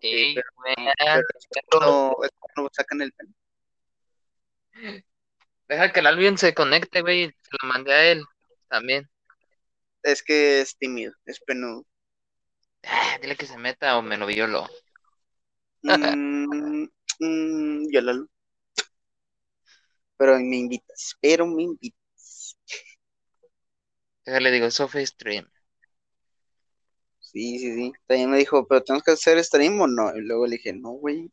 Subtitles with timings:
[0.00, 0.42] Pero,
[2.54, 3.34] pero sacan el pene.
[5.68, 7.28] Deja que el Albion se conecte, güey.
[7.28, 8.24] Se lo mandé a él
[8.68, 9.08] también.
[10.02, 11.86] Es que es tímido, es penudo.
[12.82, 14.68] Ah, dile que se meta o me lo violo.
[15.82, 16.86] Mm,
[17.20, 18.28] mm,
[20.16, 22.56] Pero me invitas, pero me invitas.
[24.24, 25.46] Déjale, digo, Sophie Stream.
[27.34, 27.92] Sí, sí, sí.
[28.06, 30.16] También me dijo, pero tenemos que hacer stream o no.
[30.16, 31.30] Y luego le dije, no, güey.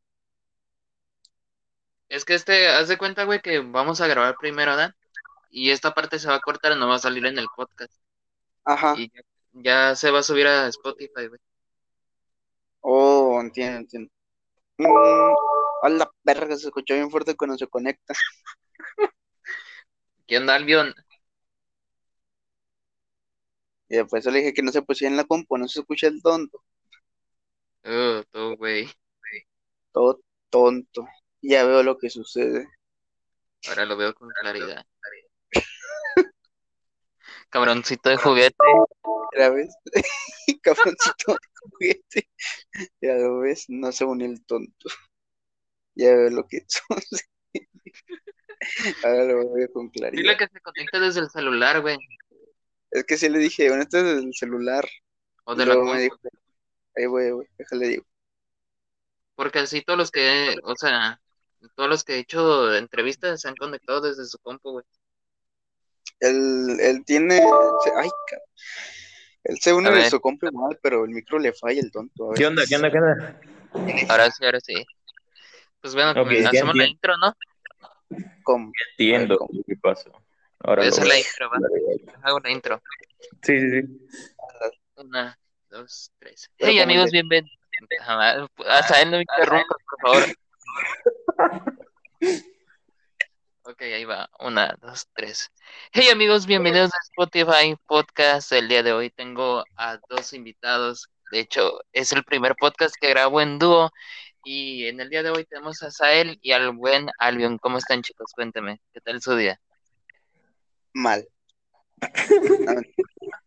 [2.10, 4.96] Es que este, haz de cuenta, güey, que vamos a grabar primero, ¿verdad?
[5.52, 7.94] Y esta parte se va a cortar, no va a salir en el podcast.
[8.66, 8.96] Ajá.
[8.98, 9.22] Y ya,
[9.54, 11.40] ya se va a subir a Spotify, güey.
[12.82, 14.12] Oh, entiendo, entiendo.
[14.78, 15.36] Mm,
[15.84, 18.16] a la verga, se escuchó bien fuerte cuando se conecta.
[20.28, 20.96] ¿Qué onda, Albion?
[23.92, 26.22] Y después le dije que no se pusiera en la compu, no se escucha el
[26.22, 26.64] tonto.
[27.84, 28.90] Uh, tú, güey.
[29.92, 31.06] Todo tonto.
[31.42, 32.70] Ya veo lo que sucede.
[33.68, 34.86] Ahora lo veo con claridad.
[37.50, 38.56] Cabroncito de juguete.
[39.38, 39.76] ¿Ya ves?
[40.62, 42.30] Cabroncito de juguete.
[43.02, 44.90] Ya lo ves, no se une el tonto.
[45.96, 47.28] Ya veo lo que sucede.
[49.04, 50.22] Ahora lo veo con claridad.
[50.22, 51.98] Dile que se conecte desde el celular, güey.
[52.92, 54.88] Es que sí le dije, bueno, este es el celular.
[55.46, 56.18] O Y de la luego me dijo,
[56.96, 58.06] ahí voy, güey, déjale digo.
[59.36, 61.20] Porque así todos los que, o sea,
[61.76, 64.86] todos los que he hecho entrevistas se han conectado desde su compu, güey.
[66.20, 68.46] Él, él tiene, ay, cabrón.
[69.44, 72.32] Él se une de su compu igual, pero el micro le falla el tonto.
[72.32, 72.64] a ¿Qué onda?
[72.68, 72.92] ¿Qué onda?
[72.92, 73.42] ¿Qué onda?
[74.10, 74.86] Ahora sí, ahora sí.
[75.82, 76.12] Pues bueno,
[76.48, 77.36] hacemos la intro, ¿no?
[78.44, 78.72] ¿Cómo?
[78.92, 79.64] Entiendo ¿cómo?
[79.66, 80.12] qué pasó.
[80.64, 81.58] Ahora la intro, va.
[82.24, 82.82] Hago la intro.
[83.42, 84.08] Sí, sí, sí.
[84.96, 85.38] Una,
[85.70, 86.52] dos, tres.
[86.58, 87.58] Hey ¿cómo amigos, bienvenidos.
[88.68, 89.66] Hasta él no me por
[90.02, 90.36] favor.
[93.64, 94.28] Ok, ahí va.
[94.40, 95.50] Una, dos, tres.
[95.94, 98.52] Hey amigos, bienvenidos a Spotify Podcast.
[98.52, 101.10] El día de hoy tengo a dos invitados.
[101.32, 103.92] De hecho, es el primer podcast que grabo en dúo.
[104.44, 107.60] Y en el día de hoy tenemos a Sael y al buen Albion.
[107.60, 108.32] ¿Cómo están, chicos?
[108.34, 109.60] Cuénteme, ¿qué tal su día?
[110.94, 111.28] Mal.
[112.02, 113.44] No, mentira.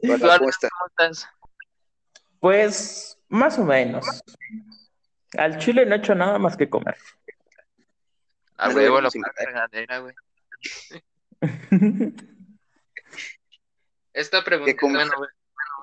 [0.00, 1.28] ¿Tú, Hola, ¿cómo estás?
[2.40, 4.04] Pues, más o menos.
[5.38, 6.96] Al chile no he hecho nada más que comer.
[8.56, 10.14] A Me lo huevo, la fregadera, güey.
[14.12, 15.30] Esta pregunta, bueno, güey,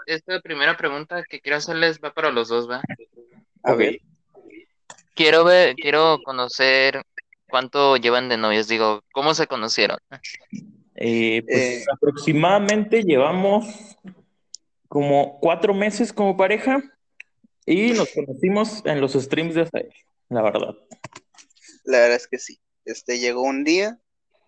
[0.06, 2.84] esta primera pregunta que quiero hacerles va para los dos, ¿va?
[3.64, 4.02] A ver,
[5.20, 7.03] Quiero ver, quiero conocer
[7.49, 9.97] cuánto llevan de novios, digo, ¿cómo se conocieron?
[10.95, 11.85] Eh, pues Eh.
[11.93, 13.65] aproximadamente llevamos
[14.87, 16.81] como cuatro meses como pareja
[17.65, 19.93] y nos conocimos en los streams de Azael,
[20.29, 20.75] la verdad.
[21.85, 22.59] la verdad es que sí.
[22.85, 23.99] Este llegó un día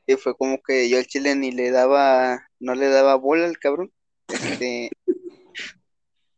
[0.08, 3.60] y fue como que yo al chile ni le daba, no le daba bola al
[3.60, 3.92] cabrón.
[4.28, 4.90] Este,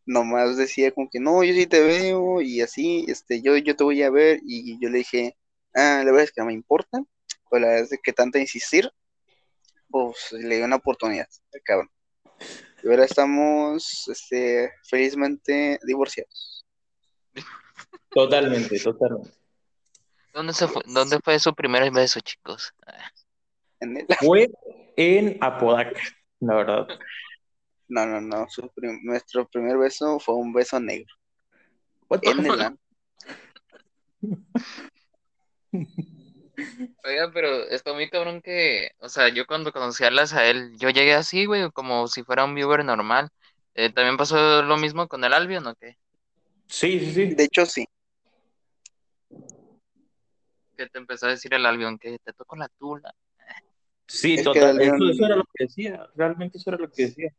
[0.05, 3.83] nomás decía como que no, yo sí te veo y así, este, yo, yo te
[3.83, 5.37] voy a ver y yo le dije,
[5.75, 7.01] ah, la verdad es que no me importa,
[7.49, 8.91] pues la verdad es que tanto insistir,
[9.89, 11.27] pues le di una oportunidad
[11.63, 11.89] cabrón.
[12.83, 16.65] Y ahora estamos, este, felizmente divorciados.
[18.09, 19.31] Totalmente, totalmente.
[20.33, 22.73] ¿Dónde se fue, dónde fue su primer beso, chicos?
[23.79, 24.49] En el- Fue
[24.97, 26.01] en Apodaca,
[26.39, 26.87] la verdad.
[27.87, 31.13] no, no, no, su prim- nuestro primer beso fue un beso negro.
[32.21, 32.77] En el.
[37.03, 40.09] Oiga, pero está muy cabrón que, o sea, yo cuando conocí a
[40.49, 43.29] él, yo llegué así, güey, como si fuera un viewer normal.
[43.75, 45.97] Eh, ¿también pasó lo mismo con el Albion o qué?
[46.67, 47.35] Sí, sí, sí.
[47.35, 47.87] De hecho, sí.
[50.77, 53.13] Que te empezó a decir el Albion que te tocó la tula.
[54.07, 54.79] Sí, Es total.
[54.81, 56.07] Eso era lo que decía.
[56.15, 57.33] Realmente eso era lo que decía.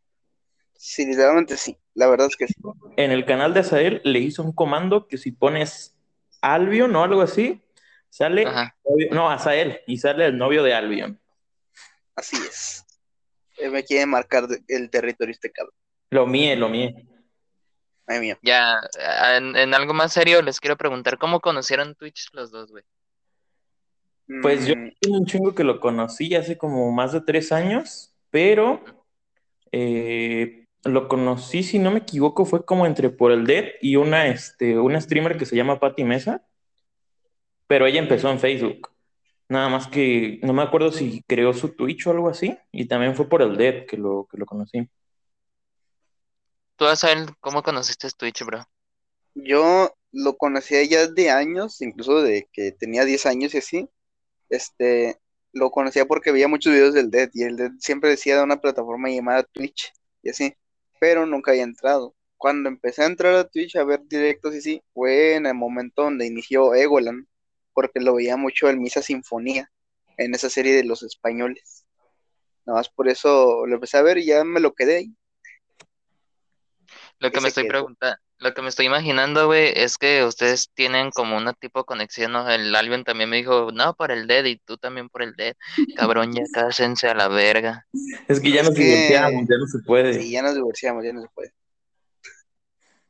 [0.77, 1.77] Sí, literalmente sí.
[1.95, 2.55] La verdad es que sí.
[2.97, 5.97] En el canal de Azael le hizo un comando que si pones
[6.41, 7.64] Albion o algo así,
[8.15, 8.47] sale.
[8.47, 8.77] Ajá.
[9.11, 11.21] no, Azael, y sale el novio de Albion.
[12.15, 12.84] Así es.
[13.57, 15.75] Él me quiere marcar el territorio este cabrón.
[16.11, 16.91] Lo mío, lo mío.
[18.07, 18.39] Ay, mío.
[18.43, 18.81] Ya,
[19.37, 22.84] en, en algo más serio les quiero preguntar, ¿cómo conocieron Twitch los dos, güey?
[24.43, 28.15] Pues yo Mm, tengo un chingo que lo conocí hace como más de tres años,
[28.31, 28.83] pero
[29.72, 34.28] eh, lo conocí, si no me equivoco, fue como entre por el Dead y una,
[34.28, 36.47] este, una streamer que se llama Patty Mesa,
[37.66, 38.91] pero ella empezó en Facebook.
[39.49, 43.15] Nada más que no me acuerdo si creó su Twitch o algo así, y también
[43.15, 44.89] fue por el Dead que lo, que lo conocí.
[46.77, 48.65] Tú, Asael, ¿cómo conociste Twitch, bro?
[49.34, 53.89] Yo lo conocía ya de años, incluso de que tenía 10 años y así.
[54.49, 55.19] Este,
[55.53, 58.61] lo conocía porque veía muchos videos del Dead y el Dead siempre decía de una
[58.61, 60.55] plataforma llamada Twitch y así,
[61.01, 62.15] pero nunca había entrado.
[62.37, 66.03] Cuando empecé a entrar a Twitch a ver directos y así, fue en el momento
[66.03, 67.27] donde inició Egolan,
[67.74, 69.71] porque lo veía mucho el Misa Sinfonía
[70.16, 71.84] en esa serie de los españoles.
[72.65, 75.15] Nada más por eso lo empecé a ver y ya me lo quedé ahí.
[77.18, 81.10] Lo que me estoy preguntando, lo que me estoy imaginando, güey, es que ustedes tienen
[81.10, 82.50] como una tipo de conexión, ¿no?
[82.50, 85.54] El Albion también me dijo, no, por el Dead, y tú también por el Dead.
[85.97, 87.86] Cabrón, ya cásense a la verga.
[88.28, 90.15] Es que ya nos divorciamos, ya no se puede.
[90.20, 91.54] Sí, ya nos divorciamos, ya no se puede.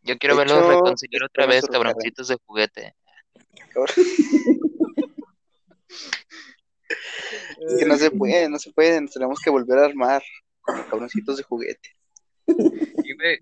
[0.02, 2.94] Yo quiero verlos reconciliar otra vez, cabroncitos de juguete.
[7.60, 10.22] es que no se puede, no se puede, nos tenemos que volver a armar
[10.90, 11.90] cabroncitos de juguete.
[12.46, 13.38] Y, güey,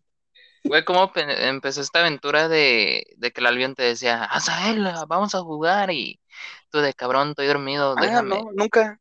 [0.64, 4.28] Güey, ¿cómo empezó esta aventura de, que el Albion te decía,
[4.69, 5.90] él, vamos a jugar?
[5.90, 6.20] Y
[6.70, 8.28] tú de cabrón, estoy dormido, ah, déjame.
[8.28, 9.00] no, nunca.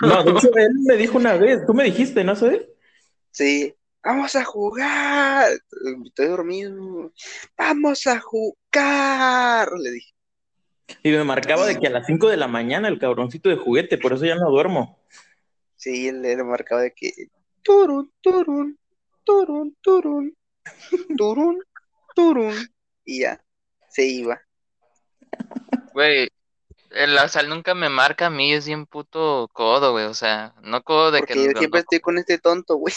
[0.00, 2.68] No, de hecho, él me dijo una vez, tú me dijiste, ¿no sé?
[3.30, 5.52] Sí, vamos a jugar.
[6.04, 7.12] Estoy dormido.
[7.56, 10.15] Vamos a jugar, le dije.
[11.02, 13.98] Y me marcaba de que a las 5 de la mañana el cabroncito de juguete,
[13.98, 14.98] por eso ya no duermo.
[15.76, 17.12] Sí, él le marcaba de que
[17.62, 18.78] turun, turun,
[19.24, 20.36] turun, turun
[21.16, 21.62] turun,
[22.14, 22.54] turun,
[23.04, 23.42] y ya,
[23.88, 24.40] se iba.
[25.92, 26.28] Güey,
[26.90, 30.82] la sal nunca me marca a mí, es bien puto codo, güey, o sea, no
[30.82, 31.44] codo de Porque que...
[31.44, 32.94] yo siempre estoy con este tonto, güey.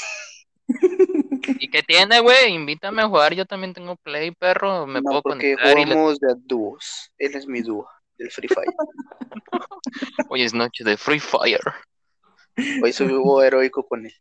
[1.59, 2.53] ¿Y qué tiene, güey?
[2.53, 7.11] Invítame a jugar, yo también tengo play, perro, me puedo porque conectar jugamos de dúos,
[7.17, 8.71] él es mi dúo, del Free Fire.
[10.29, 11.61] Hoy es noche de Free Fire.
[12.81, 14.13] Hoy subo heroico con él.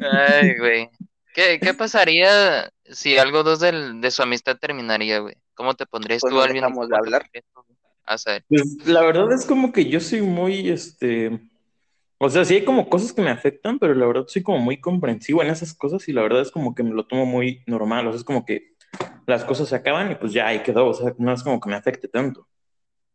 [0.00, 0.90] Ay, güey.
[1.34, 5.34] ¿Qué, qué pasaría si algo dos del, de su amistad terminaría, güey?
[5.54, 7.28] ¿Cómo te pondrías Pues tú, no dejamos de hablar.
[8.06, 8.16] A.
[8.48, 11.40] Pues la verdad es como que yo soy muy, este,
[12.24, 14.80] o sea, sí hay como cosas que me afectan, pero la verdad soy como muy
[14.80, 18.06] comprensivo en esas cosas y la verdad es como que me lo tomo muy normal,
[18.06, 18.74] o sea, es como que
[19.26, 21.68] las cosas se acaban y pues ya ahí quedó, o sea, no es como que
[21.70, 22.48] me afecte tanto.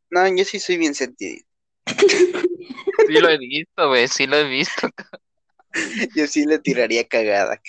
[0.10, 1.44] No, yo sí soy bien sentido.
[1.86, 4.88] Sí lo he visto, güey, sí lo he visto.
[6.16, 7.62] Yo sí le tiraría cagada.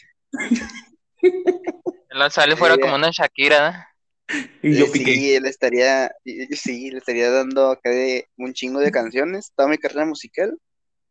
[2.11, 3.89] La sale fuera como una Shakira.
[4.63, 5.15] Y yo Eh, piqué.
[5.15, 9.79] Sí, él estaría, sí, le estaría dando acá de un chingo de canciones, toda mi
[9.79, 10.57] carrera musical,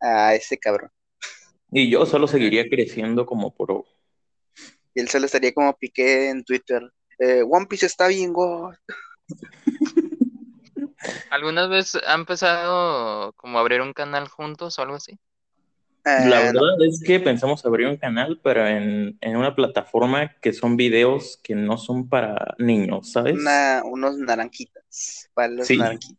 [0.01, 0.91] a ese cabrón.
[1.71, 3.85] Y yo solo seguiría creciendo como por...
[4.93, 6.91] Y él solo estaría como piqué en Twitter.
[7.19, 8.73] eh, One Piece está bien, God.
[11.29, 15.19] ¿Algunas veces han empezado como a abrir un canal juntos o algo así?
[16.05, 20.33] Ah, La no, verdad es que pensamos abrir un canal, pero en, en una plataforma
[20.41, 23.35] que son videos que no son para niños, ¿sabes?
[23.35, 25.77] una- unos naranjitas, para los Sí.
[25.77, 26.17] naranjitas.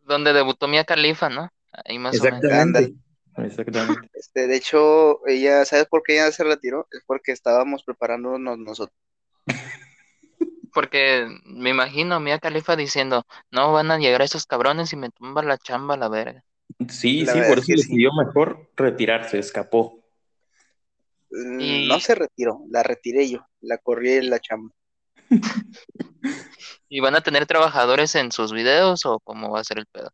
[0.00, 1.50] Donde debutó Mia Khalifa, ¿no?
[1.84, 2.40] Ahí más o menos.
[2.40, 2.94] Exactamente.
[4.12, 6.88] Este, de hecho, ella, ¿sabes por qué ella se retiró?
[6.90, 8.98] Es porque estábamos preparándonos nosotros.
[10.74, 15.42] Porque me imagino Mia Khalifa diciendo, no van a llegar esos cabrones y me tumba
[15.42, 16.44] la chamba a la verga.
[16.88, 17.74] Sí, La sí, por es eso sí.
[17.76, 20.04] decidió mejor retirarse, escapó.
[21.30, 24.74] Mm, Y- No se retiró, la retiré yo, la corrí en la chamba.
[26.88, 30.10] ¿Y van a tener trabajadores en sus videos o cómo va a ser el pedo?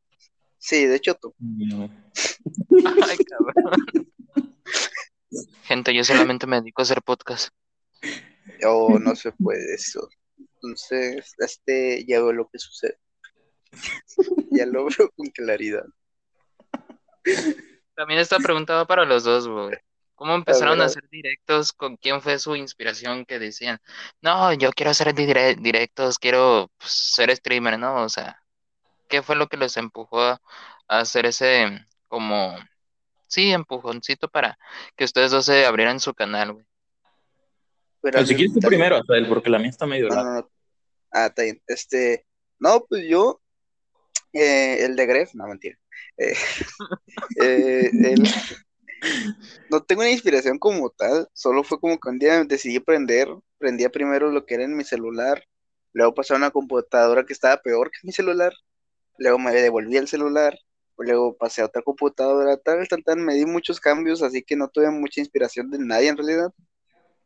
[0.64, 1.34] Sí, de hecho, tú.
[1.38, 1.90] No.
[3.06, 3.86] Ay, cabrón.
[5.64, 7.50] Gente, yo solamente me dedico a hacer podcast.
[8.66, 10.08] O no se puede eso.
[10.38, 12.98] Entonces, este, ya veo lo que sucede.
[14.52, 15.84] ya lo veo con claridad.
[17.94, 19.76] También esta pregunta va para los dos, güey.
[20.14, 21.74] ¿Cómo empezaron a hacer directos?
[21.74, 23.78] ¿Con quién fue su inspiración que decían,
[24.22, 28.02] no, yo quiero hacer dire- directos, quiero pues, ser streamer, ¿no?
[28.02, 28.40] O sea,
[29.14, 30.42] ¿qué fue lo que los empujó a,
[30.88, 32.52] a hacer ese, como,
[33.28, 34.58] sí, empujoncito para
[34.96, 36.66] que ustedes dos se abrieran su canal, güey?
[38.02, 40.34] Pero Pero si quieres tú también- primero, Azael, porque la mía está medio No, no,
[40.40, 40.50] no.
[41.12, 41.62] Ah, está bien.
[41.68, 42.26] Este,
[42.58, 43.40] no, pues yo,
[44.32, 45.78] eh, el de Gref, no, mentira.
[46.18, 46.34] Eh,
[47.40, 48.24] eh, el-
[49.70, 53.28] no tengo una inspiración como tal, solo fue como que un día decidí aprender,
[53.58, 55.44] prendía primero lo que era en mi celular,
[55.92, 58.52] luego pasé a una computadora que estaba peor que mi celular,
[59.18, 60.58] luego me devolví el celular,
[60.98, 64.68] luego pasé a otra computadora, tal, tal, tal, me di muchos cambios, así que no
[64.68, 66.52] tuve mucha inspiración de nadie en realidad.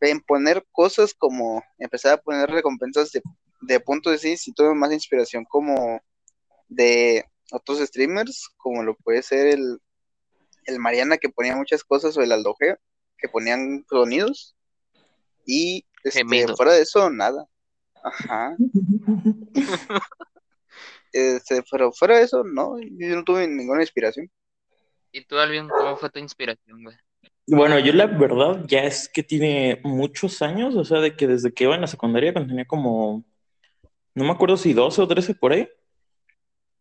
[0.01, 3.21] En poner cosas como empezar a poner recompensas de,
[3.63, 6.01] de puntos de sí, sí tuve más inspiración como
[6.69, 9.81] de otros streamers, como lo puede ser el,
[10.65, 12.79] el Mariana que ponía muchas cosas o el Aldogeo,
[13.17, 14.55] que ponían sonidos.
[15.45, 16.25] Y Este,
[16.57, 17.47] fuera de eso, nada.
[18.05, 18.57] Ajá.
[21.13, 24.31] Este, pero fuera de eso, no, yo no tuve ninguna inspiración.
[25.13, 26.97] ¿Y tú, Alvin, cómo fue tu inspiración, güey?
[27.47, 31.53] Bueno, yo la verdad ya es que tiene muchos años, o sea, de que desde
[31.53, 33.25] que iba en la secundaria, cuando tenía como,
[34.15, 35.67] no me acuerdo si 12 o 13 por ahí,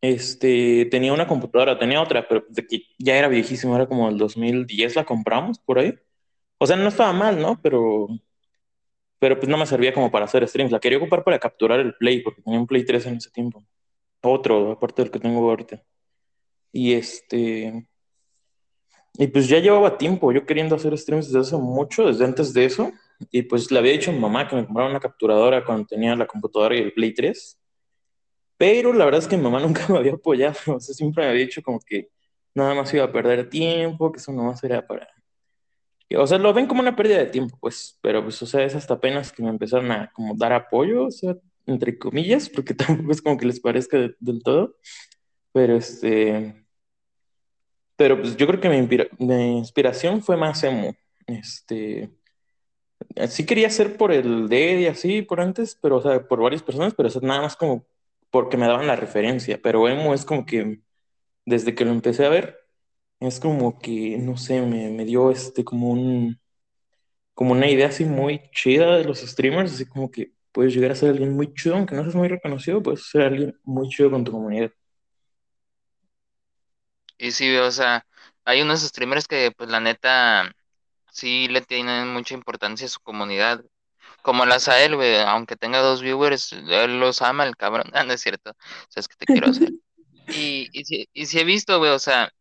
[0.02, 4.18] este, tenía una computadora, tenía otra, pero de que ya era viejísima, era como el
[4.18, 5.96] 2010 la compramos por ahí.
[6.60, 7.60] O sea, no estaba mal, ¿no?
[7.62, 8.08] Pero,
[9.20, 11.96] pero pues no me servía como para hacer streams, la quería ocupar para capturar el
[11.96, 13.64] Play, porque tenía un Play 3 en ese tiempo.
[14.22, 15.84] Otro, aparte del que tengo ahorita.
[16.72, 17.88] Y este...
[19.20, 22.66] Y pues ya llevaba tiempo yo queriendo hacer streams desde hace mucho, desde antes de
[22.66, 22.92] eso.
[23.32, 26.16] Y pues le había dicho a mi mamá que me comprara una capturadora cuando tenía
[26.16, 27.60] la computadora y el Play 3.
[28.58, 30.58] Pero la verdad es que mi mamá nunca me había apoyado.
[30.76, 32.10] O sea, siempre me había dicho como que
[32.54, 35.08] nada más iba a perder tiempo, que eso nomás era para...
[36.16, 37.98] O sea, lo ven como una pérdida de tiempo, pues.
[38.02, 41.12] Pero pues, o sea, es hasta apenas que me empezaron a como dar apoyo, o
[41.12, 41.36] sea,
[41.68, 44.78] entre comillas, porque tampoco es como que les parezca de- del todo.
[45.54, 46.66] Pero este...
[47.96, 50.96] Pero pues yo creo que mi, inspira- inspiración fue más emo.
[51.26, 52.12] Este,
[53.30, 56.64] sí quería ser por el DED y así por antes, pero o sea, por varias
[56.64, 57.86] personas, pero eso nada más como
[58.30, 59.60] porque me daban la referencia.
[59.62, 60.82] Pero emo es como que
[61.46, 62.60] desde que lo empecé a ver,
[63.22, 66.40] es como que, no sé, me, me dio este como un,
[67.36, 70.96] como una idea así muy chida de los streamers, así como que puedes llegar a
[70.96, 74.24] ser alguien muy chido, aunque no seas muy reconocido, puedes ser alguien muy chido con
[74.24, 74.72] tu comunidad.
[77.20, 78.08] Y sí, o sea,
[78.44, 80.52] hay unos streamers que, pues, la neta,
[81.12, 83.64] sí le tienen mucha importancia a su comunidad.
[84.24, 87.92] Como las a él, güey, aunque tenga dos viewers, él los ama, el cabrón.
[87.94, 88.50] Ah, no es cierto.
[88.50, 89.70] O sea, es que te quiero hacer.
[90.30, 92.32] Y, y, sí he visto, güey, o sea,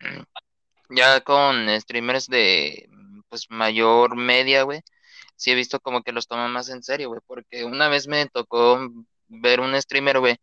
[0.88, 2.88] ya con streamers de,
[3.28, 4.80] pues, mayor media, güey,
[5.36, 8.26] sí he visto como que los toman más en serio, güey, porque una vez me
[8.26, 8.80] tocó
[9.28, 10.36] ver un streamer, güey,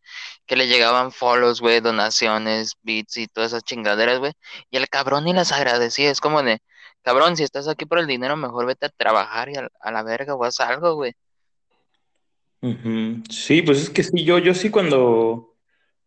[0.45, 4.33] que le llegaban follows, güey, donaciones, bits y todas esas chingaderas, güey,
[4.71, 6.59] y el cabrón ni las agradecía, es como de,
[7.03, 10.03] cabrón, si estás aquí por el dinero, mejor vete a trabajar y a, a la
[10.03, 11.13] verga o haz algo, güey.
[13.29, 15.55] Sí, pues es que sí, yo, yo sí cuando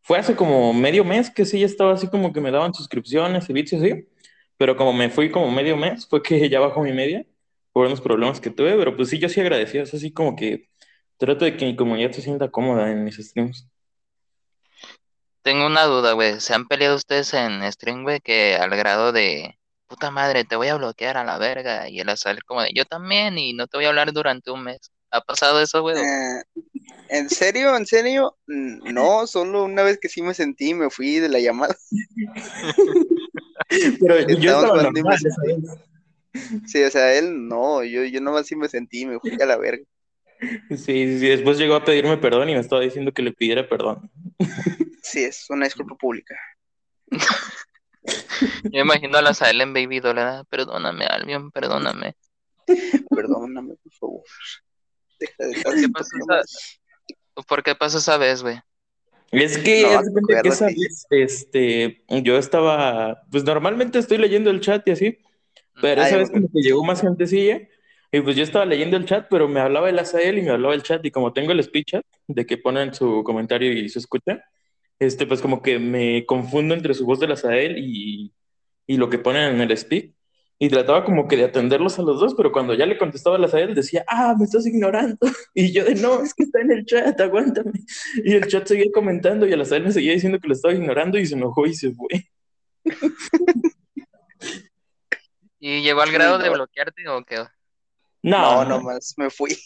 [0.03, 3.49] fue hace como medio mes que sí ya estaba así como que me daban suscripciones
[3.51, 4.09] y bits y así,
[4.57, 7.27] pero como me fui como medio mes, fue que ya bajó mi media
[7.77, 10.71] por unos problemas que tuve, pero pues sí, yo sí agradecía, es así como que
[11.19, 13.69] trato de que mi comunidad se sienta cómoda en mis streams.
[15.43, 19.59] Tengo una duda, güey, ¿se han peleado ustedes en stream, güey, que al grado de,
[19.89, 22.71] puta madre, te voy a bloquear a la verga, y él a salir como de,
[22.75, 24.91] yo también, y no te voy a hablar durante un mes?
[25.11, 25.99] ¿Ha pasado eso, güey?
[25.99, 26.43] Eh,
[27.11, 27.77] ¿En serio?
[27.77, 28.39] ¿En serio?
[28.47, 31.77] Mm, No, solo una vez que sí me sentí, me fui de la llamada.
[34.01, 35.19] Pero yo estaba normal.
[36.67, 39.57] Sí, o sea, él no, yo, yo nomás sí me sentí, me fui a la
[39.57, 39.85] verga.
[40.69, 43.69] Sí, sí, sí, después llegó a pedirme perdón y me estaba diciendo que le pidiera
[43.69, 44.11] perdón.
[45.03, 46.37] Sí, es una disculpa pública.
[48.65, 50.45] Yo imagino a la Sael en Baby Doll, ¿verdad?
[50.49, 52.17] Perdóname, Albion, perdóname.
[53.11, 54.23] Perdóname, por favor.
[55.19, 56.81] Deja de estar ¿Qué sin pasó problemas.
[57.47, 58.61] ¿Por qué pasó esa vez, güey?
[59.33, 64.61] Es que, No, cuenta que esa vez, este, yo estaba, pues normalmente estoy leyendo el
[64.61, 65.19] chat y así,
[65.81, 67.61] pero esa ya vez como que llegó más gentecilla
[68.13, 70.75] y pues yo estaba leyendo el chat, pero me hablaba el Azael y me hablaba
[70.75, 73.99] el chat y como tengo el speech chat de que ponen su comentario y se
[73.99, 74.45] escucha,
[74.99, 78.33] este, pues como que me confundo entre su voz del Azael y,
[78.87, 80.15] y lo que ponen en el speak
[80.59, 83.45] y trataba como que de atenderlos a los dos, pero cuando ya le contestaba el
[83.45, 85.19] Azael decía, ah, me estás ignorando
[85.55, 87.73] y yo de no, es que está en el chat, aguántame.
[88.25, 91.19] Y el chat seguía comentando y el Azael me seguía diciendo que lo estaba ignorando
[91.19, 92.09] y se enojó y se fue.
[95.69, 96.53] ¿Y llegó al Sí, grado de no.
[96.53, 97.39] bloquearte o qué?
[98.23, 99.59] No, No, nomás me fui.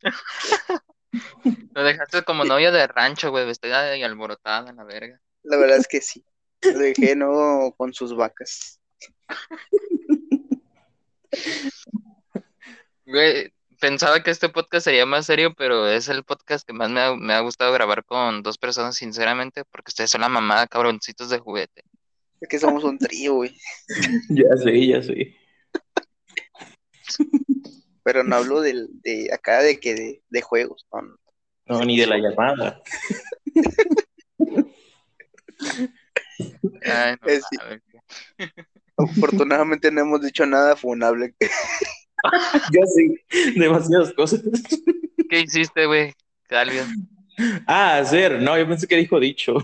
[1.74, 5.20] Lo dejaste como novia de rancho, güey, vestida y alborotada, la verga.
[5.42, 6.24] La verdad es que sí.
[6.62, 8.80] Lo dejé no con sus vacas.
[13.04, 17.00] Güey, pensaba que este podcast sería más serio, pero es el podcast que más me
[17.00, 21.30] ha, me ha gustado grabar con dos personas, sinceramente, porque ustedes son la mamada, cabroncitos
[21.30, 21.82] de juguete.
[22.40, 23.56] Es que somos un trío, güey.
[24.30, 25.34] ya sé, ya sé.
[28.02, 30.86] Pero no hablo del, de acá de que de, de juegos.
[30.92, 31.16] no, no.
[31.68, 32.80] No, ni de la llamada.
[36.84, 37.82] Ay, no Es- mames.
[38.98, 41.34] Afortunadamente no hemos dicho nada funable.
[42.72, 43.24] Ya sé,
[43.56, 44.40] demasiadas cosas.
[45.28, 46.14] ¿Qué hiciste, güey?
[47.66, 49.54] Ah, hacer, no, yo pensé que dijo dicho.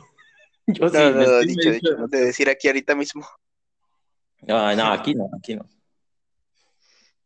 [0.67, 2.95] Yo sí, No, no, me no, estoy dicho, medio- dicho, no de decir aquí ahorita
[2.95, 3.27] mismo.
[4.43, 5.69] No, no, aquí no, aquí no.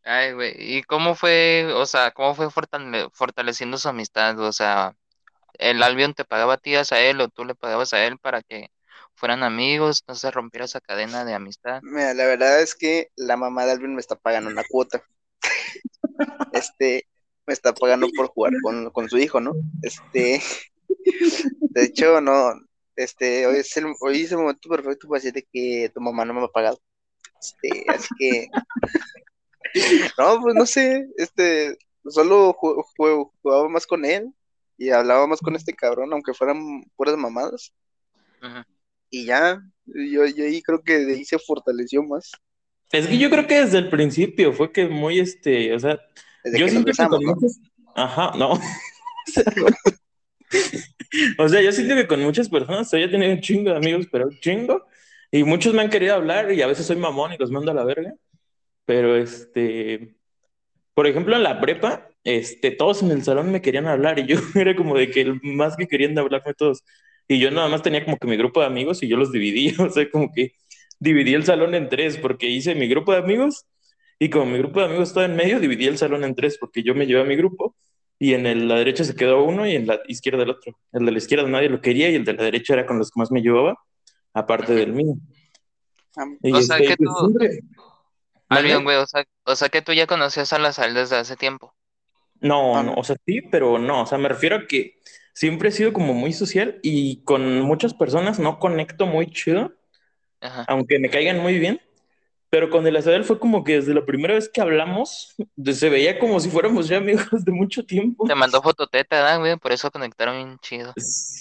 [0.04, 4.38] Ay, güey, ¿y cómo fue, o sea, cómo fue fortale- fortaleciendo su amistad?
[4.38, 4.94] O sea,
[5.54, 8.42] ¿el Albion te pagaba a ti a él o tú le pagabas a él para
[8.42, 8.68] que
[9.14, 11.80] fueran amigos, no se rompiera esa cadena de amistad?
[11.82, 15.02] Mira, la verdad es que la mamá de Alvin me está pagando una cuota.
[16.52, 17.06] Este,
[17.46, 19.52] me está pagando por jugar con, con su hijo, ¿no?
[19.82, 20.40] Este,
[21.60, 22.52] de hecho, no,
[22.96, 26.34] este, hoy es el, hoy es el momento perfecto para decirte que tu mamá no
[26.34, 26.80] me ha pagado.
[27.40, 28.48] Este, así que,
[30.18, 31.76] no, pues no sé, este,
[32.08, 34.32] solo ju- ju- jugaba más con él
[34.78, 37.72] y hablaba más con este cabrón, aunque fueran puras mamadas.
[38.42, 38.62] Ujú.
[39.10, 42.32] Y ya, yo, yo ahí creo que de ahí se fortaleció más.
[42.90, 45.98] Es que yo creo que desde el principio fue que muy este, o sea,
[46.44, 47.36] Desde yo siento que con ¿no?
[47.94, 48.58] ajá, no.
[51.38, 54.06] O sea, yo siento que con muchas personas, yo he tenido un chingo de amigos,
[54.10, 54.86] pero un chingo,
[55.30, 57.74] y muchos me han querido hablar y a veces soy mamón y los mando a
[57.74, 58.14] la verga,
[58.84, 60.16] pero este,
[60.94, 64.38] por ejemplo, en la prepa, este, todos en el salón me querían hablar y yo
[64.54, 66.84] era como de que el más que querían hablarme todos,
[67.28, 69.74] y yo nada más tenía como que mi grupo de amigos y yo los dividí,
[69.80, 70.52] o sea, como que
[70.98, 73.66] dividí el salón en tres porque hice mi grupo de amigos
[74.18, 76.82] y como mi grupo de amigos estaba en medio, dividí el salón en tres porque
[76.82, 77.76] yo me llevé a mi grupo
[78.18, 80.78] y en el- la derecha se quedó uno y en la izquierda el otro.
[80.92, 83.10] El de la izquierda nadie lo quería y el de la derecha era con los
[83.10, 83.78] que más me llevaba,
[84.32, 85.14] aparte del mío.
[86.42, 90.58] Y O sea, este, que tú- o sea, o sea que tú ya conocías a
[90.58, 91.74] la sal desde hace tiempo.
[92.40, 93.00] No, Ah, no, no.
[93.00, 94.98] o sea, sí, pero no, o sea, me refiero a que
[95.32, 99.72] siempre he sido como muy social y con muchas personas no conecto muy chido,
[100.40, 100.64] Ajá.
[100.68, 101.80] aunque me caigan muy bien,
[102.56, 106.18] pero con el Azael fue como que desde la primera vez que hablamos, se veía
[106.18, 108.26] como si fuéramos ya amigos de mucho tiempo.
[108.26, 109.56] Te mandó fototeta, ¿verdad, güey?
[109.58, 110.94] Por eso conectaron bien chido.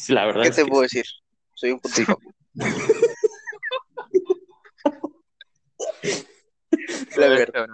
[0.10, 0.98] La verdad ¿Qué es te que puedo sí.
[0.98, 1.06] decir?
[1.54, 2.20] Soy un puto.
[7.16, 7.68] La verdad.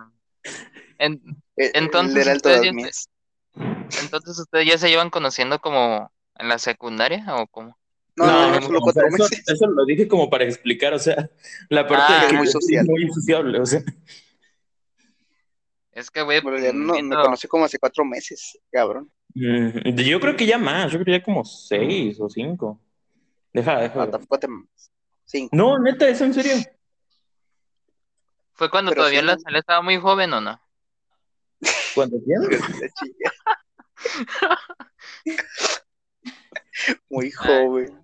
[1.00, 1.20] En-
[1.56, 2.70] Él- Entonces, el ustedes ya
[4.04, 7.76] entonces ustedes ya se llevan conociendo como en la secundaria o como
[8.26, 9.44] No, No, no, solo cuatro eso, meses.
[9.48, 11.30] eso lo dije como para explicar, o sea,
[11.70, 12.86] la parte Ah, de que es muy social.
[12.86, 13.82] muy sociable, o sea.
[15.92, 16.42] es que, güey,
[16.74, 19.12] no, me conocí como hace cuatro meses, cabrón.
[19.34, 22.80] Mm, Yo creo que ya más, yo creo que ya como seis o cinco.
[23.54, 23.96] Deja, deja.
[23.96, 24.12] No, ver.
[24.12, 24.48] tampoco te...
[25.26, 25.56] Cinco.
[25.56, 26.54] No, neta, ¿es en serio?
[28.54, 29.26] fue cuando pero todavía sí.
[29.26, 30.62] la sal estaba muy joven o no.
[31.96, 32.42] ¿Cuándo quién?
[37.10, 38.02] Muy joven.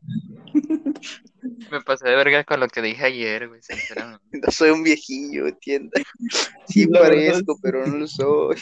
[1.72, 4.26] Me pasé de verga con lo que dije ayer, güey, sinceramente.
[4.46, 6.02] No soy un viejillo, entienda.
[6.68, 8.58] Sí parezco, pero no lo soy.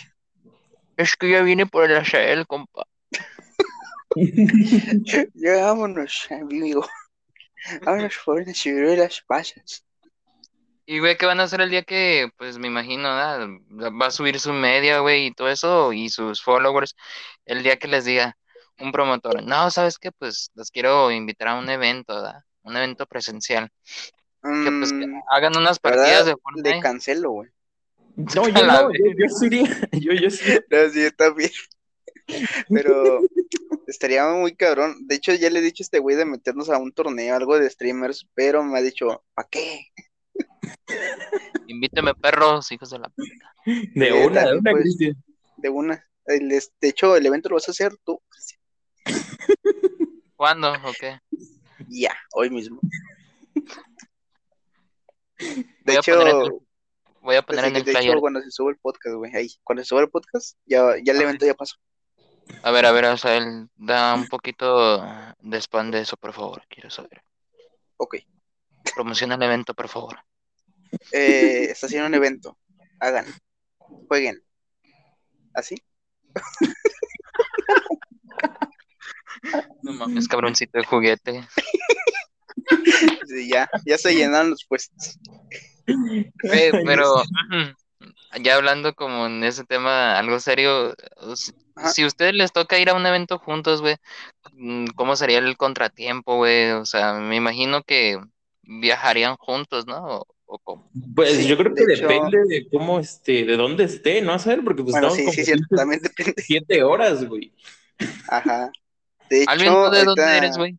[0.98, 2.88] Es que ya vine por el Azael, compa.
[5.36, 6.88] Ya vámonos, amigo.
[7.82, 9.86] Vámonos por unas ciruelas pasas.
[10.86, 13.48] Y, güey, ¿qué van a hacer el día que, pues, me imagino, ¿verdad?
[14.00, 16.96] va a subir su media, güey, y todo eso, y sus followers,
[17.46, 18.38] el día que les diga
[18.80, 20.12] un promotor, no, ¿sabes qué?
[20.12, 22.42] Pues, los quiero invitar a un evento, ¿verdad?
[22.64, 23.70] Un evento presencial.
[24.42, 26.80] Que, pues, que Mm, hagan unas partidas verdad, de le Fortnite.
[26.82, 27.50] cancelo, güey.
[28.16, 29.28] No, yo no, yo, yo
[30.00, 30.44] yo, yo sí.
[30.70, 31.52] No, sí, está bien.
[32.70, 33.22] Pero
[33.88, 35.08] estaría muy cabrón.
[35.08, 37.58] De hecho, ya le he dicho a este güey de meternos a un torneo, algo
[37.60, 39.88] de streamers, pero me ha dicho, ¿para qué?
[41.68, 43.12] Invíteme, perros, hijos de la...
[43.66, 44.98] De una, de también, una, pues.
[45.58, 46.06] De una.
[46.26, 48.22] El, es- de hecho, el evento lo vas a hacer tú.
[50.36, 51.20] ¿Cuándo o qué?
[51.88, 52.80] Ya, hoy mismo.
[55.40, 56.60] Voy De a el, hecho,
[57.22, 58.12] voy a poner en el de flyer.
[58.12, 59.50] hecho, cuando se sube el podcast, güey, ahí.
[59.64, 61.24] Cuando se sube el podcast, ya, ya el Ah.
[61.24, 61.76] evento ya pasó.
[62.64, 65.02] A ver, a ver, Azael, da un poquito
[65.40, 67.24] de spam de eso, por favor, quiero saber.
[67.98, 68.18] Ok.
[68.94, 70.20] Promociona el evento, por favor.
[71.12, 72.58] Eh, está haciendo un evento.
[73.00, 73.26] Hagan.
[74.08, 74.42] Jueguen.
[75.54, 75.76] ¿Así?
[79.82, 81.48] No mames, cabroncito de juguete.
[83.28, 85.18] Sí, ya, ya se llenaron los puestos.
[86.42, 87.24] Pero
[88.42, 90.94] ya hablando como en ese tema algo serio,
[91.36, 93.96] si, a ustedes les toca ir a un evento juntos, güey,
[94.54, 96.72] mm, ¿cómo sería el contratiempo, güey?
[96.72, 98.18] O sea, me imagino que
[98.64, 100.04] viajarían juntos, ¿no?
[100.06, 100.90] O, o cómo.
[101.16, 104.34] Pues Sí, yo creo de que hecho- depende de cómo, este, de dónde esté, ¿no?
[104.34, 106.34] A saber, porque pues Bueno, estamos sí, como sí, cierto, también depende.
[106.42, 107.54] siete horas, güey.
[108.28, 108.72] Ajá.
[109.30, 110.78] De Alvin, hecho, ¿tú de dónde eres, güey?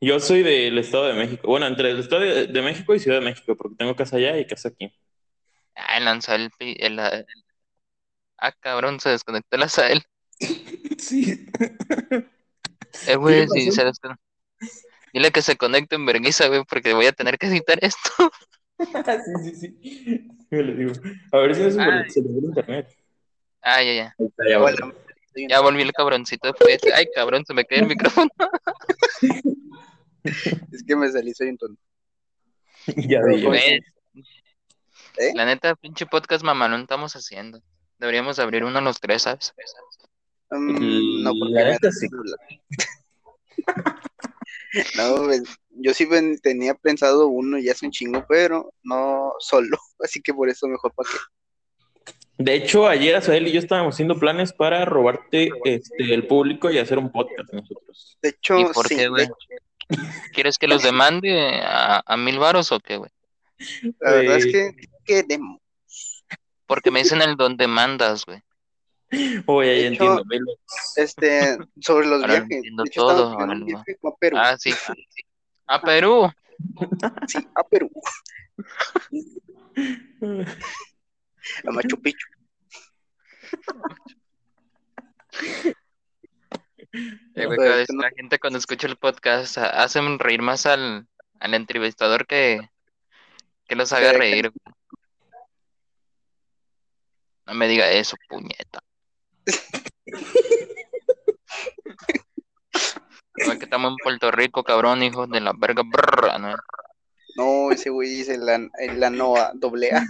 [0.00, 1.48] Yo soy del Estado de México.
[1.48, 4.38] Bueno, entre el Estado de, de México y Ciudad de México, porque tengo casa allá
[4.38, 4.92] y casa aquí.
[5.74, 7.26] Ah, el pi- el, el-
[8.38, 10.02] Ah, cabrón, se desconectó el Azael.
[10.98, 11.46] Sí.
[13.06, 14.22] Eh, güey, si se desconectó.
[15.12, 18.10] Dile que se conecte en vergüenza, güey, porque voy a tener que editar esto.
[18.78, 20.28] sí, sí, sí.
[20.50, 20.92] Yo le digo.
[21.32, 22.88] A ver si no se ve internet.
[23.62, 24.14] Ah, ya, ya.
[24.18, 24.94] Ahí está, ya un-
[25.48, 26.54] Ya volví el cabroncito.
[26.94, 28.30] Ay, cabrón, se me cae el micrófono.
[30.24, 31.82] Es que me salí, soy un tonto.
[33.08, 33.48] Ya vi yo.
[33.48, 33.80] Güey,
[35.16, 35.32] ¿Eh?
[35.34, 37.62] La neta, pinche podcast mamalón estamos haciendo.
[37.98, 39.54] Deberíamos abrir uno los tres, ¿sabes?
[40.50, 42.08] Mm, no, porque La neta sí.
[44.96, 46.08] No, pues, yo sí
[46.42, 49.78] tenía pensado uno y hace un chingo, pero no solo.
[50.00, 51.16] Así que por eso mejor para qué.
[52.36, 56.78] De hecho, ayer Azael y yo estábamos haciendo planes para robarte este, el público y
[56.78, 58.18] hacer un podcast nosotros.
[58.22, 59.28] De hecho, ¿Y por sí, qué, güey?
[60.32, 63.10] ¿Quieres que los demande a, a mil varos o qué, güey?
[64.00, 64.72] la verdad es que
[65.04, 65.60] queremos.
[66.66, 68.40] Porque me dicen el don demandas, güey.
[69.46, 70.22] Oye, ya hecho, entiendo.
[70.26, 70.52] velo.
[70.96, 72.50] Este, sobre los Ahora viajes.
[72.56, 74.36] entiendo hecho, todo, planeando ahora un lo- viaje a Perú.
[74.40, 74.72] Ah, sí.
[75.68, 76.32] A Perú.
[77.28, 77.90] Sí, a Perú,
[81.66, 82.26] a Machu Picchu.
[87.34, 91.08] Eh, güey, cada vez no- la gente cuando escucha el podcast hacen reír más al,
[91.40, 92.70] al entrevistador que,
[93.66, 94.52] que los haga reír.
[97.46, 98.80] No me diga eso, puñeta.
[103.46, 105.82] No, que estamos en Puerto Rico, cabrón, hijo de la verga.
[105.84, 106.56] brr, Anuel.
[107.36, 110.04] No, ese güey dice el, an- el ANOA, doble A.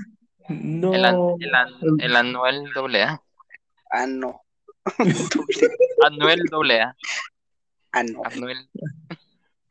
[0.49, 0.93] No.
[0.95, 3.23] El, an- el, an- el Anuel doble A.
[3.91, 4.43] Ah, no.
[6.07, 6.97] Anuel doble A.
[7.93, 8.23] Ah, no.
[8.25, 8.69] Anuel.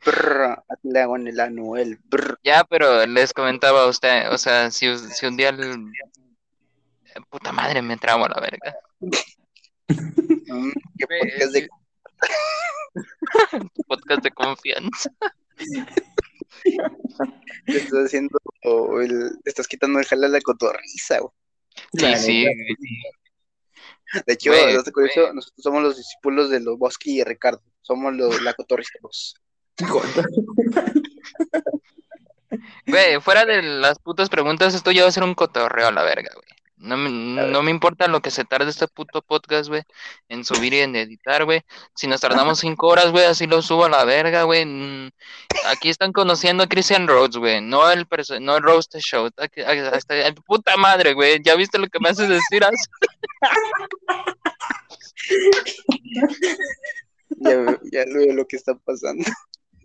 [0.06, 2.00] Brr, le hago en el Anuel.
[2.06, 2.38] Brr.
[2.44, 5.62] Ya, pero les comentaba a usted, o sea, si, si un día el...
[5.64, 8.76] eh, Puta madre, me tramo a la verga.
[9.00, 11.70] Mm, ¿Qué Güey, podcast de.
[13.88, 15.10] Podcast de confianza.
[17.66, 18.38] te estás haciendo?
[18.64, 21.34] o el, te estás quitando el jale a la cotorriza, güey.
[21.94, 22.46] Sí, sí.
[24.26, 27.64] De hecho, dato curioso, nosotros somos los discípulos de los Bosque y Ricardo.
[27.82, 29.36] Somos los, la cotorriza dos.
[32.86, 36.04] Güey, fuera de las putas preguntas, esto ya va a ser un cotorreo a la
[36.04, 36.48] verga, güey.
[36.84, 39.84] No me, no me importa lo que se tarde este puto podcast, güey,
[40.28, 41.62] en subir y en editar, güey.
[41.96, 44.66] Si nos tardamos cinco horas, güey, así lo subo a la verga, güey.
[44.66, 45.10] Mm,
[45.68, 48.06] Aquí están conociendo a Christian Rhodes, güey, no el
[48.42, 49.30] no el Roast Show.
[49.94, 52.64] Hasta- puta madre, güey, ¿ya viste lo que me haces decir?
[52.66, 52.90] Az?
[57.40, 59.24] Ya, ya veo lo que está pasando.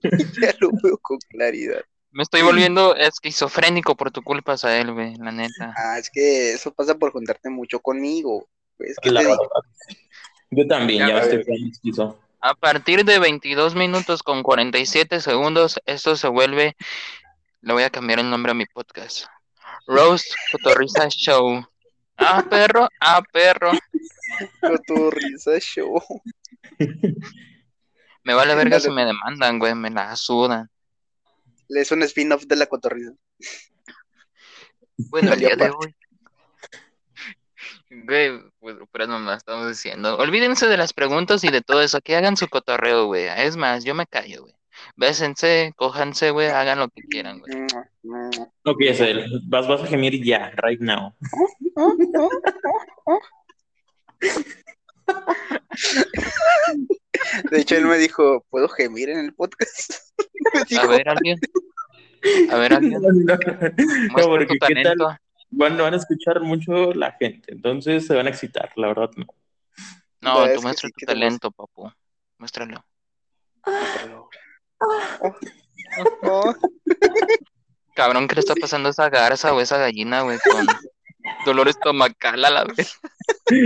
[0.42, 1.82] ya lo veo con claridad.
[2.10, 5.74] Me estoy volviendo esquizofrénico por tu culpa, Sael, güey, la neta.
[5.76, 8.48] Ah, es que eso pasa por juntarte mucho conmigo.
[8.76, 9.48] Pues, ¿qué La te digo?
[10.50, 12.18] Yo también, Ya, estoy esquizo.
[12.40, 16.76] A partir de 22 minutos con 47 segundos, esto se vuelve.
[17.60, 19.26] Le voy a cambiar el nombre a mi podcast.
[19.86, 21.66] Roast Cotorriza Show.
[22.16, 23.72] Ah, perro, ah, perro.
[24.60, 26.02] Cotorriza show.
[28.24, 28.80] Me vale verga Dale.
[28.80, 30.68] si me demandan, güey, me la sudan.
[31.68, 33.12] Es un spin-off de la cotorriza.
[34.96, 35.94] Bueno, el día de hoy.
[37.90, 40.16] Güey, pues, pero no me estamos diciendo.
[40.18, 42.00] Olvídense de las preguntas y de todo eso.
[42.00, 43.26] Que hagan su cotorreo, güey.
[43.26, 44.54] Es más, yo me callo, güey.
[44.96, 47.66] Bésense, cójanse, güey, hagan lo que quieran, güey.
[48.64, 51.14] Ok, Azael, vas, vas a gemir ya, right now.
[57.50, 59.92] De hecho, él me dijo, ¿puedo gemir en el podcast?
[60.82, 61.38] A ver, alguien.
[62.50, 63.00] A ver, alguien.
[64.16, 65.16] No, porque tu qué tal, talento.
[65.50, 69.26] van, van a escuchar mucho la gente, entonces se van a excitar, la verdad no.
[70.20, 71.90] No, tú muestra sí, tu ¿qué te talento, papu.
[72.38, 72.84] Muéstralo.
[76.22, 76.54] "Oh,
[77.94, 80.38] Cabrón, ¿qué le está pasando a esa garza o esa gallina, güey?
[80.50, 80.66] Con
[81.44, 82.98] dolor estomacal a la vez.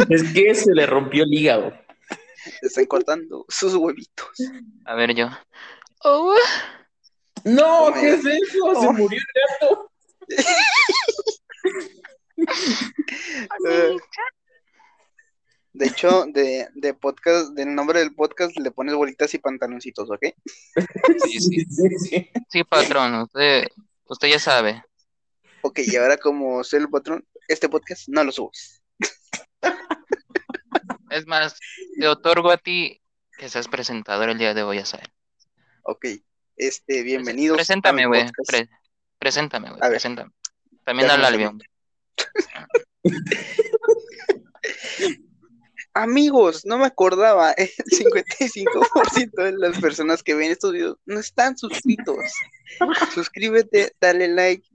[0.08, 1.72] Es que se le rompió el hígado.
[2.62, 4.36] Están cortando sus huevitos.
[4.84, 5.28] A ver, yo.
[6.04, 6.34] Oh,
[7.44, 8.80] No, Oh, ¿qué es eso?
[8.80, 8.92] Se Oh.
[8.92, 9.90] murió el gato.
[13.68, 13.96] Eh,
[15.74, 20.20] De hecho, de, de podcast, del nombre del podcast le pones bolitas y pantaloncitos, ¿ok?
[21.24, 21.64] sí, sí.
[21.70, 22.30] sí, sí.
[22.50, 23.64] Sí, patrón, usted,
[24.04, 24.84] usted ya sabe.
[25.62, 28.82] Ok, y ahora como soy el patrón, este podcast no lo subes.
[31.12, 31.58] Es más,
[31.98, 33.00] te otorgo a ti
[33.38, 35.12] que seas presentador el día de hoy, a saber.
[35.82, 36.06] Ok,
[36.56, 37.56] este, bienvenidos.
[37.56, 38.24] Preséntame, güey.
[38.46, 38.68] pre-
[39.18, 39.80] preséntame, güey.
[39.80, 40.30] Preséntame.
[40.84, 41.58] También me Albion.
[45.94, 51.58] Amigos, no me acordaba, el 55% de las personas que ven estos videos no están
[51.58, 52.16] suscritos.
[53.12, 54.66] Suscríbete, dale like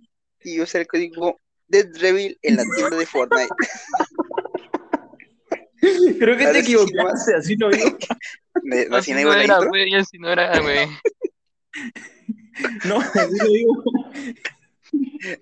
[0.43, 3.49] y usa el código DeadRevil en la tienda de Fortnite.
[5.79, 7.69] Creo que te equivocaste, así no.
[8.63, 9.69] Me- Así no era, intro.
[9.69, 10.87] güey, así no era, güey.
[12.85, 13.83] No, así no digo.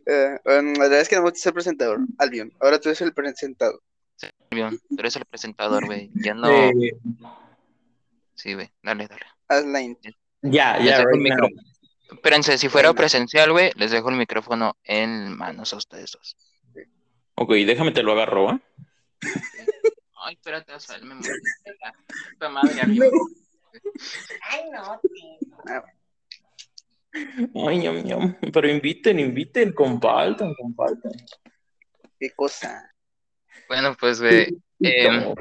[0.06, 2.52] Eh, um, la verdad es que no me gusta ser presentador, Albion.
[2.60, 3.82] Ahora tú eres el presentador.
[4.52, 6.12] Bien, tú eres el presentador, güey.
[6.15, 6.50] Ya no.
[6.50, 6.74] Eh,
[8.34, 9.21] Sí, güey, dale, dale.
[9.48, 10.12] Haz la intro.
[10.41, 11.06] ya, ya,
[12.12, 16.36] Espérense, si fuera presencial, güey, les dejo el micrófono en manos a ustedes dos.
[17.36, 18.62] Ok, déjame te lo agarro, ¿va?
[20.26, 21.34] Ay, espérate, o sea, él me muere.
[21.82, 21.94] La
[22.32, 23.06] puta madre arriba.
[24.50, 25.02] Ay, no,
[27.68, 28.36] Ay, ñam, ñam.
[28.52, 31.12] Pero inviten, inviten, compartan, compartan.
[32.20, 32.92] ¿Qué cosa?
[33.68, 35.36] Bueno, pues, güey, em,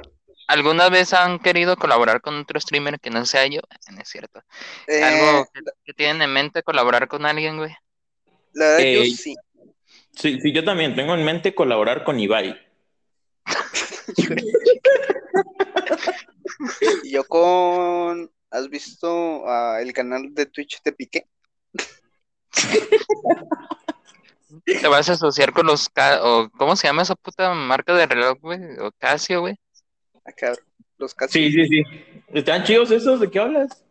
[0.49, 3.61] ¿alguna vez han querido colaborar con otro streamer que no sea yo?
[3.91, 4.43] No es cierto.
[4.87, 7.75] Eh, ¿Algo que, que tienen en mente colaborar con alguien, güey?
[8.53, 9.35] la verdad, yo Eh, sí.
[10.13, 12.57] Sí, sí, yo también tengo en mente colaborar con Ibai.
[17.05, 18.31] Yo con.
[18.51, 21.27] ¿Has visto ah, el canal de Twitch de Piqué?
[24.65, 25.89] ¿Te vas a asociar con los...
[25.89, 28.61] Ca- o ¿Cómo se llama esa puta marca de reloj, güey?
[28.79, 29.57] O Casio, güey.
[30.25, 30.53] Acá,
[30.99, 31.51] los casi.
[31.51, 31.83] Sí, sí, sí.
[32.33, 33.19] ¿Están chidos esos?
[33.19, 33.85] ¿De qué hablas?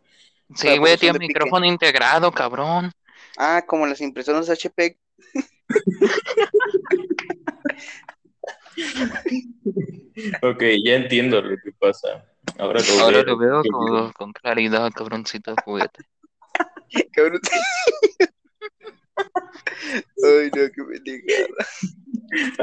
[0.54, 1.28] Sí, güey, tiene Piqué.
[1.34, 2.90] micrófono integrado, cabrón.
[3.36, 4.96] Ah, como las impresoras HP.
[10.42, 12.24] Ok, ya entiendo lo que pasa.
[12.58, 13.24] Ahora lo Ahora veo.
[13.24, 16.04] lo veo con, con claridad, cabroncito de juguete.
[17.12, 17.40] Cabrón.
[19.16, 21.66] Ay, no, qué pendejada.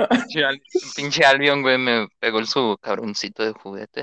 [0.09, 0.61] Pinche Al-
[0.95, 4.01] Pinche Albion, güey, me pegó el su cabroncito de juguete.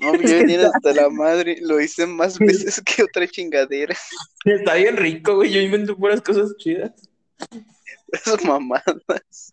[0.00, 1.58] No, yo venía hasta la madre.
[1.60, 3.96] Lo hice más veces que otra chingadera.
[4.44, 5.50] Está bien rico, güey.
[5.50, 6.92] Yo invento puras cosas chidas.
[8.12, 9.52] Esas mamadas.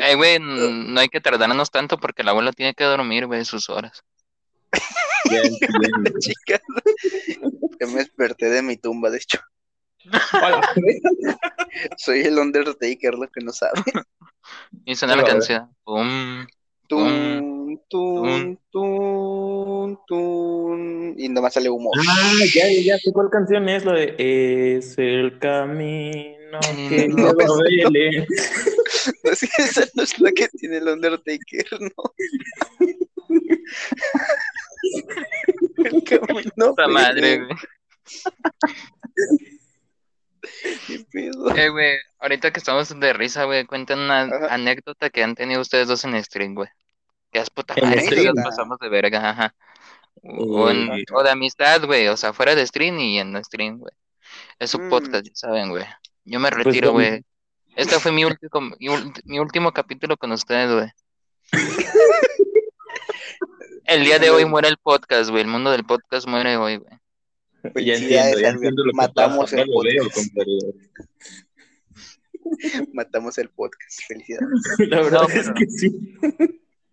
[0.00, 3.44] Ay, Eh, güey, no hay que tardarnos tanto porque la abuela tiene que dormir, güey,
[3.44, 4.02] sus horas.
[5.30, 6.10] Ya entiendo.
[6.18, 6.60] chica.
[7.80, 9.40] Ya me desperté de mi tumba, de hecho.
[10.32, 10.60] Hola.
[11.96, 13.72] Soy el Undertaker, lo que no sabe.
[14.84, 15.74] Y suena la canción.
[15.82, 16.46] Pum.
[16.86, 17.55] Tun,
[17.88, 21.14] tun, tun, tun.
[21.16, 21.90] Y nomás sale humo.
[21.96, 27.16] Ah, ya, ya, ya sé cuál canción es, lo de Es el camino que No,
[27.16, 27.90] lleva a pues, no.
[27.90, 28.26] Belén.
[29.30, 31.90] Así que esa no es la que tiene el Undertaker, ¿no?
[35.76, 36.50] El camino.
[36.56, 37.56] Puta madre, güey.
[41.56, 44.54] Eh, güey, ahorita que estamos de risa, güey, cuenten una Ajá.
[44.54, 46.68] anécdota que han tenido ustedes dos en stream, güey.
[47.36, 48.34] Que es puta ¿En madre, stream?
[48.34, 49.54] nos pasamos de verga, ajá.
[50.22, 53.92] O, en- de amistad, güey, o sea, fuera de stream y en stream, güey.
[54.58, 54.88] Es su Mm.
[54.88, 55.84] podcast, ya saben, güey.
[56.24, 57.22] Yo me Pues, retiro, güey.
[57.76, 58.70] Este fue mi último,
[59.26, 60.90] mi, último capítulo con ustedes, güey.
[63.84, 65.42] El día de hoy muere el podcast, güey.
[65.42, 66.98] El mundo del podcast muere hoy, güey.
[67.86, 68.54] Ya entiendo, ya Albion.
[68.54, 69.60] entiendo lo que Matamos pasa.
[69.60, 70.16] el veo, podcast.
[70.16, 70.58] compadre.
[72.94, 74.00] Matamos el podcast.
[74.08, 74.48] Felicidades.
[74.88, 76.18] La verdad No, es que sí.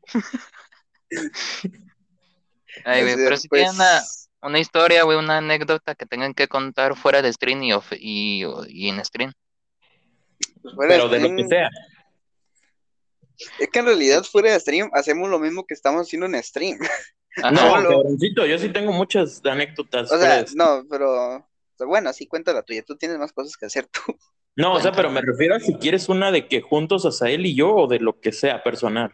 [2.86, 4.02] Ay, güey, pero si pues, tienen una,
[4.42, 8.44] una historia, güey, una anécdota que tengan que contar fuera de stream y, off- y,
[8.68, 9.32] y en stream.
[10.62, 11.70] pues, fuera Pero de lo que sea.
[13.60, 16.80] Es que en realidad fuera de stream hacemos lo mismo que estamos haciendo en stream.
[17.52, 20.12] No, lo- cabroncito, yo sí tengo muchas anécdotas.
[20.12, 22.84] O sea, no, pero o sea, bueno, sí cuenta la tuya.
[22.84, 24.02] Tú tienes más cosas que hacer tú.
[24.56, 27.46] No, o sea, pero me refiero a si quieres una de que juntos a él
[27.48, 29.14] y yo o de lo que sea personal.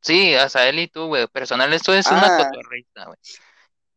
[0.00, 1.26] Sí, hasta él y tú, güey.
[1.28, 2.38] Personal, esto es una Ah.
[2.50, 3.18] cotorriza, güey.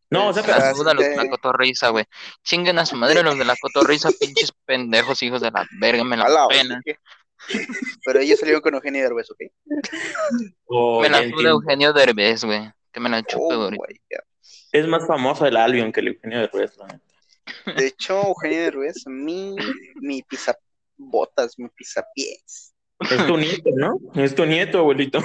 [0.09, 2.05] No, o sea, pero Saluda a los de la este- cotorriza, güey.
[2.43, 6.17] Chinguen a su madre los de la cotorriza, pinches pendejos, hijos de la verga, me
[6.17, 6.81] la pena.
[8.05, 9.39] Pero ellos salieron con Eugenio Derbez, ¿ok?
[10.65, 11.49] o Me la suda entiendo.
[11.49, 12.71] Eugenio Derbez, güey.
[12.91, 14.01] Que me la chupe, Oh, güey.
[14.73, 17.05] es más famosa el Albion que el Eugenio de Ruiz, la neta.
[17.79, 19.55] De hecho, Eugenio Derbez, mi,
[19.95, 22.73] mi pisabotas, mi pisapiés.
[23.09, 23.97] Es tu nieto, ¿no?
[24.15, 25.21] Es tu nieto, abuelito.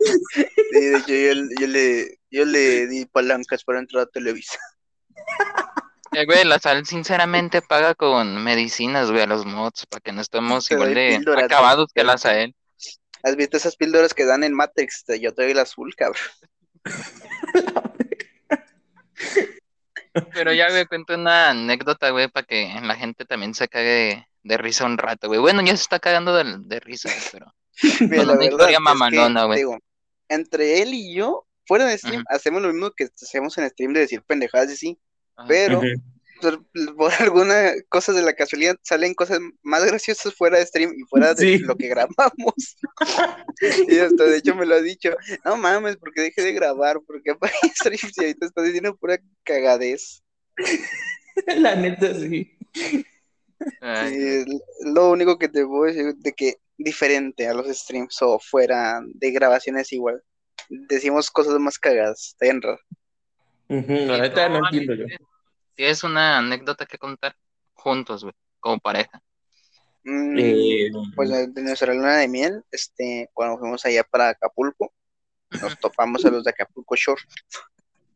[0.00, 0.44] Sí,
[0.80, 4.58] de hecho, yo, yo le, yo le di palancas para entrar a Televisa.
[6.12, 10.20] Eh, güey, la sal sinceramente paga con medicinas, güey, a los mods, para que no
[10.22, 12.54] estemos Te igual de píldoras, acabados que las a él.
[13.22, 15.04] ¿Has visto esas píldoras que dan en Matrix?
[15.20, 16.22] Yo te doy el azul, cabrón.
[20.32, 24.56] Pero ya, güey, cuento una anécdota, güey, para que la gente también se cague de
[24.58, 25.40] risa un rato, güey.
[25.40, 27.54] Bueno, ya se está cagando de, de risa, güey, pero...
[28.00, 29.62] Mira, Con la una historia mamalona, güey.
[30.28, 34.00] entre él y yo, fuera de stream, hacemos lo mismo que hacemos en stream de
[34.00, 34.98] decir pendejadas y sí,
[35.46, 35.80] pero
[36.40, 36.64] por,
[36.96, 41.34] por alguna cosa de la casualidad salen cosas más graciosas fuera de stream y fuera
[41.34, 41.58] de Sí.
[41.58, 42.76] lo que grabamos.
[43.88, 45.10] y hasta de hecho me lo ha dicho,
[45.44, 50.22] no mames, porque dejé de grabar, porque apagué streams y ahorita estás diciendo pura cagadez.
[51.56, 52.56] La neta, sí.
[53.80, 54.46] Ay, Sí, es
[54.94, 59.30] lo único que te puedo decir de que diferente a los streams o fuera de
[59.32, 60.22] grabaciones igual.
[60.68, 62.80] Decimos cosas más cagadas, está bien raro.
[63.68, 65.06] Ujú, ¿y La neta tú, no Ani, entiendo yo.
[65.06, 65.28] tienes-
[65.74, 67.36] ¿Tienes una anécdota que contar
[67.74, 69.22] juntos, güey, como pareja?
[70.04, 74.92] Mm, Eh, pues de de nuestra luna de miel, este, cuando fuimos allá para Acapulco,
[75.50, 77.22] nos topamos a los de Acapulco Shore.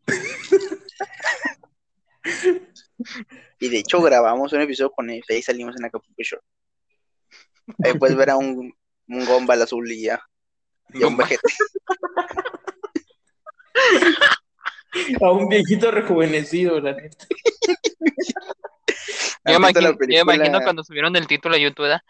[3.59, 6.43] Y de hecho grabamos un episodio con ellos, ahí salimos en Acapulco Shore.
[7.85, 8.75] Ahí puedes ver a un,
[9.09, 10.21] un Gumball azul y ya,
[10.93, 11.49] y a un vejete.
[15.23, 17.27] a un viejito rejuvenecido, la neta.
[19.45, 20.35] Yo ¿Has visto imagino, la yo película?
[20.35, 22.03] imagino cuando subieron el título a YouTube, ¿verdad?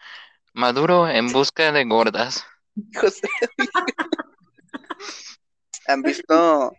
[0.53, 2.45] Maduro en busca de gordas.
[2.75, 3.11] La-
[5.87, 6.71] ¿Han visto,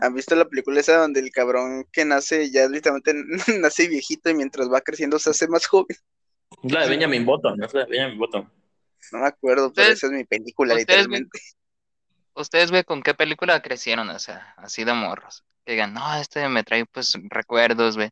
[0.00, 3.14] han visto la película esa donde el cabrón que nace ya literalmente
[3.60, 5.96] nace viejito y mientras va creciendo se hace más joven?
[6.62, 8.50] La de Benjamin Button, no es la de Benjamin Button.
[9.12, 11.38] No me acuerdo, pero Ustedes- esa es mi película, ustedes literalmente.
[12.34, 14.08] ¿Ustedes, güey, con qué película crecieron?
[14.08, 15.44] O sea, así de morros.
[15.64, 18.08] Que digan, no, este me trae, pues, recuerdos, güey.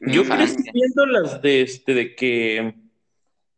[0.00, 2.74] Yo Mm, crecí viendo las de este, de que.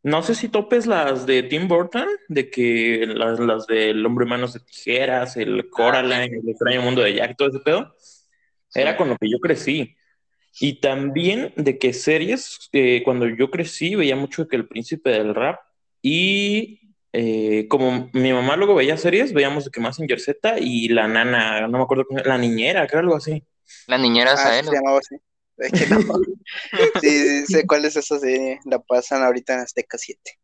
[0.04, 4.52] No sé si topes las de Tim Burton, de que las, las del hombre manos
[4.52, 7.94] de tijeras, el Coraline, el extraño mundo de Jack, todo ese pedo.
[8.74, 9.96] Era con lo que yo crecí.
[10.60, 15.34] Y también de que series, eh, cuando yo crecí, veía mucho que el príncipe del
[15.34, 15.58] rap.
[16.02, 21.08] Y eh, como mi mamá luego veía series, veíamos de que Mazinger Z y la
[21.08, 23.42] nana, no me acuerdo cómo, la niñera, creo algo así.
[23.86, 24.66] La niñera Ah, Sael.
[24.66, 25.16] se llamaba así.
[25.58, 25.98] Es que no.
[27.00, 28.60] Sí, sí, sé cuál es esa serie.
[28.64, 30.38] La pasan ahorita en Azteca 7.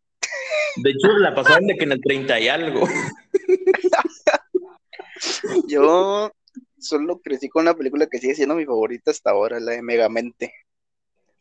[0.76, 2.86] De hecho, la pasaban de que en el 30 y algo.
[5.68, 6.30] Yo
[6.78, 10.54] solo crecí con una película que sigue siendo mi favorita hasta ahora, la de Megamente.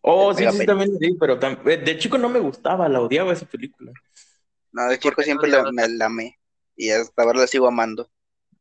[0.01, 3.33] Oh, sí, sí, también sí, pero tam- eh, de chico no me gustaba, la odiaba
[3.33, 3.91] esa película.
[4.71, 6.39] No, de ¿Y por chico siempre no la, me la amé.
[6.75, 8.09] Y hasta ahora la sigo amando.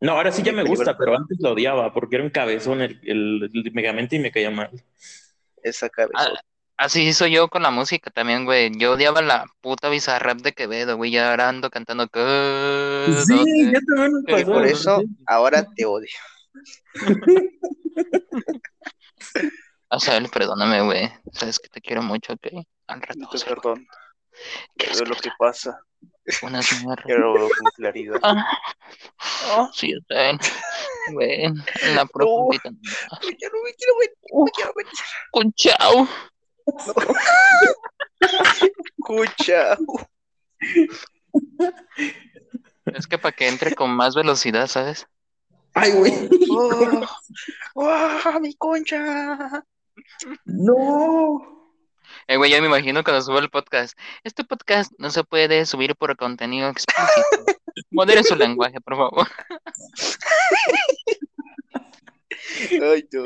[0.01, 3.01] No, ahora sí ya me gusta, pero antes la odiaba porque era un cabezón el,
[3.05, 4.71] el, el Megamente y me caía mal.
[5.63, 6.13] Esa cabeza.
[6.15, 6.41] Ah,
[6.81, 8.71] Así soy yo con la música también, güey.
[8.79, 11.11] Yo odiaba la puta bizarrap de Quevedo, güey.
[11.11, 12.21] Ya ahora ando cantando que...
[13.27, 14.53] Sí, ya también me Y y pasó.
[14.53, 15.07] por eso Sí.
[15.27, 16.09] ahora te odio.
[19.91, 21.11] Asael, perdóname, güey.
[21.33, 22.47] Sabes que te quiero mucho, ¿ok?
[22.87, 23.29] Al rato.
[23.33, 23.87] Te perdón.
[24.77, 25.81] ¿Quieres Veo que lo que pasa.
[26.43, 27.05] mierdas?
[27.05, 28.21] Quiero verlo con claridad.
[28.23, 30.39] Ah, sí, Asael.
[31.13, 32.63] Güey, en la profundidad.
[32.65, 34.11] Ya no me quiero ver.
[34.33, 34.87] No me quiero ver.
[39.01, 39.89] Con chao.
[42.87, 45.07] Es que para que entre con más velocidad, ¿sabes?
[45.75, 46.29] Ay, güey.
[46.51, 47.07] Oh,
[47.75, 49.65] oh, mi concha.
[50.45, 51.68] No.
[52.27, 53.99] Eh, güey, ya me imagino cuando subo el podcast.
[54.25, 57.59] Este podcast no se puede subir por contenido explícito.
[57.91, 59.29] Modere su lenguaje, por favor.
[62.83, 63.25] Ay, no.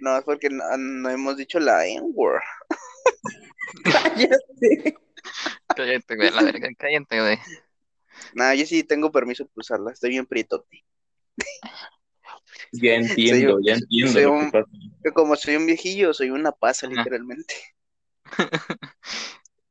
[0.00, 2.42] No, es porque no, no hemos dicho la N-word.
[3.84, 4.96] Cállate.
[5.74, 7.38] Cállate, güey, la verga, cállate, güey.
[8.34, 9.92] Nah, yo sí tengo permiso para usarla.
[9.92, 10.84] Estoy bien prietote.
[12.72, 14.52] Ya entiendo, Soy- ya entiendo soy un-
[15.14, 16.96] como soy un viejillo, soy una pasa, Ajá.
[16.96, 17.54] literalmente.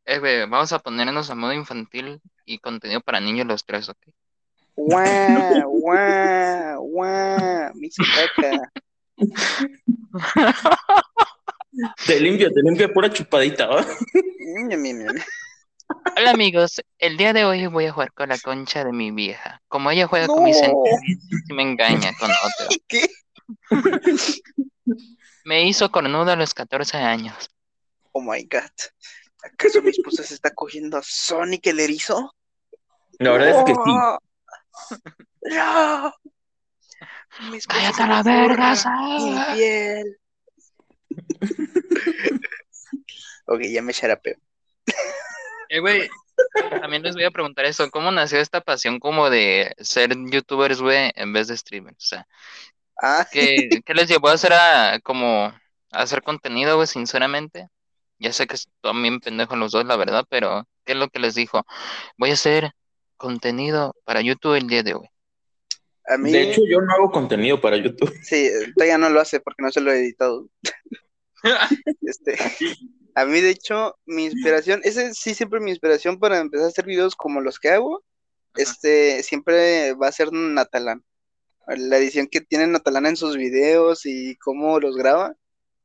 [0.10, 3.98] Eh, vamos a ponernos a modo infantil y contenido para niños los tres, ¿ok?
[4.78, 5.70] ¡Guau!
[5.82, 6.82] ¡Guau!
[6.82, 7.74] ¡Guau!
[8.16, 8.72] Caca.
[12.06, 13.86] Te limpio, te limpio pura chupadita, ¿va?
[15.88, 19.62] Hola amigos, el día de hoy voy a jugar con la concha de mi vieja.
[19.68, 22.68] Como ella juega con mis sentimientos y me engaña con otro.
[22.88, 23.10] ¿Qué?
[25.46, 27.50] Me hizo cornuda a los 14 años.
[28.12, 28.72] Oh my god.
[29.44, 32.36] ¿Acaso mi esposa se está cogiendo a Sonic el erizo?
[33.20, 35.00] La verdad es que sí.
[35.56, 36.14] ¡No!
[37.68, 38.74] ¡Cállate a la verga,
[39.54, 40.20] piel.
[43.46, 44.38] ok, ya me charapeo.
[45.70, 46.10] Eh, güey,
[46.82, 47.90] también les voy a preguntar eso.
[47.92, 51.98] ¿Cómo nació esta pasión como de ser youtubers, güey, en vez de streamers?
[51.98, 52.28] O sea,
[53.02, 55.54] Ah, ¿qué, qué les llevó a hacer a, como, a
[55.92, 57.68] hacer contenido, güey, sinceramente?
[58.20, 61.20] Ya sé que están bien pendejos los dos, la verdad, pero ¿qué es lo que
[61.20, 61.66] les dijo?
[62.18, 62.72] Voy a hacer
[63.16, 65.08] contenido para YouTube el día de hoy.
[66.08, 66.32] a mí.
[66.32, 68.12] De hecho, yo no hago contenido para YouTube.
[68.24, 70.48] Sí, todavía no lo hace porque no se lo he editado.
[72.02, 72.36] Este,
[73.18, 76.86] a mí, de hecho, mi inspiración, ese sí siempre mi inspiración para empezar a hacer
[76.86, 78.04] videos como los que hago,
[78.56, 81.04] este, siempre va a ser Natalán.
[81.66, 85.36] La edición que tiene Natalán en sus videos y cómo los graba,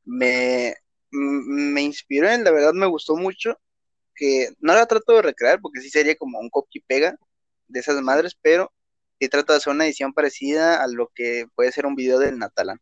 [0.05, 0.75] me,
[1.09, 3.59] me inspiró, en la verdad me gustó mucho,
[4.15, 7.17] que no la trato de recrear porque sí sería como un copy pega
[7.67, 8.71] de esas madres, pero
[9.19, 12.37] sí trato de hacer una edición parecida a lo que puede ser un video del
[12.37, 12.79] Natalán.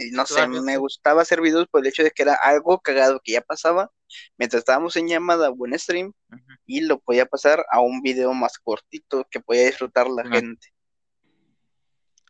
[0.00, 3.20] Y no sé, me gustaba hacer videos por el hecho de que era algo cagado
[3.22, 3.90] que ya pasaba
[4.38, 6.12] mientras estábamos en llamada o en stream
[6.66, 10.68] y lo podía pasar a un video más cortito que podía disfrutar la gente.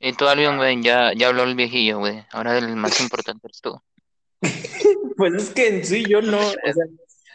[0.01, 2.27] Y tú, Albion, güey, ya, ya habló el viejillo, güey.
[2.33, 3.81] Ahora el más importante es tú.
[5.17, 6.87] pues es que en sí yo no, o sea,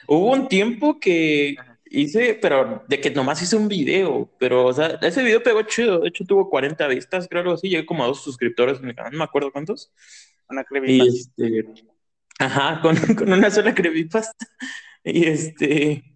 [0.07, 1.55] hubo un tiempo que
[1.99, 5.99] hice, pero de que nomás hice un video, pero, o sea, ese video pegó chido,
[5.99, 8.95] de hecho tuvo 40 vistas, creo algo así, llegué como a dos suscriptores en el
[8.95, 9.91] canal, no me acuerdo cuántos.
[10.49, 11.13] Una creepypasta.
[11.37, 11.83] Y este,
[12.39, 14.45] ajá, con, con una sola creepypasta.
[15.03, 16.15] Y este,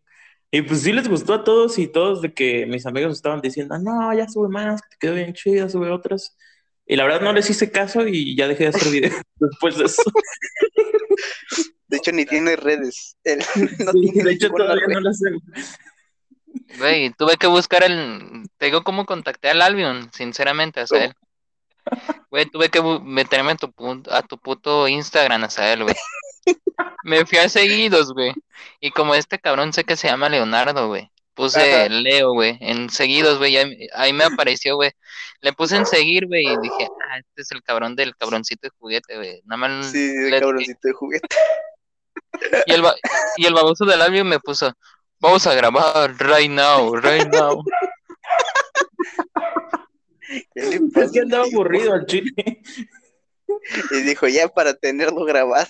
[0.52, 3.78] y pues sí les gustó a todos y todos de que mis amigos estaban diciendo,
[3.78, 6.36] no, ya sube más, te quedó bien chida, sube otras.
[6.88, 9.86] Y la verdad no les hice caso y ya dejé de hacer videos después de
[9.86, 10.02] eso.
[11.90, 13.18] De hecho, ni tiene redes.
[13.24, 13.40] Él
[13.86, 14.94] no Sí, tiene de hecho, todavía red.
[14.94, 15.30] no lo sé.
[16.78, 18.48] Güey, tuve que buscar el.
[18.58, 21.14] Te digo cómo contacté al Albion, sinceramente, a él.
[22.30, 25.96] Güey, tuve que meterme a tu, pun- a tu puto Instagram, a él, güey.
[27.04, 28.32] Me fui a seguidos, güey.
[28.80, 31.10] Y como este cabrón sé que se llama Leonardo, güey.
[31.34, 31.90] Puse Ajá.
[31.90, 33.58] Leo, güey, en seguidos, güey.
[33.58, 34.92] Ahí, ahí me apareció, güey.
[35.42, 38.72] Le puse en seguir, güey, y dije, ah, este es el cabrón del cabroncito de
[38.78, 39.42] juguete, güey.
[39.46, 39.88] Nada más.
[39.92, 41.28] Sí, de le- cabroncito de juguete.
[42.66, 42.96] Y, el, ba-
[43.38, 44.74] y el baboso del Albion me puso,
[45.20, 47.64] vamos a grabar right now, right now.
[50.54, 52.32] ¿Qué le Es que andaba aburrido al chile.
[53.92, 55.68] Y dijo, ya para tenerlo grabado.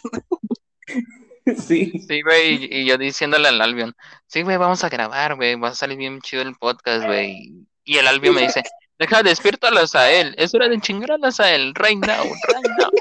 [1.66, 1.94] Sí.
[2.08, 3.96] Sí, güey, y yo diciéndole al Albion,
[4.28, 7.66] sí, güey, vamos a grabar, güey, va a salir bien chido el podcast, güey.
[7.84, 8.62] Y el Albion me dice,
[9.00, 12.70] deja despierto a él, es hora de chingar a las a él, right now, right
[12.78, 12.92] now.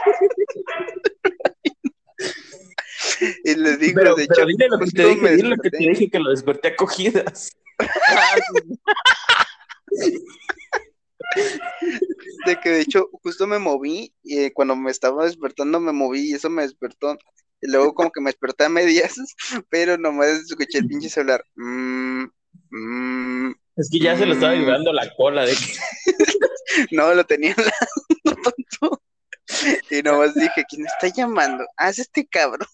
[3.44, 5.56] Y les dijo, Pero, de pero hecho, dile lo que te justo dije, dile lo
[5.56, 7.50] que te dije que lo desperté a cogidas.
[12.46, 16.30] de que de hecho justo me moví y eh, cuando me estaba despertando me moví
[16.30, 17.16] y eso me despertó.
[17.60, 19.16] Y luego como que me desperté a medias,
[19.70, 21.42] pero nomás escuché el pinche celular.
[21.56, 22.24] Mm,
[22.70, 24.58] mm, Es que ya se lo estaba Mm.
[24.60, 26.06] ayudando la cola de que
[26.92, 29.02] no, lo tenía al lado, tonto.
[29.90, 31.64] Y nomás dije, ¿quién está llamando?
[31.76, 32.68] Ah, es este cabrón.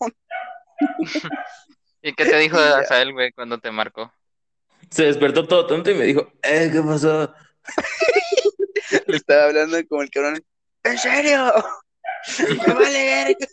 [2.03, 2.59] ¿Y qué te dijo.
[2.59, 4.13] Azael, güey, cuando te marcó?
[4.91, 7.35] se despertó todo tonto y me dijo, eh, ¿qué pasó?
[9.07, 10.45] Le estaba hablando como el cabrón.
[10.83, 11.53] ¿En serio?
[12.39, 13.47] Me vale verga.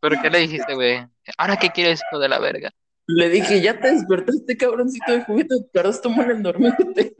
[0.00, 1.06] ¿Pero qué le dijiste, güey?
[1.36, 2.70] ¿Ahora qué quieres, hijo de la verga?
[3.06, 7.14] Le dije, ya te despertaste, cabroncito de juguete, tardaste buen en dormirte.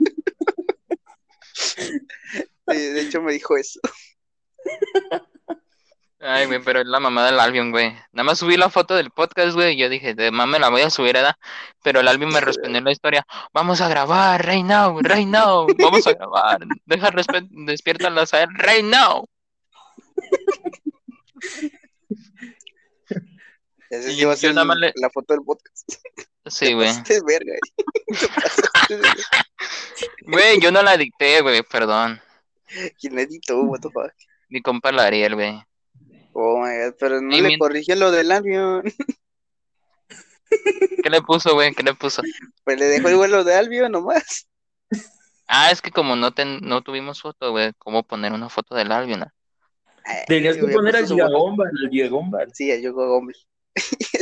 [2.67, 3.79] De hecho me dijo eso.
[6.25, 7.91] Ay, güey, pero es la mamá del Albion, güey.
[8.13, 10.81] Nada más subí la foto del podcast, güey, y yo dije, de mame la voy
[10.81, 11.35] a subir, ¿verdad?
[11.83, 15.67] Pero el Albion me respondió en la historia, vamos a grabar, right now, right now,
[15.79, 16.59] vamos a grabar.
[16.85, 17.11] Deja
[17.51, 19.25] despierta a las right now.
[23.89, 25.91] Ese sí va a ser le- la foto del podcast.
[26.45, 26.89] Sí, güey.
[30.25, 32.21] Güey, yo no la dicté, güey, perdón.
[32.99, 33.61] ¿Quién le editó?
[33.63, 34.11] What the fuck?
[34.49, 35.61] Mi compa la Ariel, güey.
[36.33, 38.83] Oh my god, pero no Y le mi- corrige lo del Albion.
[41.03, 41.73] ¿Qué le puso, güey?
[41.73, 42.21] ¿Qué le puso?
[42.63, 44.47] Pues le dejó igual lo de Albion nomás.
[45.47, 48.91] Ah, es que como no ten- no tuvimos foto, güey, ¿cómo poner una foto del
[48.91, 49.25] Albion?
[50.05, 51.07] Ay, Tenías que poner al.
[51.07, 52.39] Gigagomba, al Gigagomba.
[52.53, 53.45] Sí, a Yogo Gómez.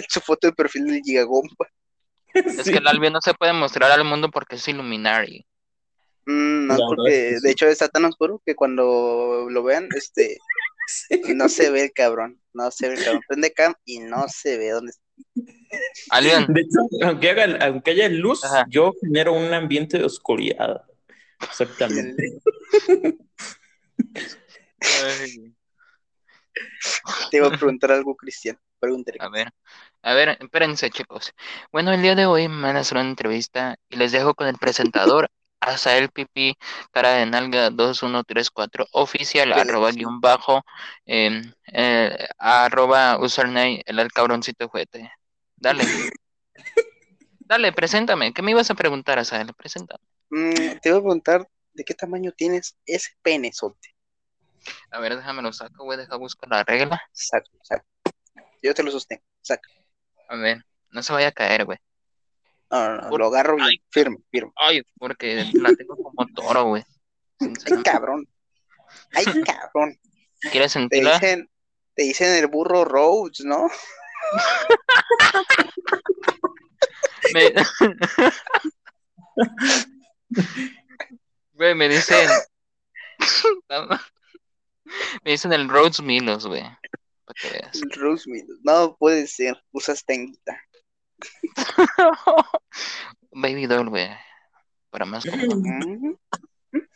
[0.09, 1.67] su foto de perfil del Gigagomba.
[2.33, 5.45] Es que el Albion no se puede mostrar al mundo porque es Illuminati.
[6.25, 10.37] Mm, no, porque de hecho está tan oscuro que cuando lo vean, este,
[11.35, 12.39] no se ve el cabrón.
[12.53, 13.23] No se ve el cabrón.
[13.27, 15.03] Prende cam y no se ve dónde está.
[16.51, 18.65] De hecho, aunque, haga, aunque haya luz, Ajá.
[18.69, 20.83] yo genero un ambiente de oscuridad.
[21.41, 22.39] Exactamente.
[27.29, 28.59] Te iba a preguntar algo, Cristian.
[28.79, 29.17] Pregúntale.
[29.21, 29.51] A ver,
[30.01, 31.33] a ver, espérense, chicos.
[31.71, 34.47] Bueno, el día de hoy me van a hacer una entrevista y les dejo con
[34.47, 35.29] el presentador,
[35.61, 36.57] Azael Pipi,
[36.91, 40.63] cara de nalga 2134, oficial, arroba guion bajo,
[41.05, 45.11] em, eh, arroba username, el, el cabroncito juguete.
[45.55, 45.83] Dale.
[47.39, 48.33] Dale, preséntame.
[48.33, 49.53] ¿Qué me ibas a preguntar, Azael?
[49.53, 50.03] Preséntame.
[50.29, 53.93] Mm, te iba a preguntar de qué tamaño tienes ese penezote.
[54.89, 57.01] A ver, déjame lo saco, güey, deja buscar la regla.
[57.11, 57.85] Saca, saca.
[58.61, 59.23] Yo te lo sostengo.
[59.41, 59.69] Saca.
[60.29, 61.77] A ver, no se vaya a caer, güey.
[62.71, 63.67] No, no, no, Por- lo agarro bien.
[63.67, 63.81] Ay.
[63.89, 64.51] Firme, firme.
[64.55, 66.83] Ay, porque la tengo como toro, güey.
[67.39, 68.27] Ay, cabrón.
[69.13, 69.99] Ay, cabrón.
[70.51, 71.19] ¿Quieres Te sentirla?
[71.19, 71.49] dicen,
[71.95, 73.69] te dicen el burro Rhodes, ¿no?
[77.33, 77.53] Me...
[81.53, 82.27] Güey, me dicen.
[85.23, 86.63] me dicen el Rhodes Milos, güey.
[87.95, 88.57] Rhodes Milos.
[88.63, 89.61] No puede ser.
[89.71, 90.59] Usas tenguita.
[93.31, 94.09] Baby doll, güey.
[94.89, 95.25] Para más.
[95.25, 96.13] Mm,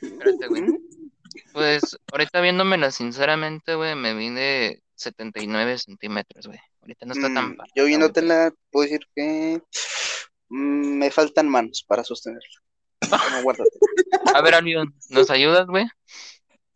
[0.01, 0.63] Espérate, güey.
[1.53, 6.59] Pues ahorita viéndomela sinceramente, güey, me vine 79 centímetros, güey.
[6.81, 9.61] Ahorita no está tan mm, parada, Yo viéndotela, puedo decir que
[10.49, 12.47] mm, me faltan manos para sostenerla.
[14.25, 14.33] No.
[14.33, 15.85] A ver, Alion, ¿nos ayudas, güey?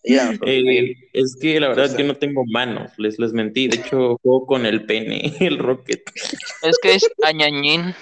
[0.04, 3.68] Ya, Eh, es que la verdad yo no tengo manos, les, les mentí.
[3.68, 6.04] De hecho, juego con el pene, el rocket.
[6.62, 7.94] Es que es añañín.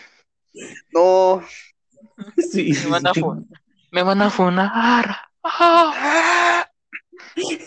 [0.94, 1.44] No.
[2.38, 3.48] Sí, Me van a, fu-
[3.92, 5.16] me van a funar.
[5.44, 6.68] Ah.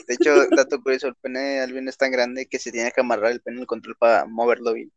[0.08, 3.00] De hecho, dato curioso, el pene de Alvin es tan grande que se tiene que
[3.00, 4.90] amarrar el pene en el control para moverlo bien.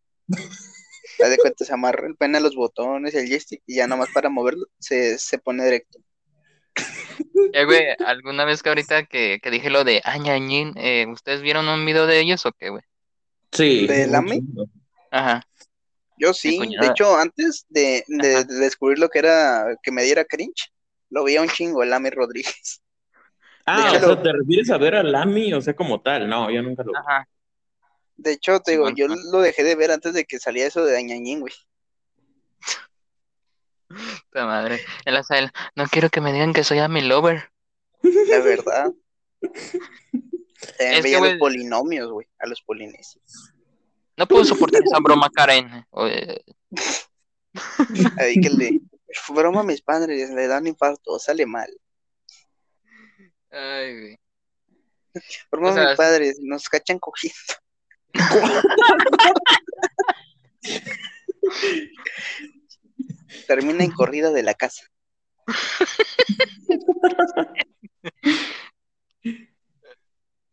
[1.21, 4.09] Haz de cuenta, se amarra el pene a los botones el joystick y ya nomás
[4.11, 5.99] para moverlo se, se pone directo.
[7.53, 11.67] Eh, güey, alguna vez que ahorita que, que dije lo de añañín, eh, ¿ustedes vieron
[11.67, 12.81] un video de ellos o qué, güey?
[13.51, 13.85] Sí.
[13.85, 14.41] ¿De Lame?
[15.11, 15.43] Ajá.
[16.17, 20.71] Yo sí, de hecho, antes de, de- descubrir lo que era que me diera cringe,
[21.09, 22.81] lo veía un chingo, el Ame Rodríguez.
[23.65, 25.53] Ah, De o hecho, sea, lo- ¿te refieres a ver a Lami?
[25.53, 26.27] O sea, como tal.
[26.27, 26.97] No, yo nunca lo vi.
[26.97, 27.29] Ajá.
[28.17, 30.97] De hecho, te digo, yo lo dejé de ver antes de que saliera eso de
[30.97, 31.53] Añañín, güey.
[34.33, 34.83] Puta madre.
[35.05, 35.21] El
[35.75, 37.51] no quiero que me digan que soy a mi lover.
[38.01, 38.91] La verdad.
[40.79, 43.53] A güey- los polinomios, güey, a los polinesios.
[44.17, 45.85] No puedo soportar esa broma, Karen.
[45.91, 46.43] Oye,
[48.17, 48.81] Ahí que le.
[49.29, 51.69] Broma a mis padres, le dan infarto, sale mal.
[53.51, 54.19] Ay, güey.
[55.51, 57.37] Broma O a mis padres, nos cachan cogiendo.
[63.47, 64.83] Termina en corrida de la casa.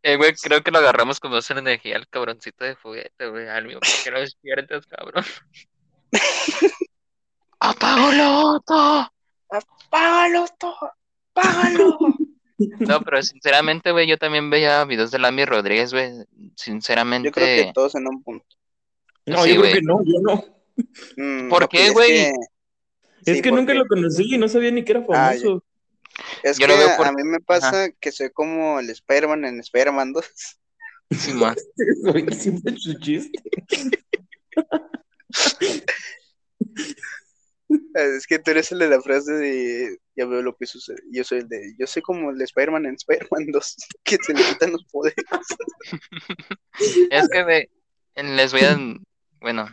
[0.03, 3.49] Eh, güey, creo que lo agarramos como hacer energía al cabroncito de juguete, güey.
[3.49, 5.25] Al mío, ¿por qué lo despiertas, cabrón?
[7.61, 9.13] ¡Apágalo, Otto!
[9.91, 10.93] ¡Págalo todo!
[11.35, 11.99] ¡Págalo!
[12.57, 16.13] No, pero sinceramente, güey, yo también veía videos de Lami Rodríguez, güey.
[16.57, 17.29] Sinceramente.
[17.29, 18.47] Yo creo que todos en un punto.
[19.27, 19.73] No, Sí, yo güey.
[19.73, 20.45] creo que no, yo no.
[21.17, 22.09] Mm, ¿Por qué, es güey?
[22.09, 22.33] que-
[23.27, 25.65] Es sí, que nunca lo conocí y no sabía ni que era Ah, famoso.
[26.43, 29.45] Es Yo que lo veo por- a mí me pasa que soy como el Spider-Man
[29.45, 30.25] en Spider-Man 2.
[31.11, 31.57] Simón.
[31.77, 33.39] Es buenísimo su chiste.
[37.95, 41.01] Es que tú eres el de la frase de ya veo lo que sucede.
[41.13, 44.35] Yo soy el de yo soy como el de Spider-Man en Spider-Man 2, que se
[44.35, 45.17] le quitan los poderes.
[47.11, 47.69] Es que, güey,
[48.17, 48.77] les voy a.
[49.41, 49.69] Bueno,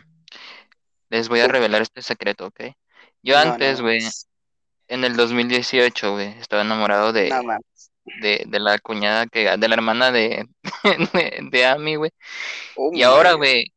[1.10, 2.60] les voy a revelar este secreto, ¿ok?
[3.22, 4.00] Yo No, antes, güey,
[4.88, 7.30] en el 2018, güey, estaba enamorado de,
[8.22, 10.46] de, de la cuñada que, de la hermana de,
[11.12, 12.10] de, de Ami, güey.
[12.76, 13.72] Oh Y ahora, güey,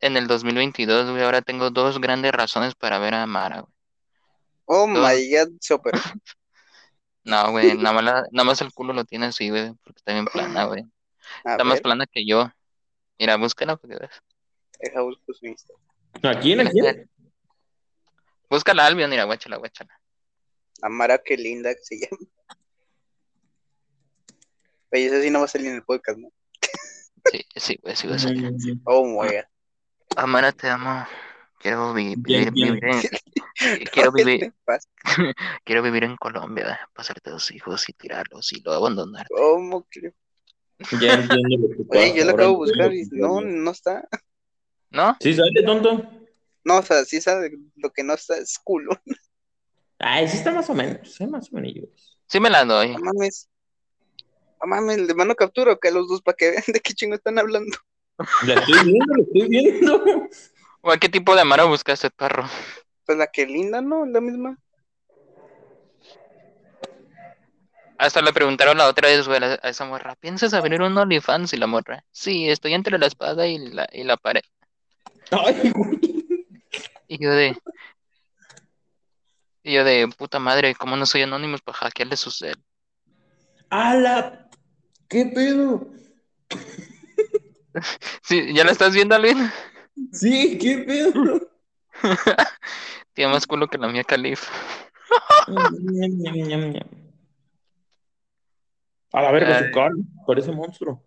[0.00, 3.72] en el 2022, güey, ahora tengo dos grandes razones para ver a Mara, güey.
[4.66, 5.98] Oh my god, se operó.
[7.22, 10.12] No, güey, nada más, la- nada más el culo lo tiene así, güey, porque está
[10.12, 10.84] bien plana, güey.
[11.44, 12.48] Está más plana que yo.
[13.18, 14.10] Mira, búscala porque ves.
[14.78, 15.74] deja busco su Insta.
[16.22, 16.60] ¿A quién?
[16.60, 17.10] ¿A quién?
[18.48, 19.92] Búscala, Albion, mira, guáchala, guáchala.
[20.82, 22.18] Amara, qué linda que se llama.
[24.92, 26.28] Oye, eso sí no va a salir en el podcast, ¿no?
[27.30, 28.18] Sí, sí, güey, sí, güey.
[28.18, 28.34] sí.
[28.34, 29.44] Mm, Oh my god.
[30.16, 31.06] Amara, te amo.
[31.58, 32.54] Quiero vivir, bien.
[32.54, 33.00] vivir en,
[33.92, 34.54] quiero ¿Qué vivir,
[35.64, 39.26] quiero vivir en Colombia, pasarte dos hijos y tirarlos y luego abandonar.
[39.28, 40.12] ¿Cómo que?
[41.00, 44.06] Ya entiendo lo que Oye, pasa, yo lo acabo de buscar y no, no está.
[44.90, 45.16] ¿No?
[45.20, 46.15] Sí, sale, tonto.
[46.66, 48.90] No, o sea, sí sabe, lo que no está es culo.
[50.00, 52.18] Ay, sí está más o menos, sí, más o menos.
[52.26, 52.92] Sí me la doy.
[52.92, 53.48] No mames.
[54.60, 56.92] No mames, le mando captura o que a los dos para que vean de qué
[56.92, 57.76] chingo están hablando.
[58.44, 60.28] La estoy viendo, la estoy viendo.
[60.82, 62.44] Güey, ¿qué tipo de Amara buscaste, perro?
[63.04, 64.04] Pues la que linda, ¿no?
[64.04, 64.58] La misma.
[67.96, 71.52] Hasta le preguntaron la otra vez, güey, a a esa morra, ¿piensas abrir un OnlyFans?
[71.52, 74.42] Y la morra, sí, estoy entre la espada y la, y la pared.
[75.30, 76.25] Ay, güey.
[77.08, 77.56] Y yo de...
[79.62, 82.56] Y yo de, puta madre, ¿cómo no soy anónimos para hackearle su cel?
[83.70, 84.48] A la.
[85.08, 85.90] ¿Qué pedo?
[88.22, 89.50] Sí, ¿ya la estás viendo, Alvin?
[90.10, 91.46] Sí, ¿qué pedo?
[93.12, 94.48] Tiene más culo que la mía Calif.
[99.12, 99.94] A la verga, su cara,
[100.26, 101.02] parece monstruo.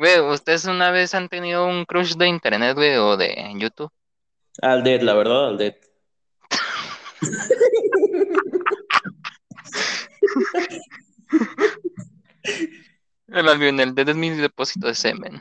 [0.00, 3.92] Güey, ¿ustedes una vez han tenido un crush de internet, güey, o de YouTube?
[4.62, 5.74] Al Dead, la verdad, al Dead.
[13.28, 15.38] El Alvin, el dedo es mi depósito de semen.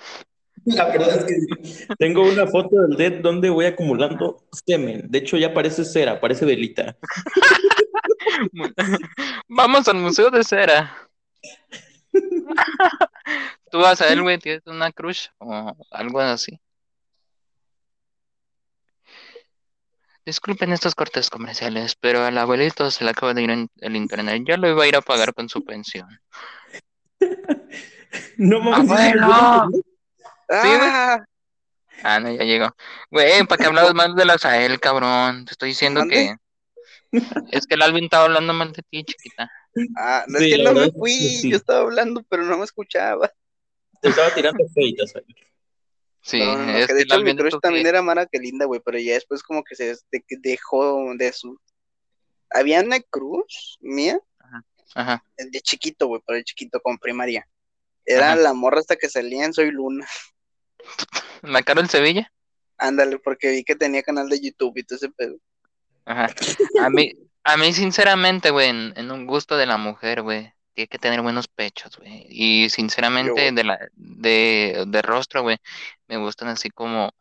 [0.66, 1.36] La verdad es que
[1.66, 1.88] sí.
[1.98, 5.10] Tengo una foto del Dead donde voy acumulando semen.
[5.10, 6.98] De hecho, ya parece cera, parece velita.
[9.48, 10.94] Vamos al Museo de Cera.
[13.72, 16.60] Tú vas a él, güey, tienes una crush o algo así.
[20.26, 24.44] Disculpen estos cortes comerciales, pero al abuelito se le acaba de ir en- el internet.
[24.48, 26.08] Ya lo iba a ir a pagar con su pensión.
[28.38, 29.70] No mames, ¡Abuelo!
[30.50, 31.20] ¡Ah!
[32.04, 32.74] Ah, no, ya llegó.
[33.12, 35.46] Güey, ¿para qué hablabas mal de la Sael, cabrón?
[35.46, 36.36] Te estoy diciendo que.
[37.52, 39.52] Es que el Alvin estaba hablando mal de ti, chiquita.
[39.98, 41.50] Ah, no Sí, es que no me fui, sí.
[41.52, 43.32] yo estaba hablando, pero no me escuchaba.
[44.02, 45.14] Te estaba tirando feitas.
[46.22, 48.40] Sí, No, no, no, es que de hecho mi crush también que- era Mara que
[48.40, 49.96] linda, güey, pero ya después como que se
[50.42, 51.60] dejó de su...
[52.50, 54.20] Había una cruz mía
[54.96, 55.24] Ajá.
[55.38, 57.48] de chiquito, güey, pero de chiquito con primaria.
[58.06, 58.42] Era Ajá.
[58.42, 60.08] la morra hasta que salía en Soy Luna.
[61.44, 62.32] ¿La Carol Sevilla?
[62.78, 65.38] Ándale, porque vi que tenía canal de YouTube y todo ese pedo.
[66.06, 66.28] Ajá.
[66.82, 70.88] A mí, a mí sinceramente, güey, en, en un gusto de la mujer, güey, tiene
[70.88, 72.26] que tener buenos pechos, güey.
[72.30, 75.58] Y sinceramente, Yo- de la, de, de rostro, güey,
[76.08, 77.12] me gustan así como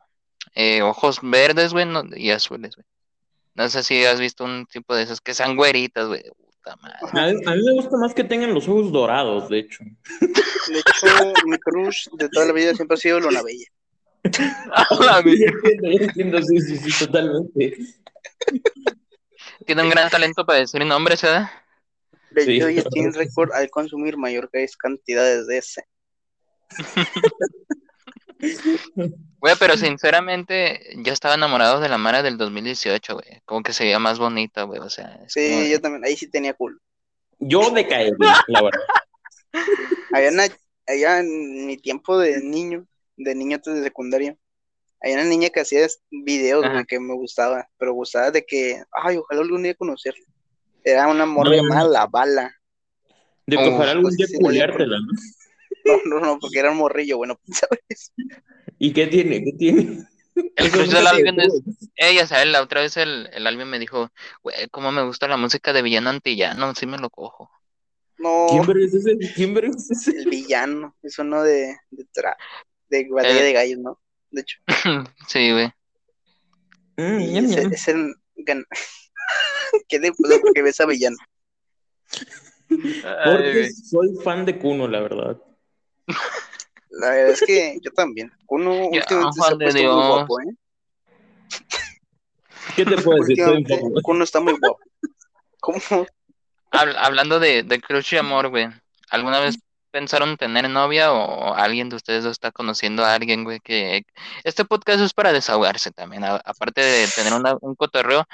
[0.55, 2.87] eh, ojos verdes, güey, no- y azules, güey.
[3.55, 6.23] No sé si has visto un tipo de esos que sean güeritas, güey.
[6.63, 6.97] Puta madre.
[7.01, 9.83] A mí, a mí me gusta más que tengan los ojos dorados, de hecho.
[10.21, 13.67] De hecho, mi crush de toda la vida siempre ha sido Luna Bella.
[15.01, 17.77] La vi- Ya entiendo, entiendo, sí, sí, sí, totalmente.
[19.67, 21.51] Tiene un gran talento para decir nombres, ¿verdad?
[22.31, 22.73] De Sí, hecho, que
[23.15, 25.83] récord al consumir mayor cantidades de ese.
[29.41, 33.41] Güey, pero sinceramente, yo estaba enamorado de la Mara del 2018, güey.
[33.45, 34.81] Como que se veía más bonita, güey.
[34.81, 36.79] O sea, como Sí, de- yo también, ahí sí tenía culo.
[37.39, 38.11] Yo decaí,
[38.49, 38.81] la verdad.
[40.13, 40.45] Había una,
[40.87, 44.37] allá en mi tiempo de niño, de niño antes de secundaria,
[45.01, 49.17] había una niña que hacía videos, güey, que me gustaba, pero gustaba de que, ay,
[49.19, 50.25] ojalá algún día conocerla.
[50.91, 51.57] Era una morra No.
[51.57, 52.55] llamada La Bala.
[53.47, 55.07] De Oh, que ojalá algún pues día culiártela, ¿no?
[55.85, 58.13] No, no, no, porque era un morrillo, bueno, ¿sabes?
[58.79, 59.43] ¿Y qué tiene?
[59.43, 60.07] ¿Qué tiene?
[60.35, 61.63] El se Alvin es.
[61.97, 62.47] Ella, ¿sabes?
[62.47, 64.11] La otra vez el, el Alvin me dijo,
[64.43, 67.51] güey, cómo me gusta la música de Villano Antillano, sí me lo cojo.
[68.19, 69.17] No, ¿Quién es ese?
[69.35, 70.11] ¿Quién es ese?
[70.11, 72.37] el villano, es uno de, de, tra-
[72.89, 74.01] de batalla El- de gallos, ¿no?
[74.31, 74.59] De hecho,
[75.29, 75.73] Sí, güey.
[76.97, 78.17] Mm, y ñam, ese,
[79.73, 79.81] ñam.
[79.81, 81.17] ese gan- ¿Qué le pasa porque ves a villano?
[82.69, 85.37] Porque soy fan de Kuno, la verdad.
[86.91, 88.33] La verdad es que yo también.
[88.49, 89.41] Uno Ya, últimamente
[89.73, 90.55] se ha muy guapo, ¿eh?
[92.77, 93.37] ¿Qué te puedo decir?
[93.37, 94.13] Soy un Últimamente poco.
[94.13, 94.79] uno está muy guapo.
[95.61, 95.79] ¿Cómo?
[96.71, 98.69] Habl- hablando de, de crush y amor, güey.
[99.11, 99.59] ¿Alguna vez
[99.91, 103.59] pensaron tener novia o alguien de ustedes dos está conociendo a alguien, güey?
[103.61, 104.03] Que
[104.45, 106.25] este podcast es para desahogarse también.
[106.25, 108.27] a- aparte de tener una- un cotorreo,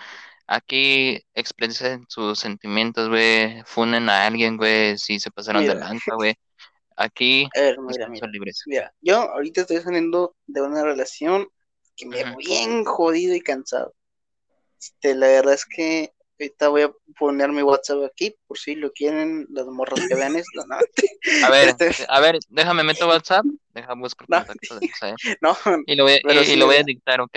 [0.47, 3.63] aquí expresen sus sentimientos, güey.
[3.67, 5.87] Funen a alguien, güey, si se pasaron de Mira.
[5.89, 6.35] lanza, güey.
[6.97, 8.29] Aquí A ver, los mira, son mira.
[8.29, 8.63] libres.
[8.67, 11.49] Mira, yo ahorita estoy saliendo de una relación
[11.97, 12.37] que me Ujú.
[12.39, 13.95] bien jodido y cansado.
[14.81, 18.93] Este, la verdad es que ahorita voy a poner mi WhatsApp aquí por si lo
[18.93, 20.65] quieren las morras que vean esto.
[20.69, 20.77] No,
[21.47, 23.45] A ver, Este- a ver, déjame meto WhatsApp.
[23.73, 24.39] Déjame buscar No.
[24.39, 25.15] contacto de Misael.
[25.41, 27.37] no, Y lo voy, a- y- y lo voy a dictar, ¿ok?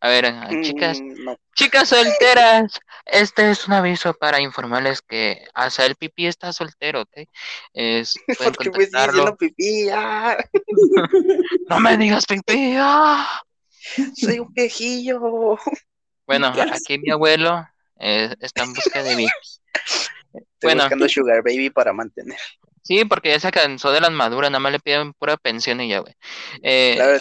[0.00, 1.36] A ver, ah, chicas, mm, no.
[1.56, 7.28] chicas solteras, este es un aviso para informarles que Asael Pipí está soltero, ¿ok?
[7.72, 9.22] Es, pueden Porque me sigue contactarlo.
[9.22, 9.88] haciendo pipí.
[9.92, 10.36] ¡Ah!
[11.68, 12.74] No me digas Pipí.
[12.78, 13.42] ¡ah!
[14.16, 15.58] Soy un viejillo.
[16.26, 17.66] Bueno, aquí mi abuelo
[17.98, 19.26] eh, está en busca de mí.
[20.32, 20.82] Estoy Bueno.
[20.84, 22.38] buscando Sugar Baby para mantener.
[22.82, 25.88] Sí, porque ya se cansó de las maduras, nada más le piden pura pensión y
[25.88, 26.14] ya, güey.
[26.62, 27.20] Eh, Claro,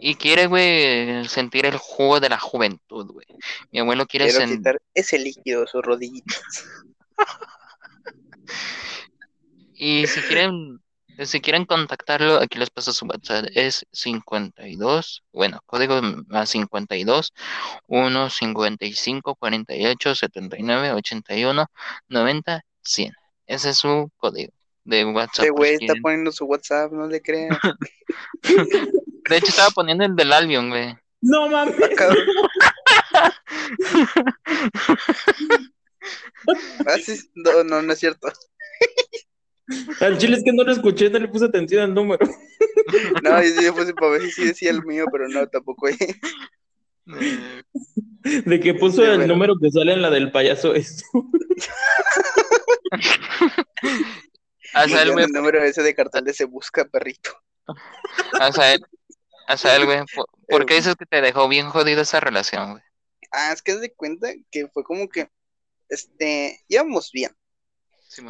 [0.00, 3.26] y, quiere, güey, sentir el jugo de la juventud, güey.
[3.70, 6.42] Mi abuelo quiere Quiero sen- quitar ese líquido de sus rodillitas.
[9.80, 10.80] Y si quieren,
[11.24, 13.46] si quieren contactarlo, aquí les paso su WhatsApp.
[13.54, 17.32] Es 52, bueno, código más 52,
[17.86, 21.66] 1, 55, 48, 79, 81,
[22.08, 23.12] 90, 100.
[23.46, 25.44] Ese es su código de WhatsApp.
[25.44, 27.56] Este güey está poniendo su WhatsApp, no le crean.
[29.28, 30.96] De hecho, estaba poniendo el del Albion, güey.
[31.20, 31.74] No mames.
[32.00, 33.32] Ah.
[36.86, 38.32] Ah, sí, no, no, no es cierto.
[40.00, 42.26] Al chile es que no lo escuché, no le puse atención al número.
[43.22, 45.88] No, yo sí le puse para ver si sí decía el mío, pero no, tampoco.
[48.22, 49.34] De que puso Sí, el bueno.
[49.34, 51.04] número que sale en la del payaso esto.
[54.88, 57.30] Güey, el número ese de cartel de se busca perrito.
[59.48, 62.82] Azael, güey, ¿por, por qué Eh, dices que te dejó bien jodida esa relación, güey?
[63.32, 65.30] Ah, es que haz de cuenta que fue como que,
[65.88, 67.34] este, íbamos bien.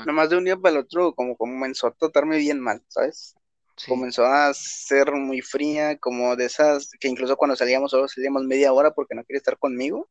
[0.07, 3.35] Nomás de un día para el otro, como comenzó a tratarme bien mal, ¿sabes?
[3.77, 3.87] sí.
[3.89, 8.73] Comenzó a ser muy fría, como de esas, que incluso cuando salíamos solo salíamos media
[8.73, 10.09] hora porque no quería estar conmigo.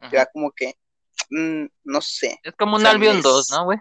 [0.00, 0.16] Ajá.
[0.16, 0.74] Era como que,
[1.30, 2.40] mm, no sé.
[2.42, 3.78] Es como un o sea, Albion me- 2, ¿no, güey?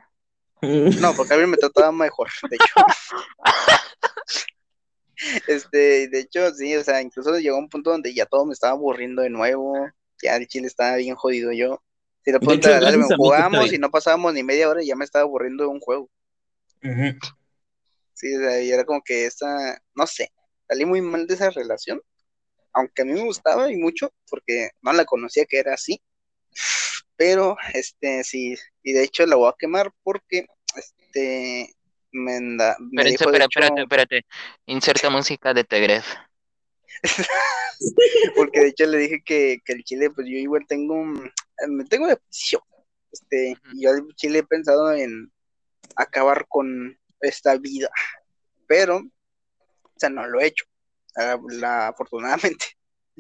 [1.12, 2.74] No, porque a mí me trataba mejor, de hecho.
[5.48, 8.74] Este, de hecho, sí, o sea, incluso llegó un punto donde ya todo me estaba
[8.74, 9.74] aburriendo de nuevo.
[10.22, 11.82] Ya el chile estaba bien jodido yo.
[12.24, 14.96] Si le De preguntas, hecho, a jugábamos y no pasábamos ni media hora y ya
[14.96, 16.10] me estaba aburriendo de un juego.
[18.14, 20.32] Sí, o sea, y era como que esa, no sé,
[20.68, 22.02] salí muy mal de esa relación.
[22.74, 26.02] Aunque a mí me gustaba y mucho, porque no la conocía que era así.
[27.16, 30.46] Pero, este, sí, y de hecho la voy a quemar porque,
[30.76, 31.74] este,
[32.12, 34.26] me, anda- me Espérense, espera, hecho, espérate, espérate.
[34.66, 36.06] Inserta música de Tegref.
[38.36, 41.32] porque de hecho le dije que, que el chile, pues yo igual tengo, un-
[41.70, 42.62] me tengo depresión.
[43.12, 45.32] Este, y yo al chile he pensado en
[45.96, 47.90] acabar con esta vida,
[48.68, 50.66] pero, o sea, no lo he hecho,
[51.16, 52.66] la, la- afortunadamente.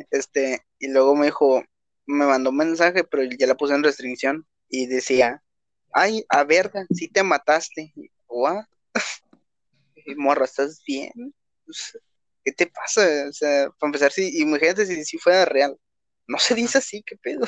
[0.10, 1.64] Este, y luego me dijo,
[2.06, 5.44] me mandó un mensaje, pero ya la puse en restricción y decía,
[5.94, 7.92] ay, a verga, si te mataste.
[7.96, 8.10] Y.
[9.96, 11.12] Y, morra, ¿estás bien?
[12.44, 13.02] ¿Qué te pasa?
[13.30, 15.78] O sea, para empezar, sí, imagínate si, si fuera real.
[16.28, 17.46] No se dice así, ¿qué pedo?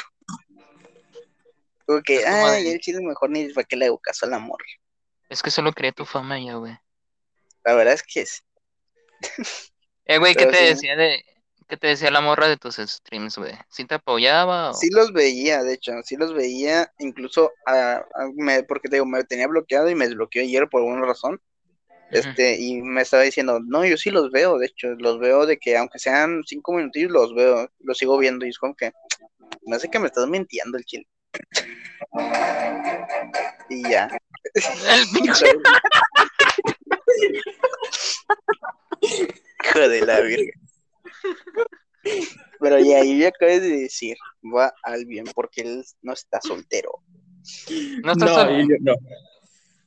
[1.86, 4.26] Como que, Es como ay, de- el chile mejor ni para qué le hago caso
[4.26, 4.60] al amor.
[5.30, 6.78] Es que solo quería tu fama ya, güey.
[7.66, 8.44] La verdad es que es.
[10.06, 10.66] Eh, güey, ¿qué Pero te sí.
[10.66, 11.24] decía de...
[11.74, 13.54] ¿Qué te decía la morra de tus streams, güey?
[13.68, 14.74] ¿Sí te apoyaba o...?
[14.76, 18.06] Sí los veía, de hecho, sí los veía, incluso a, a-
[18.36, 21.42] me, porque te digo, me tenía bloqueado y me desbloqueó ayer por alguna razón.
[22.12, 25.58] Este, y me estaba diciendo, no, yo sí los veo, de hecho, los veo de
[25.58, 28.92] que aunque sean cinco minutillos, los veo, los sigo viendo, y es como que,
[29.66, 31.08] me hace que me estás mintiendo el chile.
[33.68, 34.16] Y ya.
[39.66, 40.63] Hijo de la virgen.
[42.60, 46.92] Pero ya, yo ya acabé de decir, va al bien, porque él no está soltero.
[48.04, 48.94] No estás No, yo no.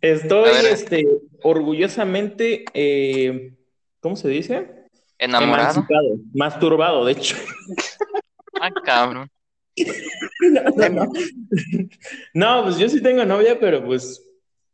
[0.00, 1.06] Estoy este,
[1.42, 3.54] orgullosamente, eh,
[4.00, 4.86] ¿cómo se dice?
[5.18, 5.72] enamorado.
[5.72, 7.36] Emancipado, masturbado, de hecho.
[8.60, 9.30] Ah, cabrón.
[10.40, 11.12] No, no, no.
[12.32, 14.22] No, pues yo sí tengo novia, pero pues,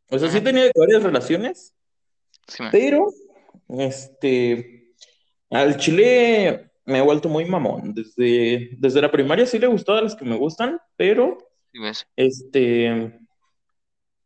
[0.09, 1.73] o sea, sí he tenido varias relaciones,
[2.47, 3.07] Sí, pero,
[3.69, 4.82] este,
[5.53, 7.93] al chile me he vuelto muy mamón.
[7.93, 11.37] Desde, desde la primaria sí le gustó a las que me gustan, pero
[11.73, 12.05] Sí.
[12.15, 12.85] Este,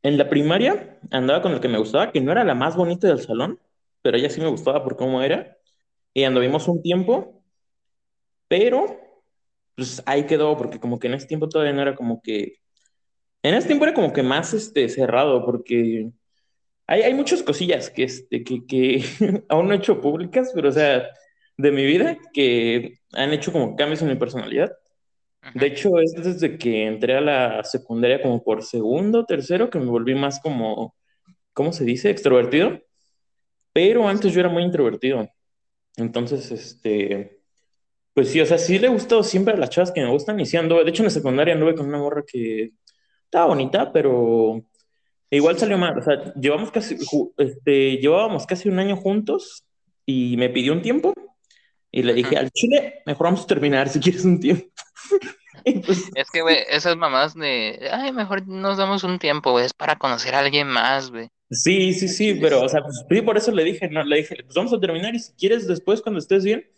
[0.03, 3.07] en la primaria andaba con el que me gustaba, que no era la más bonita
[3.07, 3.59] del salón,
[4.01, 5.57] pero ella sí me gustaba por cómo era.
[6.13, 7.43] Y anduvimos un tiempo,
[8.47, 8.99] pero
[9.75, 12.59] pues ahí quedó, porque como que en ese tiempo todavía no era como que...
[13.43, 16.11] En ese tiempo era como que más este, cerrado, porque
[16.88, 19.03] hay, hay muchas cosillas que, este, que, que
[19.49, 21.07] aún no he hecho públicas, pero o sea,
[21.57, 24.71] de mi vida, que han hecho como cambios en mi personalidad.
[25.53, 29.85] De hecho, es desde que entré a la secundaria como por segundo, tercero, que me
[29.85, 30.95] volví más como,
[31.53, 32.09] ¿cómo se dice?
[32.09, 32.81] Extrovertido.
[33.71, 35.29] Pero antes yo era muy introvertido.
[35.95, 37.39] Entonces, este,
[38.13, 40.39] pues sí, o sea, sí le he gustado siempre a las chavas que me gustan
[40.39, 42.71] y sí anduve, de hecho en la secundaria anduve con una morra que
[43.25, 44.63] estaba bonita, pero
[45.32, 45.97] igual salió mal.
[45.97, 46.97] O sea, llevamos casi,
[47.38, 49.65] este, llevábamos casi un año juntos
[50.05, 51.13] y me pidió un tiempo
[51.91, 54.67] y le dije, al chile, mejor vamos a terminar si quieres un tiempo.
[55.86, 57.89] Pues, Es que, güey, esas mamás de...
[57.91, 59.65] Ay, mejor nos damos un tiempo, güey.
[59.65, 61.28] Es para conocer a alguien más, güey.
[61.49, 64.38] Sí, sí, sí, pero, o sea, pues sí, por eso le dije, no, le dije,
[64.43, 66.69] pues vamos a terminar y si quieres después, cuando estés bien,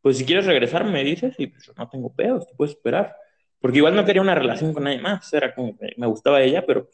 [0.00, 3.16] pues si quieres regresar, me dices y pues no tengo pedos, te puedes esperar.
[3.60, 6.64] Porque igual no quería una relación con nadie más, era como que me gustaba ella,
[6.66, 6.88] pero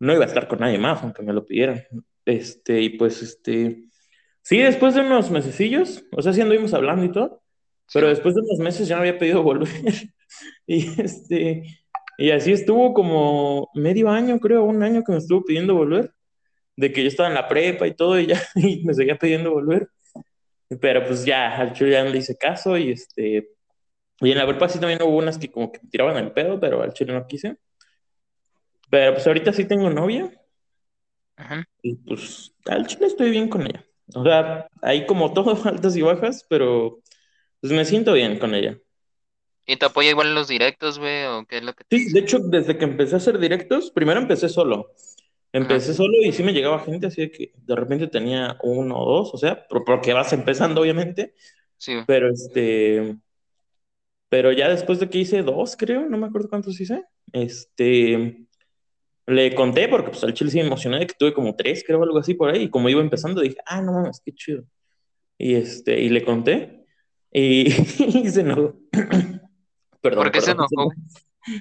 [0.00, 1.84] no iba a estar con nadie más, aunque me lo pidieran.
[2.24, 3.84] Este, y pues, este,
[4.42, 7.42] sí, después de unos mesecillos, o sea, sí anduvimos hablando y todo,
[7.92, 9.70] pero después de unos meses ya me había pedido volver.
[10.66, 11.64] Y este,
[12.18, 16.12] Y así estuvo como medio año, creo, un año que me estuvo pidiendo volver.
[16.76, 19.52] De que yo estaba en la prepa y todo, y ya y me seguía pidiendo
[19.52, 19.88] volver.
[20.80, 23.50] Pero pues ya, al chile ya no le hice caso y este.
[24.20, 26.60] Y en la prepa sí también hubo unas que como que me tiraban el pedo,
[26.60, 27.56] pero al chile no quise.
[28.90, 30.30] Pero pues ahorita sí tengo novia
[31.36, 31.64] Ajá.
[31.82, 33.84] y pues al chile estoy bien con ella.
[34.14, 37.00] O sea, hay como todo, altas y bajas, pero
[37.60, 38.78] pues me siento bien con ella.
[39.66, 41.24] ¿Y te apoya igual en los directos, güey?
[41.26, 43.90] ¿O qué es lo que te Sí, de hecho, desde que empecé a hacer directos,
[43.90, 44.92] primero empecé solo.
[45.52, 49.10] Empecé solo y sí me llegaba gente, así de que de repente tenía uno o
[49.18, 51.34] dos, o sea, por- porque vas empezando, obviamente,
[51.78, 53.18] Sí, pero este,
[54.28, 58.46] pero ya después de que hice dos, creo, no me acuerdo cuántos hice, este,
[59.28, 62.02] le conté porque pues al chile sí me emocioné de que tuve como tres, creo,
[62.02, 64.64] algo así por ahí, y como iba empezando dije, ah, no mames, qué chido.
[65.36, 66.84] Y este, y le conté
[67.32, 67.66] y,
[68.24, 68.74] y se enojó.
[70.00, 70.90] Perdón, ¿Por qué se enojó?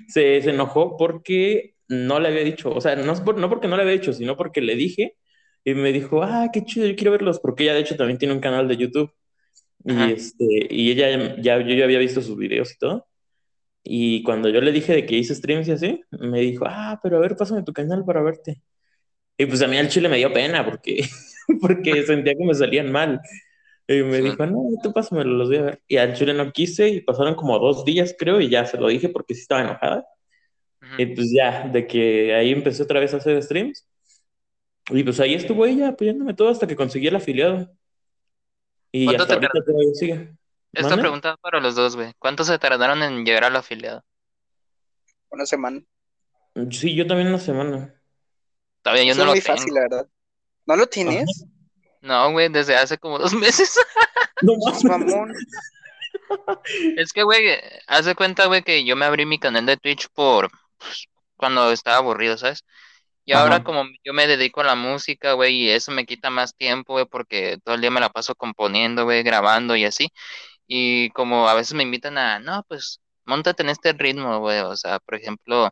[0.07, 3.67] se, se enojó porque no le había dicho, o sea, no, es por- no porque
[3.67, 5.15] no le había dicho, sino porque le dije
[5.63, 8.33] y me dijo, ah, qué chido, yo quiero verlos, porque ella de hecho también tiene
[8.33, 9.11] un canal de YouTube
[9.85, 13.05] y, este, y ella ya, yo ya había visto sus videos y todo.
[13.89, 17.17] Y cuando yo le dije de que hice streams y así, me dijo, ah, pero
[17.17, 18.61] a ver, pásame tu canal para verte.
[19.37, 21.03] Y pues a mí al chile me dio pena porque,
[21.61, 23.21] porque sentía que me salían mal.
[23.87, 24.23] Y me Sí.
[24.23, 25.81] dijo, no, tú pásamelo, los voy a ver.
[25.87, 28.87] Y al chile no quise y pasaron como dos días, creo, y ya se lo
[28.89, 30.05] dije porque sí estaba enojada.
[30.97, 33.87] Y pues ya, de que ahí empecé otra vez a hacer streams.
[34.89, 37.69] Y pues ahí estuvo ella apoyándome todo hasta que conseguí el afiliado.
[38.91, 40.37] Y ¿Cuánto hasta te ahorita todavía sigue.
[40.77, 42.13] Esta pregunta para los dos, güey.
[42.19, 44.03] ¿Cuánto se tardaron en llegar al afiliado?
[45.29, 45.81] Una semana.
[46.71, 47.93] Sí, yo también una semana.
[48.81, 49.57] Todavía yo Eso no es lo muy tengo.
[49.57, 50.07] fácil, la verdad.
[50.65, 51.45] ¿No lo tienes?
[52.01, 53.79] No, güey, desde hace como dos meses.
[54.41, 54.53] No
[54.83, 55.33] mamón.
[56.95, 57.43] Es que, güey,
[57.87, 61.05] haz de cuenta, güey, que yo me abrí mi canal de Twitch por pues,
[61.35, 62.63] cuando estaba aburrido, ¿sabes?
[63.25, 66.55] Y ahora como yo me dedico a la música, güey, y eso me quita más
[66.55, 70.09] tiempo, güey, porque todo el día me la paso componiendo, güey, grabando y así.
[70.67, 74.59] Y como a veces me invitan a, no, pues, móntate en este ritmo, güey.
[74.59, 75.71] O sea, por ejemplo,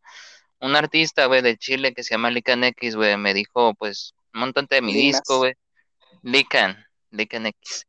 [0.59, 4.81] un artista, güey, de Chile que se llama Lican X, güey, me dijo, pues, móntate
[4.81, 5.21] mi Linas.
[5.21, 5.53] disco, güey.
[6.23, 7.85] Lican, Lican X.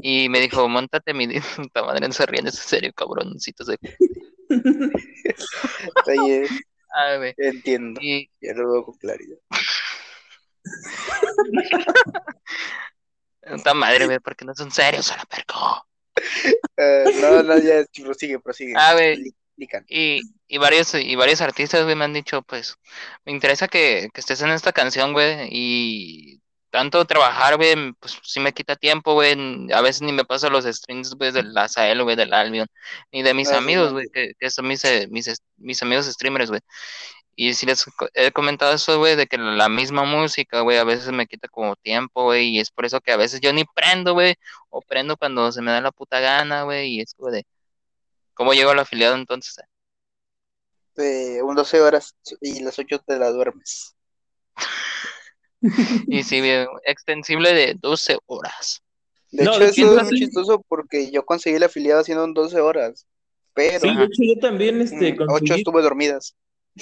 [0.00, 1.62] Y me dijo, montate mi disco.
[1.62, 3.78] Puta madre, no se ríen, es serio, cabroncitos de...
[6.94, 7.34] Ah, güey.
[7.36, 8.00] entiendo.
[8.02, 9.38] Y, Ya lo veo con claridad.
[13.42, 15.87] puta madre, güey, porque no son serios a la perco.
[16.80, 18.74] Eh, no, no, ya prosigue, prosigue.
[19.16, 19.84] Li- Lican.
[19.88, 22.76] Y, y varios, y varios artistas, güey, me han dicho, pues,
[23.24, 26.40] me interesa que, que estés en esta canción, güey, y
[26.70, 29.34] tanto trabajar, güey, pues sí me quita tiempo, güey,
[29.72, 32.68] a veces ni me paso los streams, güey, del Azael, güey, del Albion,
[33.10, 34.10] ni de mis Ah, amigos, güey, sí.
[34.14, 36.60] que, que son mis, eh, mis, mis amigos streamers, güey.
[37.40, 41.12] Y si les he comentado eso, güey, de que la misma música, güey, a veces
[41.12, 44.12] me quita como tiempo, güey, y es por eso que a veces yo ni prendo,
[44.14, 44.34] güey,
[44.70, 47.46] o prendo cuando se me da la puta gana, güey, y es como de,
[48.34, 49.56] ¿cómo llego al afiliado entonces?
[50.96, 53.94] Eh, un 12 horas y las 8 te la duermes.
[56.08, 58.82] Y sí, bien, extensible de 12 horas.
[59.30, 62.24] De No, hecho, de eso hecho, es muy chistoso porque yo conseguí el afiliado haciendo
[62.24, 63.06] en 12 horas.
[63.54, 65.52] Pero Sí, de hecho yo también este, 8 conseguí...
[65.60, 66.34] estuve dormidas.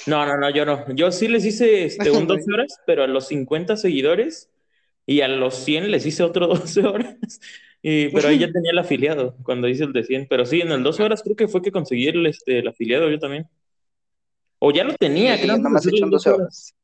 [0.05, 0.85] No, no, no, yo no.
[0.93, 4.49] Yo sí les hice este, un 12 horas, pero a los 50 seguidores
[5.05, 7.15] y a los 100 les hice otro 12 horas.
[7.81, 10.27] Y, pero ahí ya tenía el afiliado cuando hice el de 100.
[10.29, 13.09] Pero sí, en el 12 horas creo que fue que conseguí el, este, el afiliado
[13.09, 13.47] yo también.
[14.59, 15.57] O ya lo tenía, Y creo.
[15.57, 16.75] nomás he hecho el en 12 horas.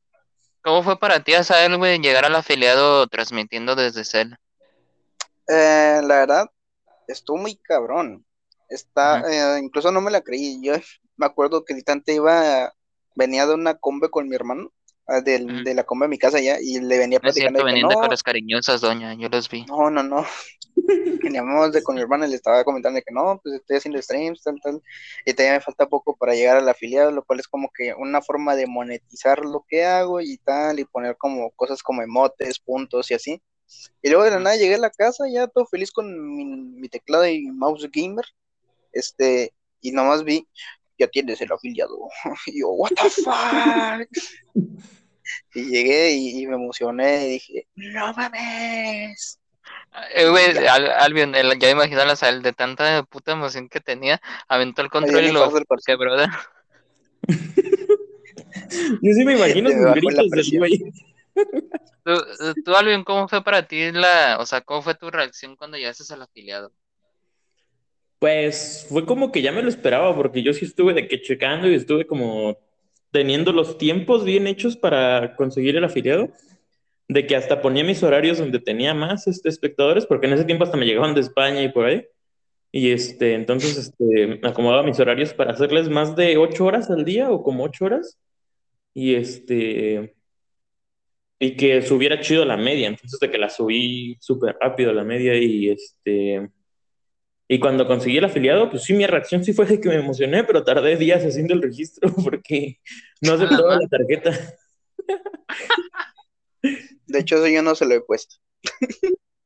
[0.62, 4.38] ¿Cómo fue para ti, Asael, güey, llegar al afiliado transmitiendo desde Cel?
[5.48, 6.46] Eh, la verdad,
[7.08, 8.26] estuvo muy cabrón.
[8.70, 10.62] Está, eh, incluso no me la creí.
[10.64, 10.74] Yo
[11.18, 12.74] me acuerdo que Ditante iba,
[13.16, 14.72] venía de una combe con mi hermano,
[15.08, 15.64] ah, del- Ujú.
[15.64, 17.74] de la combe a mi casa ya, y le venía No es platicando cierto, de
[17.74, 19.66] que de no, caras cariñosas, doña, yo los vi.
[19.68, 20.26] no, no, no.
[21.24, 24.02] Veníamos de con mi hermano y le estaba comentando de que no, pues estoy haciendo
[24.02, 24.82] streams, tal, tal,
[25.26, 28.22] y todavía me falta poco para llegar al afiliado, lo cual es como que una
[28.22, 33.10] forma de monetizar lo que hago y tal, y poner como cosas como emotes, puntos
[33.12, 33.42] y así.
[34.02, 36.90] Y luego de la nada llegué a la casa, ya todo feliz con mi, mi
[36.90, 38.26] teclado y mouse gamer,
[38.92, 40.48] este, y nomás vi,
[40.98, 41.98] ya tienes el afiliado.
[42.48, 44.08] Y yo, what the fuck?
[45.56, 49.40] Y llegué y, y me emocioné y dije, no mames.
[50.16, 50.58] Eh, güey.
[50.68, 52.06] Al- Albion, el- ya imagino a
[52.42, 55.52] de tanta puta emoción que tenía, aventó el control y lo
[55.86, 56.16] quebró.
[59.02, 60.94] Yo sí me imagino sus gritos del güey.
[62.04, 62.14] Tú,
[62.66, 66.12] tú, Albion, ¿cómo fue para ti la, o sea, cómo fue tu reacción cuando llegaste
[66.14, 66.72] al afiliado?
[68.24, 71.70] Pues fue como que ya me lo esperaba, porque yo sí estuve de que checando
[71.70, 72.58] y estuve como
[73.12, 76.30] teniendo los tiempos bien hechos para conseguir el afiliado,
[77.10, 80.64] de que hasta ponía mis horarios donde tenía más este, espectadores, porque en ese tiempo
[80.64, 82.06] hasta me llegaban de España y por ahí.
[82.72, 87.30] Y este, entonces este, acomodaba mis horarios para hacerles más de ocho horas al día
[87.30, 88.18] o como ocho horas.
[88.94, 90.16] Y este,
[91.40, 92.88] y que subiera chido la media.
[92.88, 96.50] Entonces de que la subí súper rápido la media y este,
[97.54, 100.44] y cuando conseguí el afiliado, pues sí, mi reacción sí fue de que me emocioné,
[100.44, 102.80] pero tardé días haciendo el registro porque
[103.22, 104.32] no aceptaba la tarjeta.
[107.06, 108.38] De hecho, eso yo no se lo he puesto.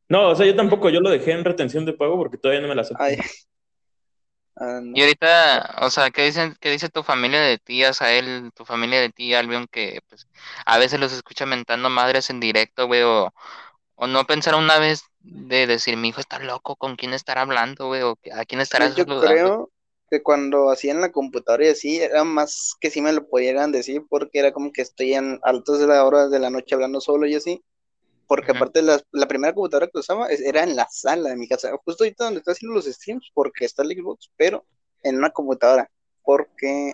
[0.08, 2.70] No, o sea, yo tampoco, yo lo dejé en retención de pago porque todavía no
[2.70, 3.03] me la acepto.
[3.03, 3.18] Ay.
[4.55, 4.95] Ah, no.
[4.95, 9.01] Y ahorita, o sea, ¿qué dicen, qué dice tu familia de ti, Asael, tu familia
[9.01, 10.30] de ti, Albion, que pues
[10.66, 13.34] a veces los escucha mentando madres en directo, güey, o,
[13.95, 17.88] o no pensar una vez de decir, mi hijo está loco, ¿con quién estará hablando,
[17.88, 18.01] güey?
[18.03, 19.28] ¿O a quién estará Yo saludando?
[19.28, 19.71] creo
[20.09, 24.03] que cuando hacían la computadora y así, era más que sí me lo pudieran decir,
[24.09, 27.28] porque era como que estoy en altas de la hora de la noche hablando solo
[27.28, 27.63] y así.
[28.28, 31.71] Porque aparte la, la primera computadora que usaba era en la sala de mi casa,
[31.86, 34.65] justo ahorita donde estoy haciendo los streams, porque está el Xbox, pero
[35.03, 35.89] en una computadora,
[36.23, 36.93] porque,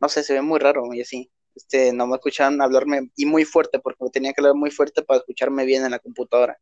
[0.00, 1.30] no sé, se ve muy raro y así.
[1.54, 5.20] Este, no me escuchaban hablarme y muy fuerte, porque tenía que hablar muy fuerte para
[5.20, 6.58] escucharme bien en la computadora.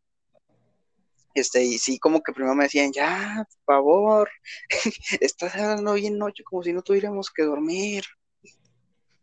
[1.34, 4.30] Este, y sí, como que primero me decían, ya, por favor,
[5.20, 8.04] estás hablando bien noche, como si no tuviéramos que dormir.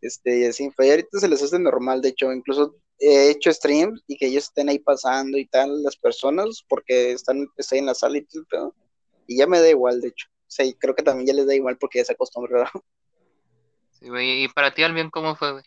[0.02, 4.04] Este, y así, ya ahorita se les hace normal, de hecho, incluso he hecho streams
[4.08, 7.94] y que ellos estén ahí pasando y tal, las personas, porque están, estoy en la
[7.94, 8.74] sala y todo
[9.28, 10.28] y ya me da igual, de hecho.
[10.30, 12.72] O sea, y creo que también ya les da igual porque ya se acostumbraron.
[13.92, 15.64] Sí, güey, y para ti, Albion, ¿cómo fue, güey?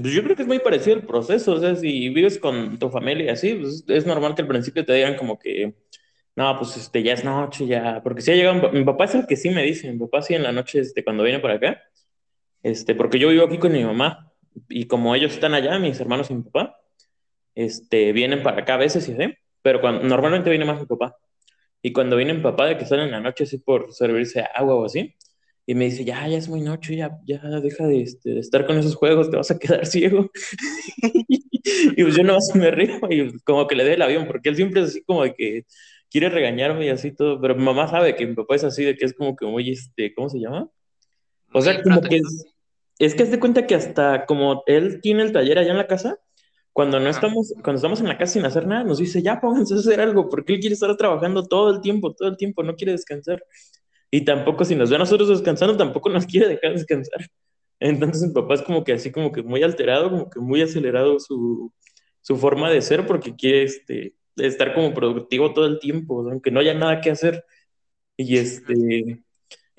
[0.00, 2.88] Pues yo creo que es muy parecido el proceso, o sea, si vives con tu
[2.88, 5.74] familia y así, pues es normal que al principio te digan como que,
[6.36, 9.26] no, pues este, ya es noche, ya, porque si ha llegado, mi papá es el
[9.26, 11.82] que sí me dice, mi papá sí en la noche, este, cuando viene para acá,
[12.62, 14.32] este, porque yo vivo aquí con mi mamá,
[14.68, 16.76] y como ellos están allá, mis hermanos y mi papá,
[17.56, 21.16] este, vienen para acá a veces y así, pero cuando, normalmente viene más mi papá,
[21.82, 24.76] y cuando viene mi papá de que salen en la noche así por servirse agua
[24.76, 25.16] o así,
[25.68, 28.66] y me dice, ya, ya es muy noche, ya, ya deja de, este, de estar
[28.66, 30.30] con esos juegos, te vas a quedar ciego.
[31.12, 34.56] y pues yo no me río y como que le dé el avión, porque él
[34.56, 35.66] siempre es así como de que
[36.10, 38.96] quiere regañarme y así todo, pero mi mamá sabe que mi papá es así, de
[38.96, 40.70] que es como que muy, este, ¿cómo se llama?
[41.52, 42.46] O sea, como que es,
[42.98, 45.86] es que haz de cuenta que hasta como él tiene el taller allá en la
[45.86, 46.18] casa,
[46.72, 49.74] cuando no estamos, cuando estamos en la casa sin hacer nada, nos dice, ya pónganse
[49.74, 52.74] a hacer algo, porque él quiere estar trabajando todo el tiempo, todo el tiempo, no
[52.74, 53.42] quiere descansar.
[54.10, 57.26] Y tampoco si nos ve a nosotros descansando, tampoco nos quiere dejar descansar.
[57.80, 61.20] Entonces mi papá es como que así, como que muy alterado, como que muy acelerado
[61.20, 61.72] su,
[62.20, 66.60] su forma de ser, porque quiere este, estar como productivo todo el tiempo, aunque no
[66.60, 67.44] haya nada que hacer.
[68.16, 69.22] Y este,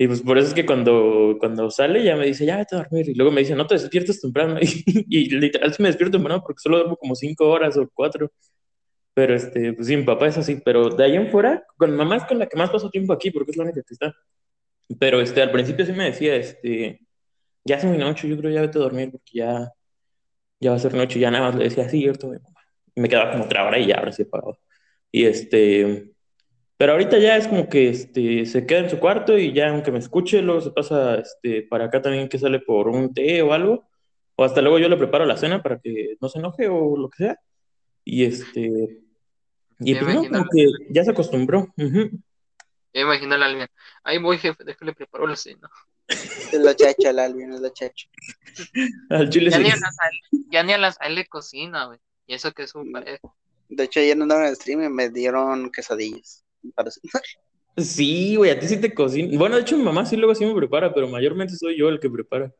[0.00, 2.78] y pues por eso es que cuando, cuando sale ya me dice, ya vete a
[2.78, 3.10] dormir.
[3.10, 4.58] Y luego me dice, no te despiertes temprano.
[4.62, 8.32] Y, y literal sí me despierto temprano porque solo duermo como cinco horas o cuatro.
[9.20, 10.62] Pero este, pues sí, mi papá es así.
[10.64, 13.30] Pero de ahí en fuera, con mamá es con la que más paso tiempo aquí
[13.30, 14.16] porque es la única que está.
[14.98, 17.00] Pero este, al principio sí me decía, este,
[17.62, 19.70] ya es muy noche, yo creo ya vete a dormir porque ya,
[20.58, 21.20] ya va a ser noche.
[21.20, 22.02] Ya nada más le decía, sí.
[22.02, 24.58] Y me quedaba como otra hora y ya ahora sí apagado.
[25.12, 26.14] Y este,
[26.78, 29.92] pero ahorita ya es como que este, se queda en su cuarto y ya aunque
[29.92, 33.52] me escuche, luego se pasa este, para acá también que sale por un té o
[33.52, 33.86] algo.
[34.36, 37.10] O hasta luego yo le preparo la cena para que no se enoje o lo
[37.10, 37.38] que sea.
[38.02, 39.09] Y este,
[39.80, 41.68] y Ya pues no, imagino, como que ya se acostumbró.
[41.76, 42.10] Ujú.
[42.92, 43.68] ya imagino al Albion.
[44.04, 45.68] Ahí voy, jefe, déjale preparo la cena.
[46.08, 48.08] Es la chacha, la Alvin, es la chacha.
[49.10, 50.12] Al chile Ya ni a la sal,
[50.50, 51.98] ya ni a la sal le cocina, güey.
[52.26, 53.20] Y eso que es un pareja.
[53.68, 56.44] De hecho, ayer andaban en el stream y me dieron quesadillas.
[57.76, 59.38] Sí, güey, a ti sí te cocina.
[59.38, 62.00] Bueno, de hecho mi mamá sí luego sí me prepara, pero mayormente soy yo el
[62.00, 62.52] que prepara.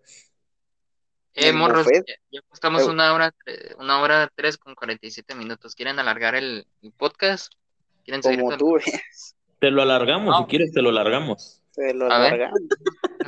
[1.34, 2.04] Eh, morros, buffet.
[2.06, 2.86] ya, ya estamos Eh.
[2.86, 5.74] una hora, tre- una hora tres con 47 minutos.
[5.74, 7.52] ¿Quieren alargar el, el podcast?
[8.04, 8.84] ¿Quieren seguir Como con- tú ves,
[9.60, 10.38] Te lo alargamos, No.
[10.38, 11.60] si quieres te lo alargamos.
[11.74, 12.30] te lo A ver.
[12.38, 12.52] largan.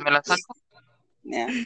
[0.03, 0.55] ¿Me la saco?
[1.23, 1.47] Ya.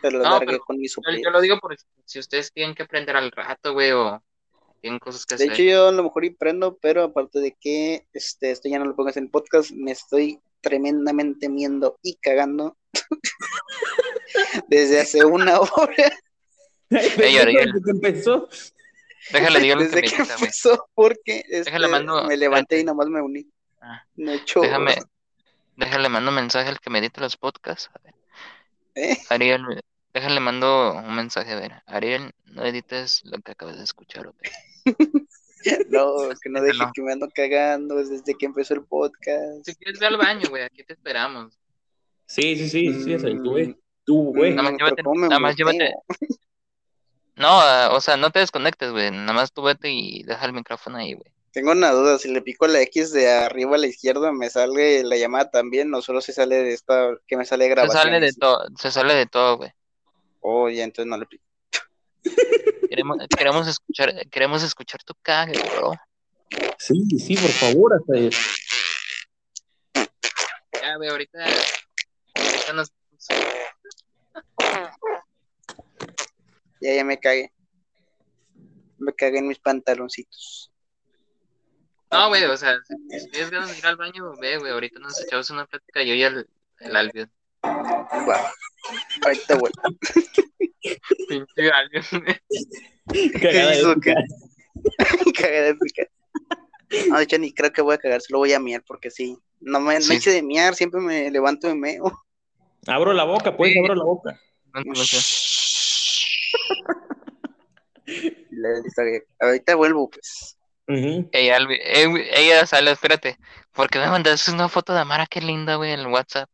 [0.00, 2.82] Te lo No, pero con mi Yo, yo lo digo por si ustedes tienen que
[2.82, 4.22] aprender al rato, güey, o
[4.80, 5.52] tienen cosas que De hacer.
[5.54, 8.84] hecho, yo a lo mejor y prendo, pero aparte de que este, esto ya no
[8.86, 12.76] lo pongas en el podcast, me estoy tremendamente miendo y cagando
[14.68, 16.12] desde hace una hora,
[16.90, 17.72] Ey, Ariel.
[17.72, 18.48] Desde que empezó.
[19.32, 20.34] Déjale, que desde me que diga, güey.
[20.40, 23.48] empezó, porque este, Déjale, mando- me levanté y nomás me uní.
[23.80, 24.60] Ah, No he hecho.
[24.60, 24.94] Déjame,
[25.76, 27.90] déjale mando un mensaje al que me edita los podcasts.
[27.94, 28.14] A ver,
[28.96, 29.18] ¿eh?
[29.30, 29.62] Ariel,
[30.12, 31.82] déjale mando un mensaje, a ver.
[31.86, 34.36] Ariel, no edites lo que acabas de escuchar, ok.
[35.90, 36.90] No, que no deje No.
[36.94, 39.64] que me ando cagando desde que empezó el podcast.
[39.64, 40.62] Si quieres, ve al baño, güey.
[40.64, 41.58] Aquí te esperamos.
[42.26, 43.76] Sí, sí, sí, sí, es ahí, tú, Mm, güey.
[44.04, 44.52] Tú, güey.
[44.52, 45.92] mm, Nada más llévate- ¿cómo me nada más llévate-
[47.36, 47.58] No,
[47.94, 49.10] o sea, no te desconectes, güey.
[49.10, 51.32] Nada más tú vete y deja el micrófono ahí, güey.
[51.52, 55.02] Tengo una duda, si le pico la X de arriba a la izquierda, ¿me sale
[55.04, 58.02] la llamada también o solo se sale de esta que me sale Se grabación?
[58.02, 59.70] sale de todo, se sale de todo, güey.
[60.40, 61.44] Oh, ya, entonces no le pico.
[62.94, 65.94] Queremos, queremos escuchar, queremos escuchar tu cague, bro.
[66.78, 68.30] Sí, sí, por favor, Azael.
[70.80, 71.44] Ya, güey, ahorita,
[72.36, 72.92] ahorita nos,
[76.80, 77.52] Ya, ya me cagué.
[78.98, 80.70] Me cagué en mis pantaloncitos.
[82.12, 85.20] no, güey, o sea, si, tienes ganas de ir al baño, ve, güey, ahorita nos
[85.20, 87.28] echamos una plática yo y el, el Albion.
[87.64, 88.52] Va.
[89.24, 89.82] Ahorita vuelvo.
[91.28, 91.70] Pinche.
[93.40, 93.76] Cagada de
[95.62, 96.10] de picar.
[97.08, 99.36] No, de hecho, ni creo que voy a cagar, solo voy a miar porque sí.
[99.60, 100.18] No me Sí.
[100.26, 102.04] no de miar, siempre me levanto y meo.
[102.86, 103.78] Abro la boca, pues, Sí.
[103.78, 104.38] abro la boca.
[104.74, 104.94] No, no
[109.40, 110.58] Ahorita vuelvo, pues.
[110.86, 111.26] Güey,
[112.32, 113.38] ella sale, espérate.
[113.72, 115.26] ¿Por qué me mandaste una foto de Amara?
[115.26, 116.50] Qué linda, güey, en el WhatsApp.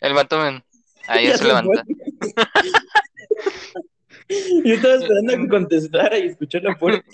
[0.00, 0.62] El vato.
[1.08, 1.84] Ya se levanta.
[4.64, 7.06] Yo estaba esperando a que contestara y escuché la puerta.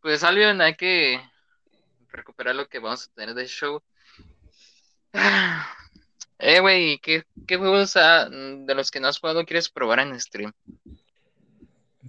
[0.00, 1.20] Pues, Albion, hay que
[2.10, 3.80] recuperar lo que vamos a tener de show.
[6.44, 10.18] Eh, güey, ¿qué, qué juegos ah, de los que no has jugado quieres probar en
[10.18, 10.52] stream?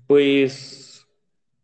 [0.08, 0.93] Pues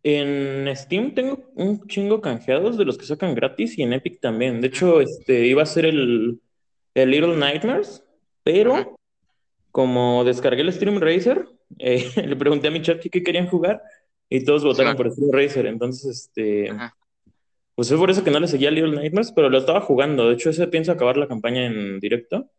[0.04, 4.62] en Steam tengo un chingo canjeados de los que sacan gratis y en Epic también.
[4.62, 6.40] De hecho, este iba a ser el,
[6.94, 8.04] el Little Nightmares,
[8.44, 8.90] pero Ajá.
[9.72, 11.48] como descargué el Stream Racer,
[11.80, 13.82] eh, le pregunté a mi chat que qué querían jugar
[14.30, 14.98] y todos votaron Sí.
[14.98, 15.66] por Stream Racer.
[15.66, 16.96] Entonces, este, Ajá.
[17.76, 20.28] pues fue por eso que no le seguía Little Nightmares, pero lo estaba jugando.
[20.30, 22.50] De hecho, ese pienso acabar la campaña en directo.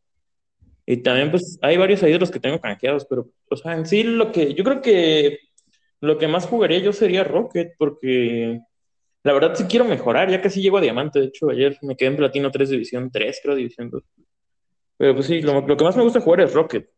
[0.87, 3.87] Y también, pues, hay varios ahí de los que tengo canjeados, pero, o sea, en
[3.87, 5.39] sí, lo que yo creo que
[6.01, 8.61] lo que más jugaría yo sería Rocket, porque
[9.23, 11.21] la verdad sí quiero mejorar, ya casi llego a Diamante.
[11.21, 14.03] De hecho, ayer me quedé en Platino 3, División 3, creo, División 2.
[14.97, 16.89] Pero pues sí, lo, lo que más me gusta jugar es Rocket.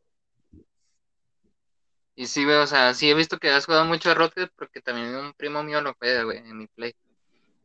[2.14, 4.80] Y sí, güey, o sea, sí he visto que has jugado mucho a Rocket porque
[4.80, 6.92] también un primo mío lo juega, güey, en mi play.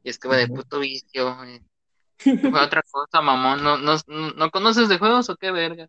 [0.04, 1.62] Y es que, güey, de puto vicio, güey.
[2.24, 3.64] Juega otra cosa, mamón.
[3.64, 5.88] ¿No, no, ¿No conoces de juegos o qué verga?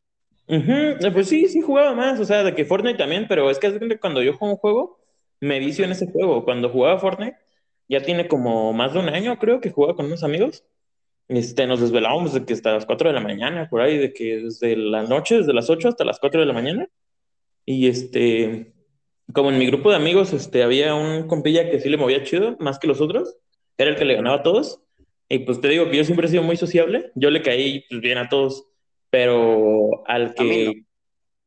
[0.48, 3.98] Eh, Pues sí, sí jugaba más, o sea, de que Fortnite también, pero es que
[4.00, 4.97] cuando yo juego un juego,
[5.40, 6.44] me vicio en ese juego.
[6.44, 7.36] Cuando jugaba Fortnite,
[7.88, 10.64] ya tiene como más de un año, creo, que jugaba con unos amigos.
[11.28, 14.38] Este, nos desvelábamos de que hasta las 4 de la mañana, por ahí, de que
[14.42, 16.88] desde la noche, desde las 8 hasta las 4 de la mañana.
[17.64, 18.72] Y este,
[19.32, 22.56] como en mi grupo de amigos, este, había un compilla que sí le movía chido,
[22.60, 23.36] más que los otros,
[23.76, 24.82] era el que le ganaba a todos.
[25.28, 28.00] Y pues te digo que yo siempre he sido muy sociable, yo le caí pues,
[28.00, 28.66] bien a todos,
[29.10, 30.84] pero al que...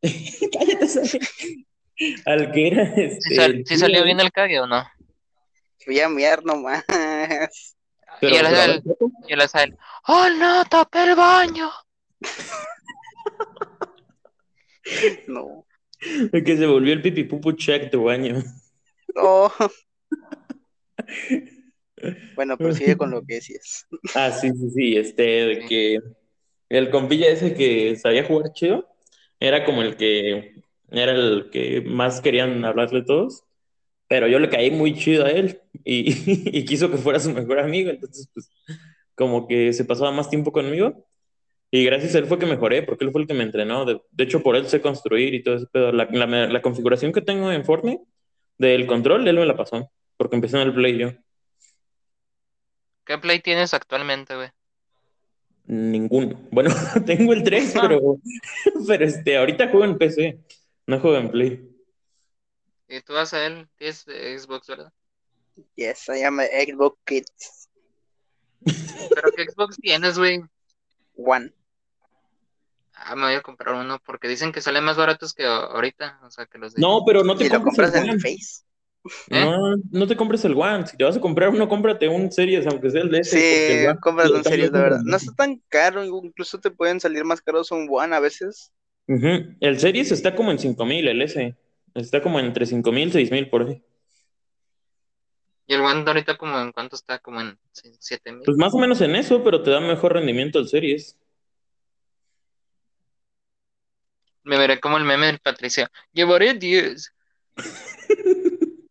[0.52, 1.68] Cállate, Sabi.
[2.26, 4.84] Al que era ¿Sí, este, sal- sí salió bien el cague o no?
[5.86, 6.84] Voy a miar nomás.
[8.20, 9.78] pero- y el Azael,
[10.08, 11.70] ¡Oh, no, tapé el baño!
[15.28, 15.66] No.
[16.34, 18.44] el que se volvió el pipipupu check tu baño.
[19.16, 19.52] No.
[22.36, 23.86] Bueno, prosigue con lo que decías.
[24.16, 26.00] Ah, sí, sí, sí, este, de que
[26.70, 28.90] el compilla ese que sabía jugar chido,
[29.40, 30.61] era como el que,
[30.92, 33.44] era el que más querían hablarle todos,
[34.08, 36.12] pero yo le caí muy chido a él y,
[36.58, 38.50] y quiso que fuera su mejor amigo, entonces pues
[39.16, 41.06] como que se pasaba más tiempo conmigo
[41.74, 44.02] y gracias a él fue que mejoré, porque él fue el que me entrenó, de,
[44.12, 47.22] de hecho por él sé construir y todo eso, pero la, la, la configuración que
[47.22, 48.04] tengo en Fortnite
[48.58, 51.12] del control, él me la pasó, porque empecé en el play yo.
[53.06, 54.50] ¿Qué play tienes actualmente, güey?
[55.66, 56.38] Ninguno.
[56.52, 56.72] Bueno,
[57.06, 58.18] tengo el 3, pero,
[58.86, 60.40] pero este, ahorita juego en PC,
[60.88, 61.68] no juego en Play.
[62.88, 64.92] ¿Y tú, Azael, tienes eh, Xbox, verdad?
[65.76, 67.70] Yes, I am a Xbox Kids
[68.64, 70.42] ¿Pero qué Xbox tienes, güey?
[71.16, 71.52] One.
[72.94, 76.30] Ah, me voy a comprar uno porque dicen que salen más baratos que ahorita, o
[76.30, 76.82] sea, que los de...
[76.82, 78.64] No, pero no te compres compras el el Face.
[79.30, 79.44] ¿Eh?
[79.44, 80.86] No, no te compres el One.
[80.86, 83.88] Si te vas a comprar uno, cómprate un Series, aunque sea el de ese.
[83.88, 85.02] Sí, compras están serio, de verdad.
[85.04, 88.72] No está tan caro, incluso te pueden salir más caros un One a veces.
[89.08, 91.56] El Series está como en 5000, el S.
[91.94, 93.84] Está como entre 5000, 6000 por ahí.
[95.68, 98.44] Y el One ahorita como en cuánto está, como en 7 mil.
[98.44, 101.18] Pues más o menos en eso, pero te da mejor rendimiento el Series.
[104.44, 105.88] Me veré como el meme del Patricio.
[106.12, 107.14] Llevaré 10.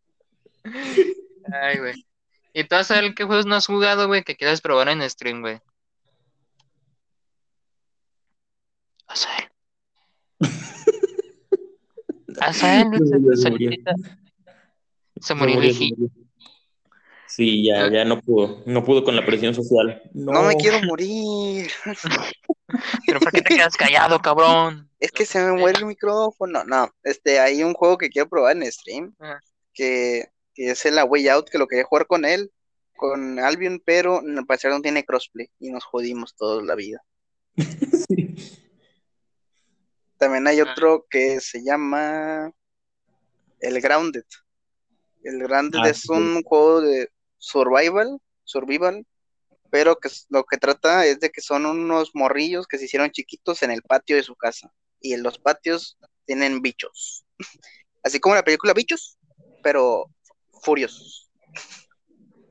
[1.52, 2.06] Ay, güey.
[2.52, 5.60] ¿Y tú sabes qué juegos no has jugado, güey, que quieras probar en stream, güey?
[9.06, 9.49] Azael.
[9.49, 9.49] Azael, Se
[12.84, 13.36] murió.
[13.36, 13.94] solita.
[15.20, 15.96] Se murió se viejito.
[16.00, 16.14] murió.
[17.26, 20.02] Sí, ya, ya no pudo, no pudo con la presión social.
[20.14, 21.70] No me quiero morir.
[23.06, 24.90] Pero ¿por qué te quedas callado, cabrón?
[24.98, 26.64] Es que se me muere el micrófono.
[26.64, 29.38] No, este, hay un juego que quiero probar en stream, Ah.
[29.72, 32.50] que, que es el A Way Out, que lo quería jugar con él,
[32.96, 37.02] con Albion, pero al parecer no tiene crossplay y nos jodimos toda la vida.
[38.08, 38.34] Sí.
[40.20, 42.52] También hay otro que se llama
[43.60, 44.24] el Grounded.
[45.22, 46.12] El Grounded Ah, es sí.
[46.12, 49.06] un juego de survival, survival,
[49.70, 53.62] pero que lo que trata es de que son unos morrillos que se hicieron chiquitos
[53.62, 54.70] en el patio de su casa.
[55.00, 57.24] Y en los patios tienen bichos.
[58.02, 59.18] Así como la película Bichos,
[59.62, 60.04] pero
[60.62, 61.30] furiosos.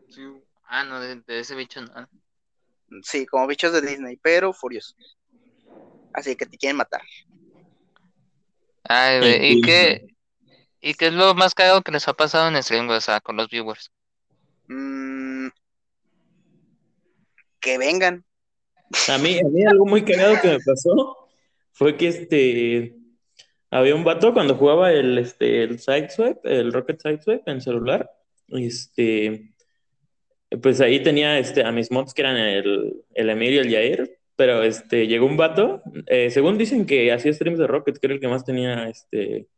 [0.10, 0.24] Sí.
[0.68, 2.10] Ah, no, de, de ese bicho no.
[3.04, 4.96] Sí, como bichos de Disney, pero furiosos.
[6.14, 7.02] Así que te quieren matar.
[8.84, 9.66] Ay, güey, ¿y Entiendo.
[9.66, 10.08] qué,
[10.82, 12.98] ¿y qué es lo más cagado que les ha pasado en stream, güey?
[12.98, 13.92] O sea, con los viewers.
[14.68, 15.48] Mm,
[17.60, 18.26] que vengan.
[19.10, 21.30] A mí, a mí algo muy cagado que me pasó
[21.74, 22.96] fue que este
[23.70, 28.10] había un vato cuando jugaba el este el Sideswipe, el Rocket Sideswipe en celular,
[28.48, 29.54] este
[30.62, 34.19] pues ahí tenía este a mis mods que eran el, el Emir y el Jair,
[34.40, 38.14] pero este llegó un vato, eh, según dicen que hacía streams de Rocket, que era
[38.16, 39.49] el que más tenía este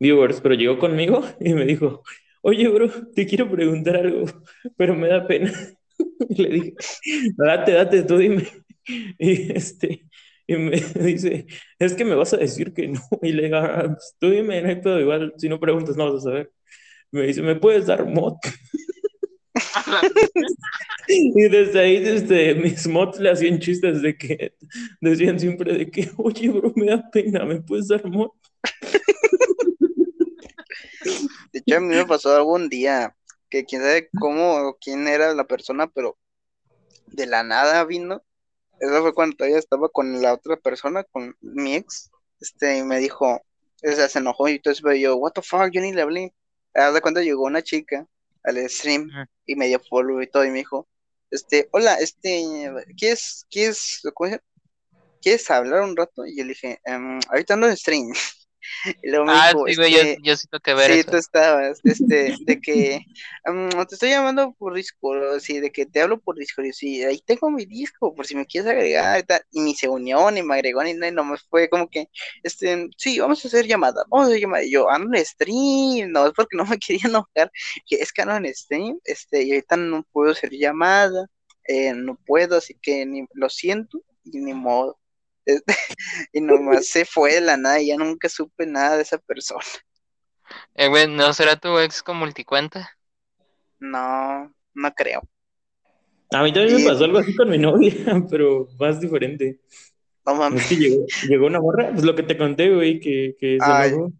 [0.00, 2.02] viewers, pero llegó conmigo y me dijo,
[2.42, 4.26] oye bro, te quiero preguntar algo,
[4.76, 5.52] pero me da pena.
[6.30, 6.74] Y le dije,
[7.36, 8.44] date, date, tú dime.
[9.18, 10.06] Y este,
[10.46, 11.46] y me dice,
[11.78, 13.00] es que me vas a decir que no.
[13.22, 16.22] Y le digo, "Ah, pues, tú dime, no hay igual, si no preguntas no vas
[16.22, 16.52] a saber.
[17.12, 18.34] Me dice, ¿me puedes dar mod?
[21.08, 24.54] Y desde ahí, desde mis mods le hacían chistes de que
[25.00, 28.30] decían siempre de que, oye, bro, me da pena, ¿me puedes dar mod?
[31.52, 33.16] De hecho, a mí me pasó algún día
[33.48, 36.18] que quién sabe cómo o quién era la persona, pero
[37.06, 38.22] de la nada vino.
[38.80, 42.10] Eso fue cuando todavía estaba con la otra persona, con mi ex.
[42.40, 45.92] Este, y me dijo, o se enojó y entonces yo, what the fuck, yo ni
[45.92, 46.34] le hablé.
[46.74, 48.06] Haz de cuenta llegó una chica
[48.46, 49.10] al stream
[49.44, 50.88] y me dio follow y todo y me dijo,
[51.30, 52.44] este, hola, este,
[52.96, 54.00] ¿quieres, quieres?
[55.20, 56.24] ¿Quieres hablar un rato?
[56.24, 58.12] Y yo le dije, "Em, ahorita ando en stream.
[59.02, 61.10] Y luego me Ah, sí, güey, yo, este, yo sí tengo que ver Sí, eso.
[61.10, 63.00] tú estabas, este, de que
[63.44, 67.02] mm, te estoy llamando por Discord, sí, de que te hablo por Discord, y sí,
[67.04, 70.54] ahí tengo mi disco, por si me quieres agregar y ni se unió, ni me
[70.54, 72.08] agregó, ni nada, y nomás fue como que,
[72.42, 76.10] este, sí, vamos a hacer llamada, vamos a hacer llamada, y yo, ando en stream,
[76.12, 77.50] no, es porque no me quería enojar,
[77.86, 81.26] que es que ando en stream, este, y ahorita no puedo hacer llamada,
[81.68, 84.98] eh, no puedo, así que ni, lo siento, y ni modo.
[86.32, 89.60] Y nomás se fue de la nada y ya nunca supe nada de esa persona.
[90.74, 92.90] Eh, güey, ¿no será tu ex con multicuenta?
[93.80, 95.22] No, no creo.
[96.30, 97.92] A mí también Y- me pasó algo así con mi novia,
[98.30, 99.60] pero más diferente.
[100.26, 100.62] No mames.
[100.62, 104.12] Es que llegó, llegó una morra, pues lo que te conté, güey, que, que enojó.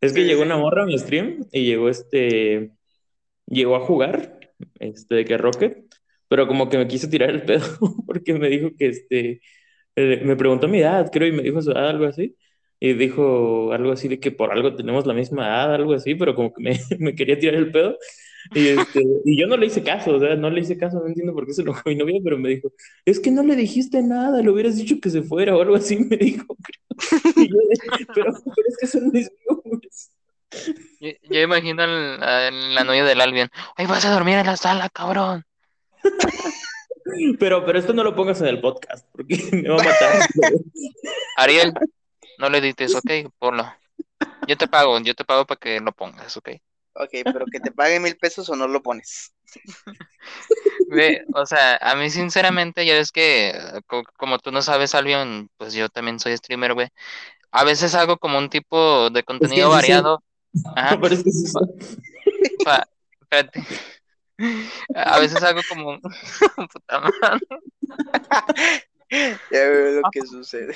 [0.00, 2.72] Es que Sí, llegó una morra a mi stream y llegó este,
[3.46, 4.40] llegó a jugar,
[4.80, 5.78] este, de que Rocket,
[6.28, 7.64] pero como que me quiso tirar el pedo
[8.06, 9.40] porque me dijo que este,
[9.96, 12.36] eh, me preguntó mi edad, creo, y me dijo su edad, algo así,
[12.80, 16.34] y dijo algo así de que por algo tenemos la misma edad, algo así, pero
[16.34, 17.96] como que me, me quería tirar el pedo.
[18.54, 21.06] Y, este, y yo no le hice caso, o sea, no le hice caso, no
[21.06, 22.72] entiendo por qué se enojó mi novia, pero me dijo,
[23.04, 25.96] es que no le dijiste nada, le hubieras dicho que se fuera o algo así,
[25.96, 26.56] me dijo.
[27.36, 27.56] Y yo
[28.14, 30.12] pero, pero es que son mis viewers.
[31.00, 31.86] Yo, yo imagino a
[32.50, 33.48] la novia del Albion.
[33.76, 35.44] Ay, vas a dormir en la sala, cabrón.
[37.38, 40.28] Pero, pero esto no lo pongas en el podcast, porque me va a matar.
[41.36, 41.72] Ariel,
[42.38, 43.72] no le edites, ok, ponlo.
[44.46, 46.50] Yo te pago, yo te pago para que lo pongas, ok.
[46.94, 49.32] Ok, pero que te pague mil pesos o no lo pones.
[50.88, 53.54] Ve, o sea, a mí sinceramente, ya ves que
[53.86, 56.88] co- como tú no sabes, Albion, pues yo también soy streamer, güey.
[57.50, 60.22] A veces hago como un tipo de contenido sí variado.
[60.76, 61.66] Ajá, Pero es que sí soy.
[62.64, 62.86] pa-
[63.22, 63.62] espérate.
[64.94, 66.00] A veces hago como
[66.72, 67.46] puta madre.
[69.50, 70.74] Ya veo lo que sucede.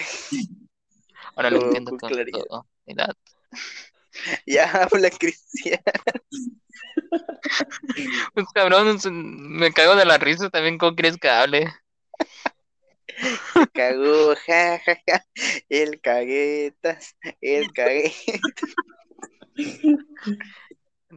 [1.34, 2.40] Ahora lo entiendo con claridad.
[2.40, 2.66] todo.
[2.86, 3.14] Mira,
[4.46, 5.80] Ya habla Cristian.
[8.34, 11.72] Pues cabrón, me cago de la risa también, ¿cómo quieres que hable?
[13.72, 15.24] Cagó, ja, ja, ja.
[15.68, 18.40] El caguetas, el caguetas.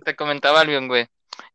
[0.06, 1.08] Te comentaba Albion, güey.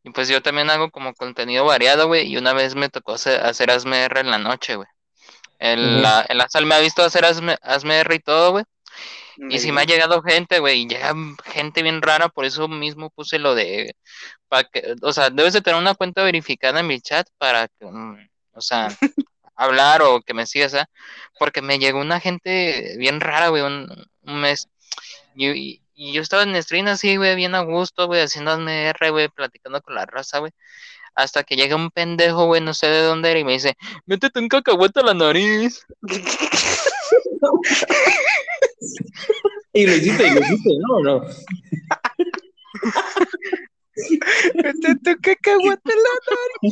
[0.04, 2.26] Y pues yo también hago como contenido variado, güey.
[2.30, 4.88] Y una vez me tocó hacer, hacer ASMR en la noche, güey.
[5.80, 5.90] Ujú.
[6.02, 8.64] la, sal me ha visto hacer ASM- ASMR y todo, güey.
[9.48, 11.14] Y si me ha llegado gente, güey, y llega
[11.46, 13.96] gente bien rara, por eso mismo puse lo de,
[14.48, 17.86] para que, o sea, debes de tener una cuenta verificada en mi chat para que,
[17.86, 18.88] mm, o sea,
[19.56, 20.86] hablar o que me sigas, ¿ah?
[21.38, 23.88] Porque me llegó una gente bien rara, güey, un,
[24.22, 24.68] un mes.
[25.36, 29.10] Y, y- y yo estaba en stream así, güey, bien a gusto, güey, haciendo ASMR,
[29.10, 30.52] güey, platicando con la raza, güey.
[31.14, 33.76] Hasta que llega un pendejo, güey, no sé de dónde era, y me dice,
[34.06, 35.86] métete un cacahuete a la nariz.
[39.72, 41.20] Y lo hiciste, y lo hiciste, no, no.
[44.54, 46.70] Vete tu cacahuate la-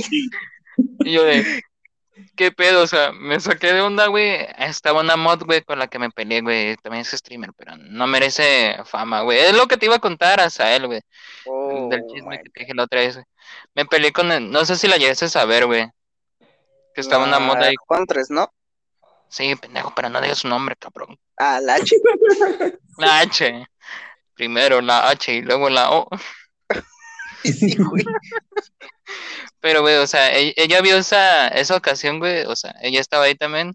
[1.05, 1.63] Y yo de,
[2.37, 2.83] ¿qué pedo?
[2.83, 4.47] O sea, me saqué de onda, güey.
[4.59, 6.77] Estaba una mod, güey, con la que me peleé, güey.
[6.77, 9.39] También es streamer, pero no merece fama, güey.
[9.39, 11.01] Es lo que te iba a contar hasta él, güey.
[11.47, 13.15] Oh, del chisme que te dije la otra vez.
[13.15, 13.27] güey.
[13.75, 15.89] Me peleé con él, no sé si la llegaste a saber, güey.
[16.95, 17.75] Que estaba una mod La ahí.
[17.87, 18.53] Juan-Tres, ¿no?
[19.29, 21.19] Sí, pendejo, pero no digas su nombre, cabrón.
[21.39, 21.97] Ah, la H.
[22.99, 23.67] La H.
[24.35, 26.09] Primero la H y luego la O.
[27.59, 28.05] Sí, güey.
[29.61, 32.45] Pero, güey, o sea, e- ella, vio esa, esa ocasión, güey.
[32.47, 33.75] O sea, ella estaba ahí también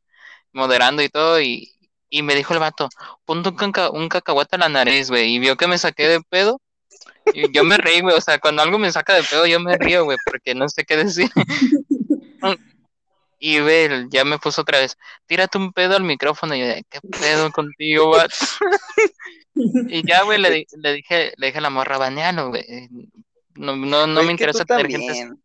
[0.54, 1.42] moderando y todo.
[1.42, 1.72] Y,
[2.10, 2.90] y me dijo el vato,
[3.26, 5.36] ponte un, caca- un cacahuate a la nariz, güey.
[5.36, 6.62] Y vio que me saqué de pedo.
[7.34, 8.16] Y yo me reí, güey.
[8.18, 10.84] O sea, cuando algo me saca de pedo, yo me río, güey, porque no sé
[10.86, 11.30] qué decir.
[13.40, 16.56] Y ve, ya me puso otra vez, tírate un pedo al micrófono.
[16.56, 18.36] Y yo, ¿qué pedo contigo, vato?
[19.90, 22.64] Y ya, güey, le, le dije, le dije a la morra, banealo, güey.
[23.58, 25.08] No, no, no me interesa tener gente.
[25.08, 25.44] también.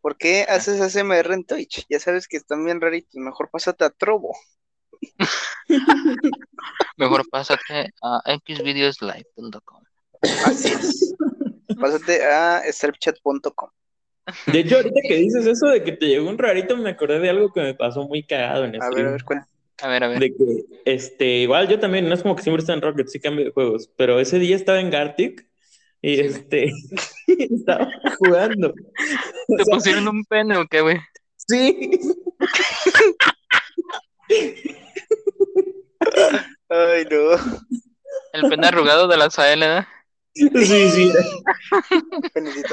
[0.00, 1.86] ¿Por qué haces ASMR en Twitch?
[1.88, 3.14] Ya sabes que están bien raritos.
[3.14, 4.36] Mejor pásate a Trovo.
[6.96, 9.82] Mejor pásate a xvideoslive.com.
[10.44, 11.14] Así es.
[11.80, 13.70] Pásate a snapchat.com.
[14.46, 17.30] De hecho, ahorita que dices eso de que te llegó un rarito, me acordé de
[17.30, 19.48] algo que me pasó muy cagado en A ver, a ver, cuenta.
[19.80, 20.18] A ver, a ver.
[20.20, 23.18] De que, este, igual yo también, no es como que siempre está en Rocket, sí
[23.18, 25.48] cambio de juegos, pero ese día estaba en Gartic
[26.02, 26.72] y Sí, este,
[27.26, 27.88] estaba
[28.18, 28.74] jugando.
[29.48, 30.98] O ¿Te sea, pusieron un pene o qué, güey?
[31.48, 31.98] sí,
[36.68, 37.32] Ay, no.
[38.32, 39.86] El pene arrugado de la SAL, ¿eh?
[40.34, 40.48] sí,
[40.90, 41.12] sí,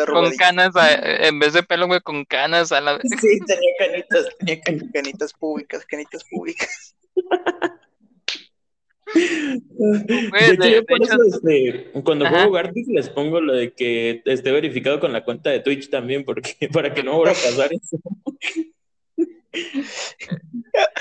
[0.07, 0.93] Con canas, a-
[1.27, 3.03] en vez de pelo, güey, con canas a la vez.
[3.19, 4.89] sí, tenía canitas, tenía canitas.
[4.93, 6.95] Canitas públicas, canitas públicas.
[9.13, 12.35] De hecho, de- yo de por hecho- eso, este, cuando Ajá.
[12.35, 16.23] juego Gartic les pongo lo de que esté verificado con la cuenta de Twitch también,
[16.23, 17.97] porque para que no vuelva a pasar eso.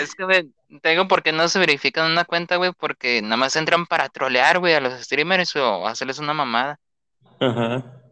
[0.00, 3.56] Es que, güey, te digo porque no se verifican una cuenta, güey, porque nada más
[3.56, 6.80] entran para trolear, güey, a los streamers o hacerles una mamada.
[7.40, 8.02] Ajá.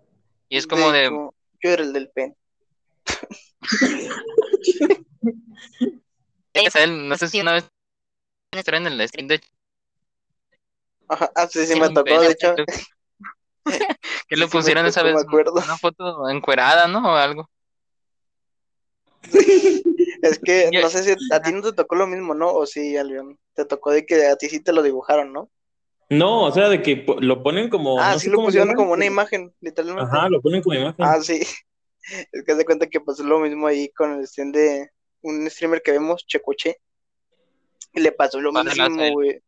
[0.49, 2.37] Y es como de, hecho, Yo era el del pen.
[7.09, 7.71] no sé si una vez
[8.53, 9.41] en el stream de
[11.09, 12.55] Ajá, ah, sí, sí, me tocó, de hecho.
[14.29, 15.53] que le Sí, pusieron esa vez me acuerdo.
[15.55, 17.13] una foto encuerada, ¿no?
[17.13, 17.49] O algo.
[20.23, 22.53] Es que Yo- no sé si a ti no te tocó lo mismo, ¿no?
[22.53, 23.39] O sí, Albion.
[23.55, 25.51] Te tocó de que a ti sí te lo dibujaron, ¿no?
[26.09, 28.01] No, o sea, de que lo ponen como.
[28.01, 30.11] ah, no sí sé lo pusieron como una imagen, literalmente.
[30.11, 31.05] Ajá, lo ponen como imagen.
[31.05, 31.41] Ah, sí.
[32.31, 34.89] Es que se cuenta que pasó lo mismo ahí con el stream de
[35.23, 36.77] un streamer que vemos, Checoche.
[37.93, 39.41] Y le pasó lo mismo, güey.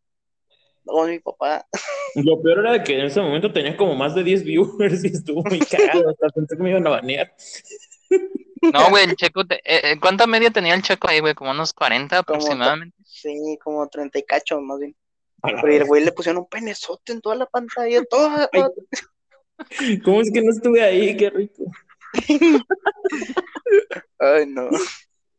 [0.89, 1.67] No, mi papá.
[2.15, 5.43] Lo peor era que en ese momento tenía como más de 10 viewers y estuvo
[5.45, 6.09] muy cagado.
[6.11, 7.35] Hasta pensé que me iban a banear.
[8.73, 11.35] No, güey, el checo, te- eh, eh, ¿cuánta media tenía el checo ahí, güey?
[11.35, 12.97] Como unos 40 Como aproximadamente.
[13.05, 14.97] Sí, como 30 y cacho, más bien.
[15.43, 18.49] Pero el güey le pusieron un penezote en toda la pantalla, toda.
[18.53, 19.99] Ay.
[20.05, 21.17] ¿Cómo es que no estuve ahí?
[21.17, 21.65] Qué rico.
[24.19, 24.69] Ay, no.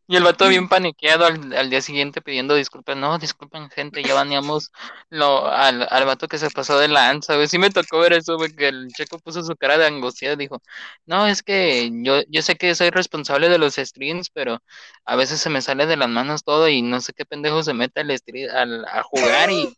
[0.10, 2.98] Y el vato bien paniqueado al, al día siguiente pidiendo disculpas.
[2.98, 4.72] No, disculpen, gente, ya baneamos
[5.12, 7.48] lo, al, al vato que se pasó de lanza, güey.
[7.48, 10.64] Sí me tocó ver eso, güey, que el checo puso su cara de angustia dijo,
[11.06, 14.64] no, es que yo, yo sé que soy responsable de los streams, pero
[15.06, 17.76] a veces se me sale de las manos todo y no sé qué pendejo se
[17.76, 19.72] mete al stream, al, a jugar y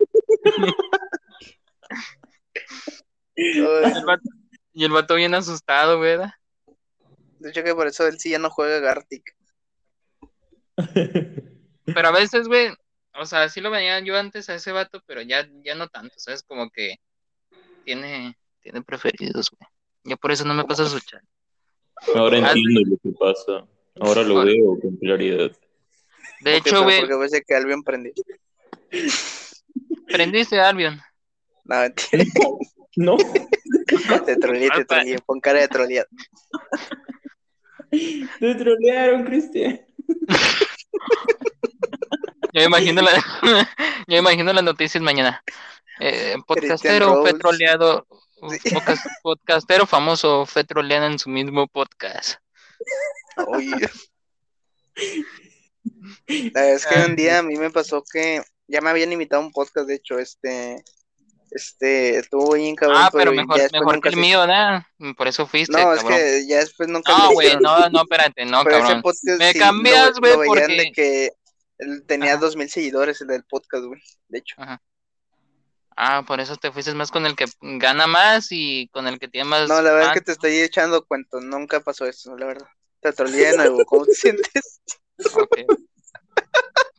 [3.35, 4.29] el vato,
[4.71, 6.11] y el vato bien asustado, güey.
[6.11, 6.31] ¿verdad?
[7.39, 9.35] de hecho que por eso él sí ya no juega Gartic.
[11.85, 12.69] Pero a veces, güey,
[13.15, 16.13] o sea, sí lo veía yo antes a ese vato, pero ya, ya no tanto,
[16.17, 16.43] ¿sabes?
[16.43, 16.95] Como que
[17.83, 19.67] tiene, tiene preferidos, güey.
[20.05, 21.21] Yo por eso no me paso su chat.
[22.15, 23.67] Ahora Ah, entiendo lo que pasa.
[23.99, 25.51] Ahora lo veo con claridad.
[26.41, 28.13] De hecho, güey, Porque parece que Albion prendió.
[30.07, 30.99] prendiste a Albion.
[31.65, 32.23] No, mentira.
[32.95, 33.17] No,
[34.25, 35.17] Te troleé, te troleé.
[35.25, 36.07] Pon cara de troleado.
[38.39, 39.81] te trolearon, Cristian.
[42.53, 43.11] Yo imagino la,
[44.07, 45.41] yo me imagino las noticias mañana.
[46.01, 47.21] Eh, podcastero Rose.
[47.31, 48.05] fue troleado,
[48.49, 48.69] Sí.
[48.75, 52.39] podcast- podcastero famoso fue troleado en su mismo podcast.
[53.47, 53.89] Oye.
[56.27, 59.41] La verdad es que un día a mí me pasó que ya me habían invitado
[59.41, 60.83] a un podcast, de hecho, este,
[61.51, 64.83] este, estuvo bien cabrón, Ah, pero mejor, mejor que el se- mío, ¿verdad?
[65.17, 68.61] Por eso fuiste, No, es que ya después nunca No, güey, no, no, espérate, no,
[68.63, 69.01] Pero ese cabrón.
[69.01, 71.31] podcast Me sí cambias, güey, porque- de que
[71.77, 72.41] él tenía Ajá.
[72.41, 74.55] dos mil seguidores el del podcast, güey, de hecho.
[75.97, 79.27] Ah, por eso te fuiste más con el que gana más y con el que
[79.27, 79.67] tiene más.
[79.67, 82.67] No, la verdad es que te estoy echando cuento, nunca pasó eso, la verdad.
[83.01, 84.81] Te troleé de nuevo, ¿cómo te sientes?
[85.35, 85.57] Ok.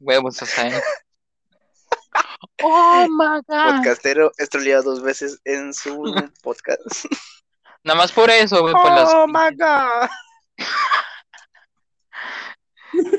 [0.01, 0.83] Huevos, o sea.
[2.63, 3.77] Oh my god.
[3.77, 7.07] Podcastero es troleado dos veces en su podcast.
[7.85, 9.13] Nada más por eso, güey, por las.
[9.13, 10.09] Oh my god.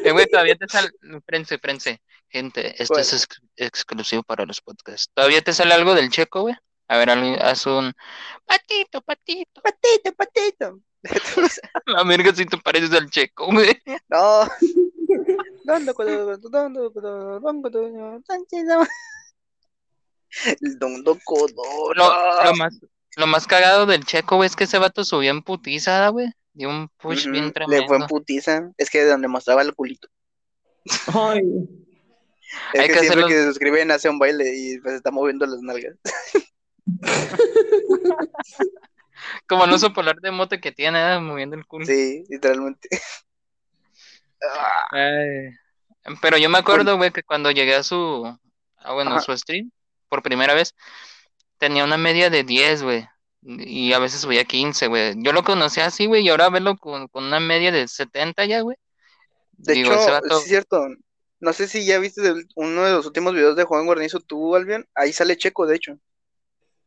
[0.04, 0.90] Eh, güey, todavía te sale.
[1.26, 2.02] Prense, prense.
[2.30, 5.10] Gente, esto es ex- exclusivo para los podcasts.
[5.14, 6.56] ¿Todavía te sale algo del checo, güey?
[6.88, 7.10] A ver,
[7.42, 7.94] haz un.
[8.46, 9.62] Patito, patito.
[9.62, 10.80] Patito, patito.
[11.88, 13.82] La verga, si te pareces al checo, güey.
[14.10, 14.48] No.
[20.62, 21.94] El don Codoro.
[21.94, 22.80] Lo, lo más,
[23.18, 26.32] lo más cagado del checo, güey, es que ese vato subió en putiza, güey.
[26.54, 27.82] Dio un push bien tremendo.
[27.82, 28.72] Le fue en putiza.
[28.78, 30.08] Es que de donde mostraba el culito.
[31.14, 31.42] Ay,
[32.74, 35.12] Es Hay que, que siempre hacerlo- que se suscriben hace un baile y pues está
[35.12, 35.96] moviendo las nalgas.
[39.48, 41.20] Como el oso polar de mote que tiene, ¿eh?
[41.20, 41.86] moviendo el culo.
[41.86, 42.90] Sí, literalmente.
[44.92, 45.50] Ay.
[46.22, 48.26] Pero yo me acuerdo, güey, que cuando llegué a su,
[48.78, 49.22] ah, bueno, Ajá.
[49.22, 49.72] su stream,
[50.10, 50.76] por primera vez,
[51.58, 53.08] tenía una media de 10, güey.
[53.42, 55.14] Y a veces subía 15, güey.
[55.18, 58.62] Yo lo conocía así, güey, y ahora verlo con, con una media de 70 ya,
[58.62, 58.78] güey.
[59.54, 60.88] De Digo, hecho, vato- sí es cierto.
[61.40, 62.22] No sé si ya viste
[62.56, 64.86] uno de los últimos videos de Juan Guarnizo, tú, Albion.
[64.96, 65.98] Ahí sale Checo, de hecho.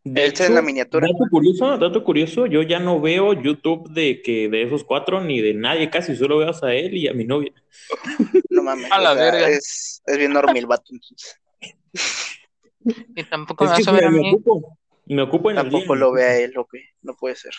[0.07, 1.09] De sale en la miniatura.
[1.09, 5.41] Dato curioso, dato curioso, yo ya no veo YouTube de que de esos cuatro ni
[5.41, 7.53] de nadie casi, solo veo a él y a mi novia.
[8.51, 8.91] No mames.
[8.91, 9.49] A la sea, verga.
[9.51, 11.39] Es, es bien normal el vato, entonces.
[13.15, 14.33] Y tampoco Es me vas a ver a mí.
[14.33, 15.73] ocupo, y me ocupo en el día.
[15.73, 16.75] Tampoco lo ve a él, ok.
[17.03, 17.53] No puede ser.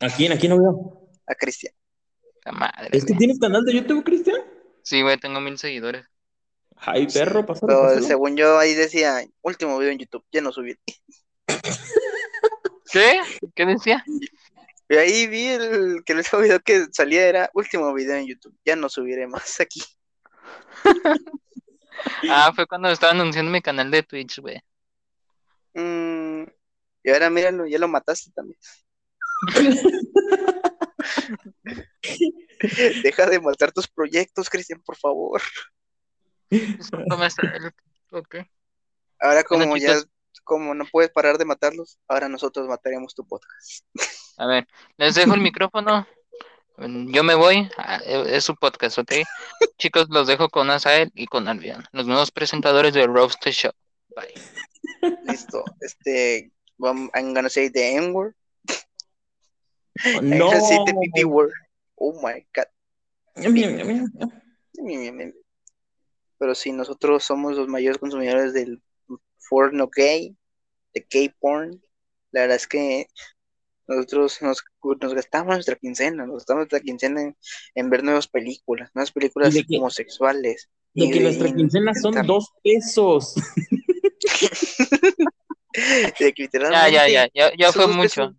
[0.00, 0.32] ¿A quién?
[0.32, 1.08] ¿A quién no veo?
[1.26, 1.72] A Cristian.
[2.44, 4.36] La madre, ¿Es que tienes canal de YouTube, Cristian?
[4.82, 6.04] Sí, güey, tengo mil seguidores.
[6.76, 8.00] Ay, perro, pásalo.
[8.02, 10.76] según yo, ahí decía, último video en YouTube, ya no subí.
[12.92, 13.20] ¿Qué?
[13.54, 14.04] ¿Qué decía?
[14.88, 18.56] Y ahí vi el, que el último video que salía era último video en YouTube,
[18.64, 19.82] ya no subiré más aquí.
[22.28, 24.60] Ah, fue cuando estaba anunciando mi canal de Twitch, güey.
[25.74, 26.42] Mm,
[27.04, 28.58] y ahora míralo, ya lo mataste también.
[33.02, 35.40] Deja de matar tus proyectos, Cristian, por favor.
[36.50, 37.72] Discúlpame, está-
[38.10, 38.36] ok.
[39.20, 40.08] Ahora como Bueno, ya, chicos.
[40.44, 43.84] Como no puedes parar de matarlos, ahora nosotros mataremos tu podcast.
[44.38, 44.66] A ver,
[44.96, 46.06] les dejo el micrófono.
[46.76, 47.70] Yo me voy.
[47.78, 49.12] Ah, Es su podcast, ¿ok?
[49.78, 53.72] Chicos, los dejo con Asael y con Albion, los nuevos presentadores de Roast Show.
[54.16, 54.34] Bye.
[55.24, 55.64] Listo.
[55.80, 56.50] Este,
[56.80, 58.34] I'm gonna say the N word.
[60.04, 60.46] I'm No.
[60.46, 61.52] gonna say the PP word.
[61.96, 62.66] Oh my god.
[66.38, 68.82] Pero sí, nosotros somos los mayores consumidores del
[69.48, 70.36] porno gay,
[70.92, 71.80] de gay porn.
[72.32, 73.06] La verdad es que
[73.86, 74.64] nosotros nos,
[75.00, 77.36] nos gastamos nuestra quincena, nos gastamos nuestra quincena en,
[77.74, 80.68] en ver nuevas películas, nuevas películas ¿Y de homosexuales.
[80.94, 83.34] De y que nuestra quincena son dos pesos.
[86.18, 88.34] de que Ya, literalmente ya, ya, ya, fue mucho.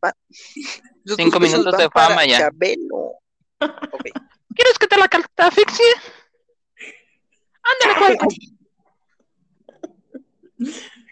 [1.15, 2.39] Cinco minutos de fama ya.
[2.39, 3.13] Chabelo.
[3.59, 4.05] Ok.
[4.55, 5.85] ¿Quieres que te la catafixie?
[7.93, 8.17] Ándale.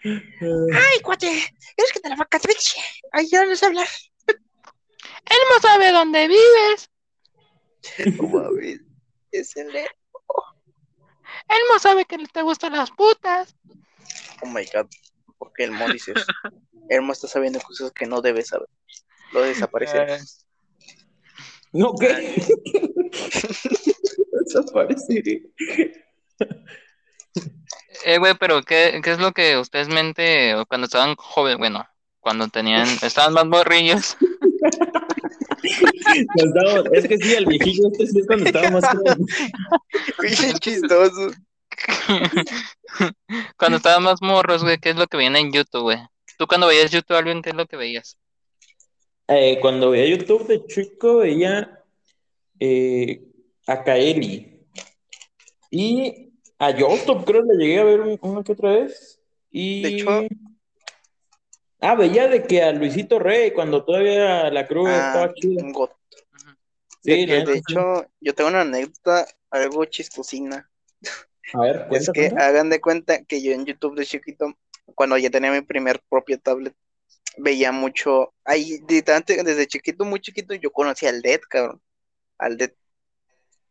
[0.40, 2.38] Ay, cuate, ¿eres que te la vaca
[3.12, 3.88] Ay, ya no sé hablar.
[4.26, 6.90] Él no sabe dónde vives.
[9.32, 9.88] Es el Él
[11.68, 13.56] no sabe que te gustan las putas.
[14.42, 14.86] Oh my god,
[15.38, 16.26] ¿por qué el Mo dice eso?
[16.88, 18.68] El Mo está sabiendo cosas que no debe saber.
[19.32, 20.16] Lo desaparecerá.
[20.16, 20.20] Eh,
[21.72, 22.44] ¿No qué?
[24.44, 25.50] Desapareceré.
[28.04, 31.86] Eh, güey, pero ¿qué, qué es lo que ustedes mente cuando estaban jóvenes, bueno,
[32.20, 34.16] cuando tenían, estaban más morrillos?
[36.54, 39.26] Damos- es que sí, el viejillo este sí es cuando estaba más joven.
[40.20, 41.30] Qué chistoso.
[43.56, 45.98] Cuando estaban más morros, güey, ¿qué es lo que veían en YouTube, güey?
[46.38, 48.16] Tú cuando veías YouTube, Alvin, ¿qué es lo que veías?
[49.26, 51.82] Eh, cuando veía YouTube de chico, veía
[52.60, 53.22] eh,
[53.66, 54.60] a Kaeli
[55.70, 59.20] y a Yostop, creo que le llegué a ver un- una que otra vez.
[59.50, 59.82] Y...
[59.82, 60.26] De hecho-
[61.80, 65.62] Ah, veía de que a Luisito Rey, cuando todavía la cruz Ah, estaba chida.
[67.02, 70.70] Sí, De, que, la hecho, yo tengo una anécdota algo chistosina.
[71.52, 72.46] A ver, Es cuenta, que cuenta.
[72.46, 74.54] hagan de cuenta que yo en YouTube de chiquito,
[74.94, 76.74] cuando ya tenía mi primer propia tablet,
[77.36, 81.82] veía mucho, ahí desde chiquito, muy chiquito, yo conocía al Dead, cabrón,
[82.38, 82.72] al Dead.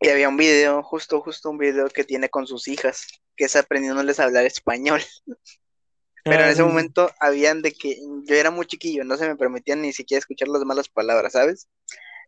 [0.01, 3.07] Y había un video, justo, justo un video que tiene con sus hijas,
[3.37, 5.01] que es aprendiéndoles a hablar español.
[6.27, 6.63] Pero en Ah, ese sí.
[6.63, 10.47] momento habían de que yo era muy chiquillo, no se me permitían ni siquiera escuchar
[10.49, 11.67] las malas palabras, ¿sabes?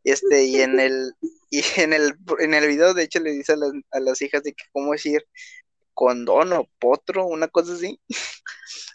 [0.03, 1.13] Este, y en el,
[1.51, 4.43] y en el, en el video, de hecho, le dice a las, a las hijas
[4.43, 5.25] de que cómo decir
[5.93, 7.99] condón o potro, una cosa así.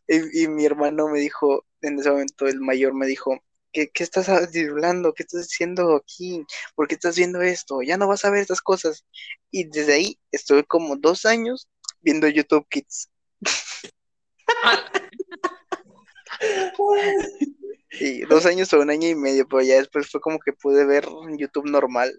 [0.08, 3.38] Y, y mi hermano me dijo, en ese momento, el mayor me dijo,
[3.72, 5.12] ¿qué, qué estás hablando?
[5.14, 6.44] ¿Qué estás haciendo aquí?
[6.74, 7.82] ¿Por qué estás viendo esto?
[7.82, 9.04] Ya no vas a ver estas cosas.
[9.50, 11.68] Y desde ahí estuve como dos años
[12.00, 13.10] viendo YouTube Kids.
[17.92, 20.84] Y dos años o un año y medio, pero ya después fue como que pude
[20.86, 21.06] ver
[21.36, 22.12] YouTube normal.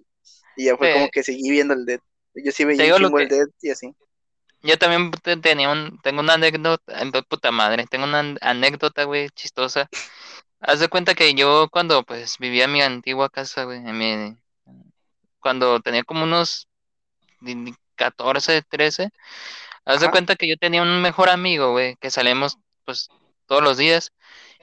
[0.57, 0.94] Y ya fue Sí.
[0.94, 1.99] como que seguí viendo el Dead.
[2.36, 3.95] Yo sí veía un el Dead y así.
[4.64, 6.94] Yo también te- tenía un, tengo una anécdota,
[7.28, 9.90] puta madre, tengo una an- anécdota, güey, chistosa.
[10.61, 14.38] Haz de cuenta que yo cuando pues vivía en mi antigua casa, güey, en mi,
[15.39, 16.67] cuando tenía como unos
[17.41, 19.09] di- di- 14, 13,
[19.85, 20.11] haz de Ajá.
[20.11, 23.09] cuenta que yo tenía un mejor amigo, güey, que salíamos pues
[23.47, 24.11] todos los días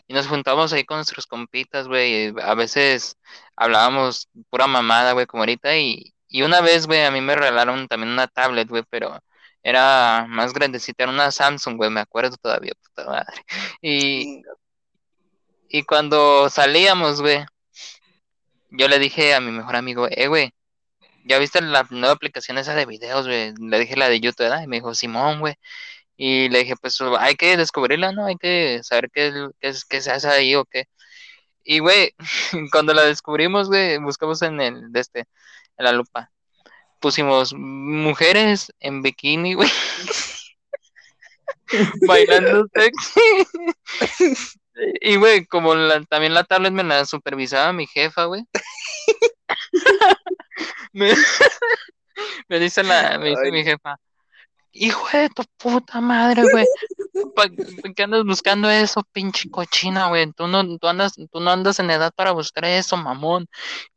[0.08, 3.16] y nos juntábamos ahí con nuestros compitas, güey, y a veces
[3.56, 7.88] hablábamos pura mamada, güey, como ahorita y, y una vez, güey, a mí me regalaron
[7.88, 9.18] también una tablet, güey, pero
[9.62, 13.42] era más grandecita, era una Samsung, güey, me acuerdo todavía, puta madre.
[13.82, 14.57] Y, Chinga.
[15.68, 17.44] Y cuando salíamos, güey,
[18.70, 20.52] yo le dije a mi mejor amigo, eh, güey,
[21.24, 23.54] ¿ya viste la nueva aplicación esa de videos, güey?
[23.58, 24.62] Le dije la de YouTube, ¿verdad?
[24.62, 25.54] Y me dijo, Simón, güey.
[26.16, 28.26] Y le dije, pues hay que descubrirla, ¿no?
[28.26, 30.86] Hay que saber qué, qué, qué se hace ahí o qué.
[31.64, 32.14] Y, güey,
[32.72, 35.20] cuando la descubrimos, güey, buscamos en el, de este,
[35.76, 36.32] en la lupa.
[37.00, 39.70] Pusimos mujeres en bikini, güey.
[42.08, 43.20] Bailando sexy.
[45.00, 48.44] Y, güey, como la- también la tablet me la supervisaba mi jefa, güey.
[50.92, 51.14] me,
[52.48, 53.96] me dice la, me dice mi jefa,
[54.78, 56.64] hijo de tu puta madre, güey.
[57.34, 57.50] ¿Para
[57.94, 60.30] qué andas buscando eso, pinche cochina, güey?
[60.32, 63.48] Tú no, tú andas, tú no andas en edad para buscar eso, mamón.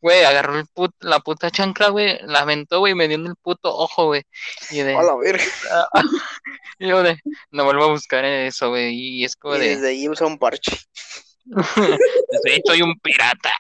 [0.02, 3.28] Güey, agarró el put, la puta chancla, güey, la aventó, güey, y me dio en
[3.28, 4.24] el puto ojo, güey.
[4.72, 5.44] Y de, A la verga.
[6.80, 7.20] y yo de,
[7.52, 8.94] no vuelvo a buscar eso, güey.
[8.94, 10.78] Y es como Y de, desde ahí usa un parche.
[11.46, 13.52] desde ahí soy un pirata.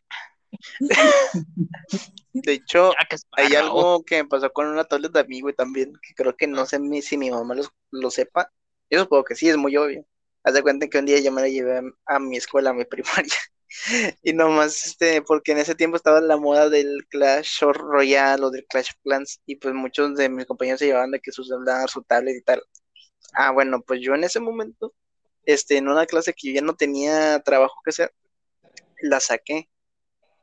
[2.33, 2.91] De hecho,
[3.33, 6.65] hay algo que me pasó con una tablet de güey, también, que creo que no
[6.65, 8.51] sé si mi mamá los- lo sepa.
[8.89, 10.05] Yo supongo que sí, es muy obvio.
[10.43, 12.73] Haz de cuenta que un día yo me la llevé a, a mi escuela, a
[12.73, 13.35] mi primaria.
[14.23, 18.65] Y nomás, este, porque en ese tiempo estaba la moda del Clash Royale o del
[18.67, 21.89] Clash of Clans, y pues muchos de mis compañeros se llevaban de que su celular,
[21.89, 22.61] su tablet y tal.
[23.33, 24.93] Ah, bueno, pues yo en ese momento,
[25.45, 28.13] este, en una clase que yo ya no tenía trabajo que hacer,
[29.01, 29.69] la saqué.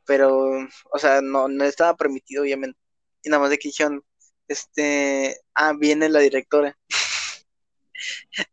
[0.08, 0.50] Pero,
[0.92, 2.78] o sea, no, no estaba permitido, obviamente.
[3.22, 4.02] Y nada más de que dijeron,
[4.48, 6.76] este, ah, viene la directora.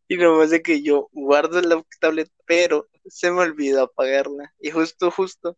[0.08, 4.54] Y nada más de que yo guardo la tablet, pero se me olvidó apagarla.
[4.60, 5.58] Y justo, justo,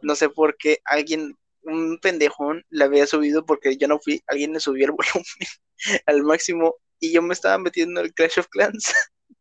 [0.00, 4.54] no sé por qué alguien, un pendejón, la había subido porque yo no fui, alguien
[4.54, 8.48] le subió el volumen al máximo y yo me estaba metiendo en el Clash of
[8.48, 8.92] Clans.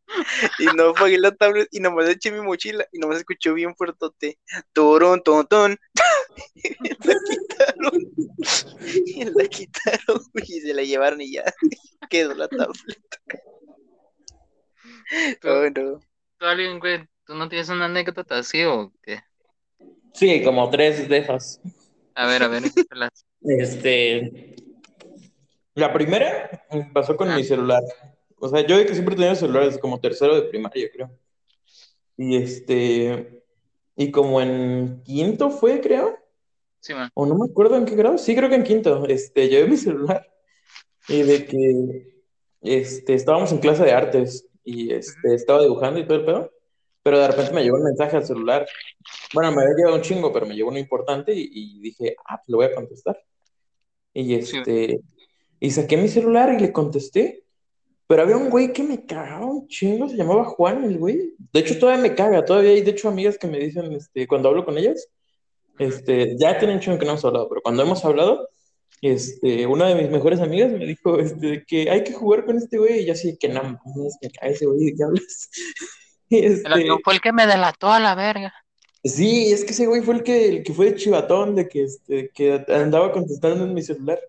[0.59, 4.37] Y no apagué la tablet y nomás eché mi mochila y nomás escuché bien fuertote.
[4.73, 5.77] Torón, ton, ton.
[6.55, 6.69] Y
[7.05, 8.01] la quitaron.
[9.05, 11.43] Y la quitaron y se la llevaron y ya
[12.09, 12.75] quedó la tablet.
[15.41, 15.99] ¿Tú, Oh, no.
[16.37, 19.19] tú, alguien, güey, ¿tú no tienes una anécdota así o qué?
[20.13, 21.61] Sí, como tres de esas.
[22.15, 22.63] A ver, a ver.
[23.41, 24.55] Este.
[25.73, 27.35] La primera pasó con Ah.
[27.35, 27.83] mi celular.
[28.45, 31.11] O sea, yo de que siempre tenía celular desde como tercero de primaria, creo.
[32.17, 33.43] Y este.
[33.95, 36.17] Y como en quinto fue, creo.
[36.79, 37.09] Sí, man.
[37.13, 38.17] O no me acuerdo en qué grado.
[38.17, 39.05] Sí, creo que en quinto.
[39.07, 40.27] Este, llevé mi celular.
[41.07, 42.23] Y de que
[42.61, 44.47] este, estábamos en clase de artes.
[44.63, 46.51] Y este, estaba dibujando y todo el pedo.
[47.03, 48.67] pero de repente me llegó un mensaje al celular.
[49.33, 52.37] Bueno, me había llegado un chingo, pero me llegó uno importante y, y dije, ah,
[52.37, 53.21] pues lo voy a contestar.
[54.13, 54.57] Y Sí.
[54.57, 55.01] este,
[55.59, 57.44] y saqué mi celular y le contesté.
[58.07, 61.33] Pero había un güey que me cagaba un chingo, se llamaba Juan, el güey.
[61.51, 64.49] De hecho, todavía me caga, todavía hay, de hecho, amigas que me dicen, este, cuando
[64.49, 65.07] hablo con ellas,
[65.79, 68.47] este, ya tienen chingo que no hemos hablado, pero cuando hemos hablado,
[69.01, 72.77] este, una de mis mejores amigas me dijo, este, que hay que jugar con este
[72.77, 75.49] güey, y yo así, que no mames, me cae ese güey, ¿de qué hablas?
[76.27, 78.51] Y este, fue el que me delató a la verga.
[79.03, 81.83] Sí, es que ese güey fue el que, el que fue de chivatón, de que,
[81.83, 84.19] este, que andaba contestando en mi celular.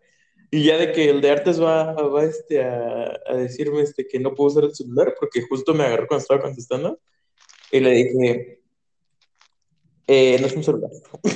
[0.50, 4.18] Y ya de que el de artes va, va este, a, a decirme este, que
[4.20, 7.00] no puedo usar el celular porque justo me agarró cuando estaba contestando.
[7.72, 8.60] Y le dije,
[10.06, 10.90] eh, no es un celular.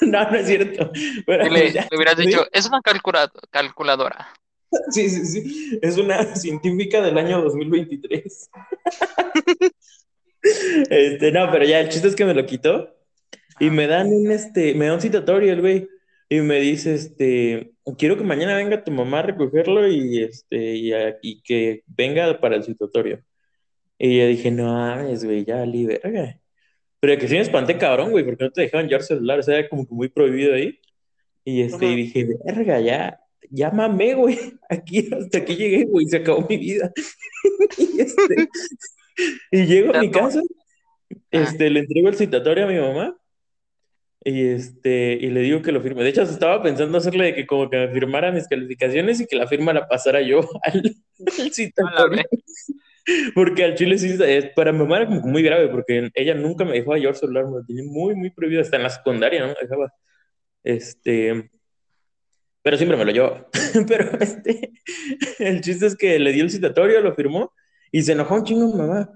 [0.00, 0.90] No, no es cierto.
[1.26, 4.28] Pero le, ya, le hubieras sí, dicho, es una calcula- calculadora.
[4.90, 5.78] sí, sí, sí.
[5.82, 8.50] Es una científica del año 2023.
[10.90, 12.92] Este, no, pero ya el chiste es que me lo quitó.
[13.60, 15.88] Y me dan un, este, me da un citatorio el güey.
[16.32, 20.90] Y me dice, este, quiero que mañana venga tu mamá a recogerlo y, este, y,
[20.94, 23.22] a- y que venga para el citatorio.
[23.98, 26.40] Y yo dije, no mames, güey, ya, li verga.
[27.00, 29.58] Pero que sí me espanté cabrón, güey, porque no te dejaban llevar celular, o sea,
[29.58, 30.78] era como que muy prohibido ahí.
[31.44, 34.38] Y este, y dije, verga, ya, ya mamé, güey,
[34.70, 36.90] aquí, hasta aquí llegué, güey, se acabó mi vida.
[37.76, 38.48] Y este,
[39.50, 40.40] y llego a mi casa,
[41.30, 43.18] este, le entrego el citatorio a mi mamá
[44.24, 46.04] y este, y le digo que lo firme.
[46.04, 49.36] De hecho, estaba pensando hacerle de que como que me firmara mis calificaciones y que
[49.36, 50.94] la firma la pasara yo al,
[51.40, 52.22] al citatorio.
[53.34, 56.64] Porque al chile sí, es, para mi mamá era como muy grave, porque ella nunca
[56.64, 59.48] me dejaba llevar celular, me lo tenía muy, muy prohibido, hasta en la secundaria no
[59.48, 59.92] me dejaba.
[60.62, 61.50] Este,
[62.62, 63.48] pero siempre me lo llevaba.
[63.88, 64.72] Pero este,
[65.40, 67.52] el chiste es que le dio el citatorio, lo firmó
[67.90, 69.10] y se enojó un chingo mi mamá.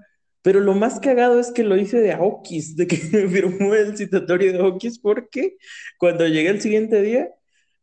[0.47, 3.97] Pero lo más cagado es que lo hice de Aokis, de que me firmó el
[3.97, 5.57] citatorio de Aokis, porque
[5.97, 7.29] cuando llegué el siguiente día,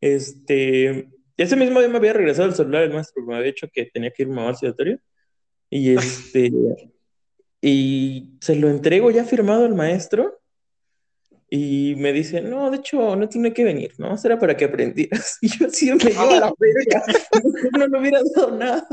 [0.01, 3.85] este, ese mismo día me había regresado el celular el maestro, me había dicho que
[3.85, 4.99] tenía que ir mamá al citatorio.
[5.69, 6.51] Y este,
[7.61, 10.41] y se lo entrego ya firmado al maestro.
[11.47, 14.17] Y me dice, no, de hecho, no tiene que venir, ¿no?
[14.17, 15.37] Será para que aprendieras.
[15.43, 15.67] Y yo
[15.97, 17.03] me llevo a la verga.
[17.77, 18.87] No le hubiera dado nada.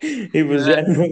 [0.00, 1.04] Y pues ya no.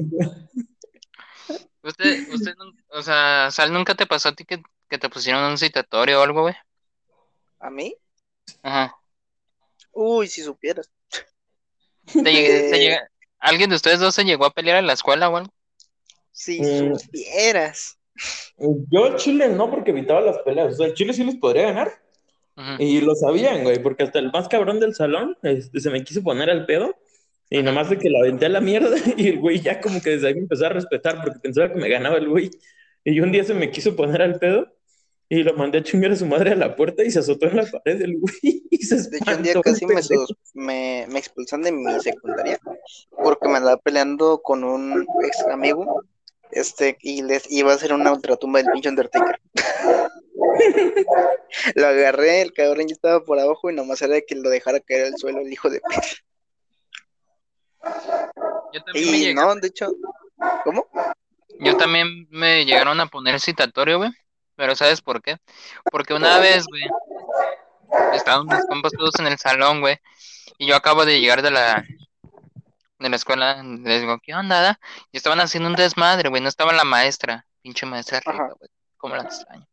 [1.82, 2.54] Usted, usted,
[2.88, 6.22] o sea, Sal, ¿nunca te pasó a ti que, que te pusieron un citatorio o
[6.24, 6.54] algo, güey?
[7.60, 7.96] ¿A mí?
[8.62, 8.96] Ajá.
[9.92, 10.90] Uy, si supieras.
[12.12, 12.80] ¿Te llegué- te Eh.
[12.80, 15.52] llega- ¿Alguien de ustedes dos se llegó a pelear en la escuela o algo?
[16.32, 16.96] Si Mm.
[16.96, 17.98] supieras.
[18.90, 20.74] Yo Chile no, porque evitaba las peleas.
[20.74, 22.02] O sea, el Chile sí les podría ganar.
[22.78, 26.22] Y lo sabían, güey, porque hasta el más cabrón del salón este, se me quiso
[26.22, 26.96] poner al pedo.
[27.50, 30.00] Y nada más de que la aventé a la mierda y el güey ya como
[30.00, 32.50] que desde ahí me empezó a respetar porque pensaba que me ganaba el güey.
[33.04, 34.72] Y un día se me quiso poner al pedo
[35.28, 37.56] y lo mandé a chingar a su madre a la puerta y se azotó en
[37.56, 39.86] la pared del güey y se De hecho, un día casi
[40.54, 42.58] me, me expulsan de mi secundaria
[43.10, 46.02] porque me andaba peleando con un ex amigo
[46.52, 49.40] este, y les iba a hacer una ultratumba del pinche Undertaker.
[51.74, 54.80] lo agarré, el cabrón ya estaba por abajo y nomás era de que lo dejara
[54.80, 55.86] caer al suelo el hijo de p.
[58.72, 59.88] Yo también me Y llegué- no, de hecho,
[60.64, 60.86] ¿cómo?
[61.60, 64.10] Yo también me llegaron a poner citatorio, güey.
[64.56, 65.36] Pero ¿sabes por qué?
[65.90, 66.84] Porque una vez, güey,
[68.14, 69.98] estaban mis compas todos en el salón, güey.
[70.58, 71.84] Y yo acabo de llegar de la,
[72.98, 73.62] de la escuela.
[73.62, 74.60] Les digo, ¿qué onda?
[74.62, 74.80] da?"
[75.12, 76.42] Y estaban haciendo un desmadre, güey.
[76.42, 77.46] No estaba la maestra.
[77.62, 78.70] Pinche maestra rica, güey.
[78.96, 79.66] Cómo la extraño.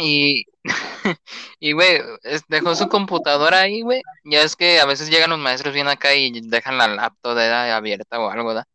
[0.00, 0.44] Y,
[1.60, 2.00] y güey,
[2.48, 4.02] dejó su computadora ahí, güey.
[4.24, 7.52] Ya es que a veces llegan los maestros bien acá y dejan la laptop de
[7.52, 8.66] abierta o algo, ¿da?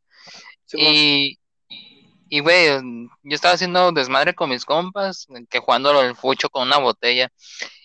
[0.73, 1.39] Y,
[2.30, 2.68] y güey,
[3.23, 7.30] yo estaba haciendo desmadre con mis compas, que jugando el fucho con una botella.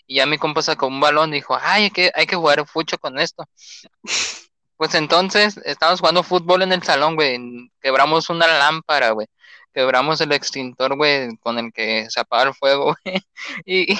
[0.07, 2.67] Y ya mi compa sacó un balón y dijo, ay, hay que, hay que jugar
[2.67, 3.45] fucho con esto.
[4.77, 7.39] Pues entonces estábamos jugando fútbol en el salón, güey.
[7.83, 9.27] Quebramos una lámpara, güey.
[9.73, 13.23] Quebramos el extintor, güey, con el que se apaga el fuego, güey.
[13.65, 13.99] Y,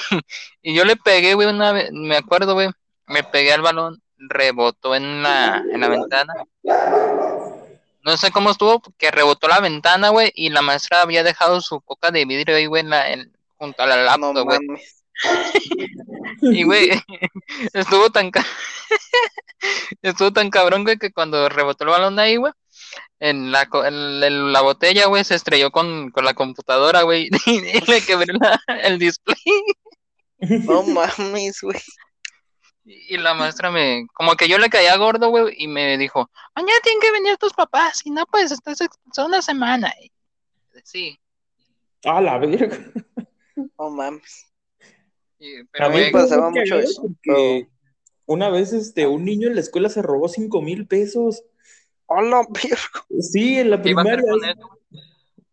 [0.61, 2.69] y yo le pegué, güey, una vez, me acuerdo, güey.
[3.07, 6.33] Me pegué al balón, rebotó en la, en la ventana.
[8.03, 11.81] No sé cómo estuvo, que rebotó la ventana, güey, y la maestra había dejado su
[11.81, 14.59] coca de vidrio ahí, güey, en la- en- junto a la laptop, güey.
[16.41, 16.89] Y, güey,
[17.73, 18.45] estuvo tan ca-
[20.01, 22.51] estuvo tan cabrón, güey, que cuando rebotó el balón ahí, güey,
[23.19, 27.29] en la, co- en, en la botella, güey, se estrelló con, con la computadora, güey,
[27.45, 29.37] y le quebré la- el display.
[30.39, 31.79] No mames, güey.
[32.83, 36.29] Y y la maestra me, como que yo le caía gordo, güey, y me dijo,
[36.55, 39.93] mañana tienen que venir tus papás, si no, pues estás expulsado una semana.
[40.01, 40.11] Y,
[40.83, 41.19] sí,
[42.03, 42.77] A la verga.
[43.77, 44.47] No mames.
[45.39, 47.67] A pero mí güey, me pasaba mucho eso, porque
[48.25, 51.43] una vez este, un niño en la escuela se robó cinco mil pesos.
[52.13, 52.47] Hola.
[53.19, 54.55] Sí, en la ¿qué iba a hacer primaria.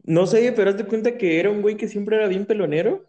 [0.05, 3.05] No sé, pero haz de cuenta que era un güey que siempre era bien pelonero.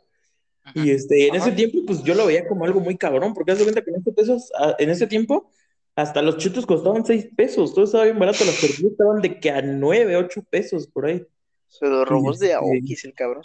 [0.63, 0.73] Ajá.
[0.79, 1.47] Y este, en Ajá.
[1.47, 3.89] ese tiempo, pues yo lo veía como algo muy cabrón, porque haz de cuenta que
[3.91, 5.49] en ese pesos, a- en ese tiempo,
[5.95, 9.49] hasta los chetos costaban seis pesos, todo estaba bien barato, las tortillas estaban de que
[9.49, 11.25] a nueve, ocho pesos por ahí.
[11.67, 13.43] Se los robó de Este- Aokis, el cabrón.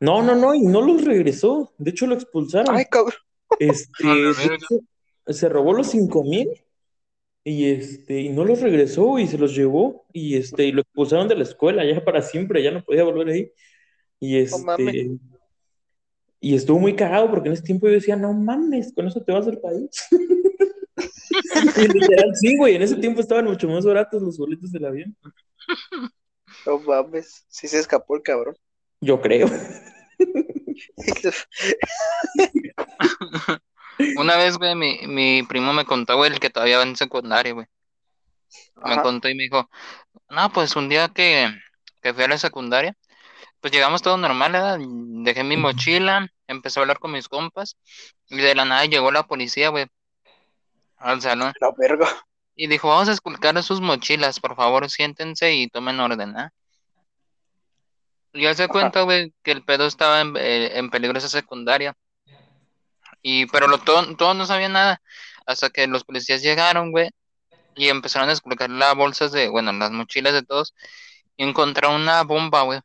[0.00, 2.76] No, no, no, y no los regresó, de hecho lo expulsaron.
[2.76, 3.14] Ay, cabrón.
[3.58, 3.92] Este,
[5.28, 6.50] se robó los cinco mil
[7.48, 11.28] y este, y no los regresó y se los llevó y este, y lo expulsaron
[11.28, 13.52] de la escuela ya para siempre, ya no podía volver ahí.
[14.18, 15.16] Y este,
[16.40, 19.30] y estuvo muy cagado porque en ese tiempo yo decía, no mames, con eso te
[19.30, 19.88] vas del país.
[21.76, 25.14] Y literal, sí, güey, en ese tiempo estaban mucho más baratos los boletos del avión.
[26.64, 27.44] No mames.
[27.48, 28.56] Sí se escapó el cabrón.
[29.00, 29.48] Yo creo.
[34.16, 37.52] Una vez, güey, mi, mi primo me contó, güey, el que todavía va en secundaria,
[37.52, 37.66] güey.
[38.84, 39.68] Me contó y me dijo,
[40.28, 41.48] no, pues un día que,
[42.02, 42.96] que fui a la secundaria,
[43.60, 44.78] pues llegamos todo normal, ¿verdad?
[44.80, 47.76] Dejé mi mochila, empecé a hablar con mis compas,
[48.28, 49.86] y de la nada llegó la policía, güey,
[50.98, 52.08] al salón, La verga.
[52.54, 56.52] y dijo, vamos a esculcar sus mochilas, por favor, siéntense y tomen orden, ¿ah?
[58.32, 61.94] Y él se cuenta, güey, que el pedo estaba en, eh, en peligro esa secundaria.
[63.28, 65.02] Y, pero lo, todo- todos no sabían nada.
[65.46, 67.10] Hasta que los policías llegaron, güey,
[67.74, 70.74] y empezaron a esculcar las bolsas de, bueno, las mochilas de todos.
[71.36, 72.78] Y encontraron una bomba, güey.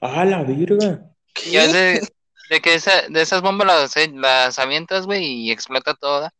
[0.00, 1.02] Ah, la verga.
[1.50, 2.00] Ya de,
[2.48, 6.32] de que esa, de esas bombas las, eh, las avientas, güey, y explota toda.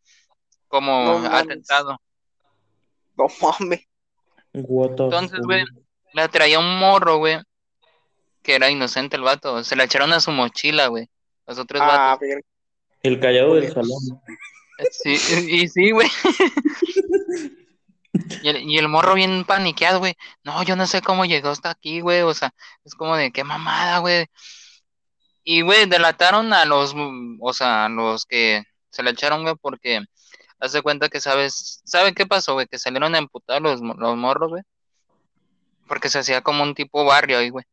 [0.66, 2.00] Como No atentado.
[3.14, 3.82] No mames.
[5.05, 5.64] Entonces, güey,
[6.14, 7.38] la traía un morro, güey,
[8.42, 9.62] que era inocente el vato.
[9.64, 11.10] Se la echaron a su mochila, güey.
[11.46, 12.28] Los otros Ah, vatos.
[13.02, 14.20] El callado del salón.
[14.90, 15.16] Sí,
[15.48, 16.08] y sí, güey.
[18.42, 20.14] Y el, y el morro bien paniqueado, güey.
[20.42, 22.22] No, yo no sé cómo llegó hasta aquí, güey.
[22.22, 22.52] O sea,
[22.84, 24.26] es como de qué mamada, güey.
[25.44, 26.94] Y, güey, delataron a los,
[27.40, 30.00] o sea, a los que se la echaron, güey, porque
[30.60, 32.66] hace cuenta que sabes, ¿saben qué pasó, güey?
[32.66, 34.62] Que salieron a emputar los, los morros, güey.
[35.86, 37.64] Porque se hacía como un tipo barrio ahí, güey.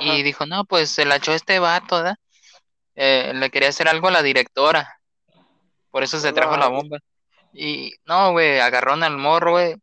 [0.00, 2.16] Y dijo, no, pues se la echó este vato, ¿verdad?
[3.00, 4.98] Eh, le quería hacer algo a la directora.
[5.90, 6.98] Por eso se trajo la bomba.
[7.52, 9.76] Y no, güey, agarraron al morro, güey.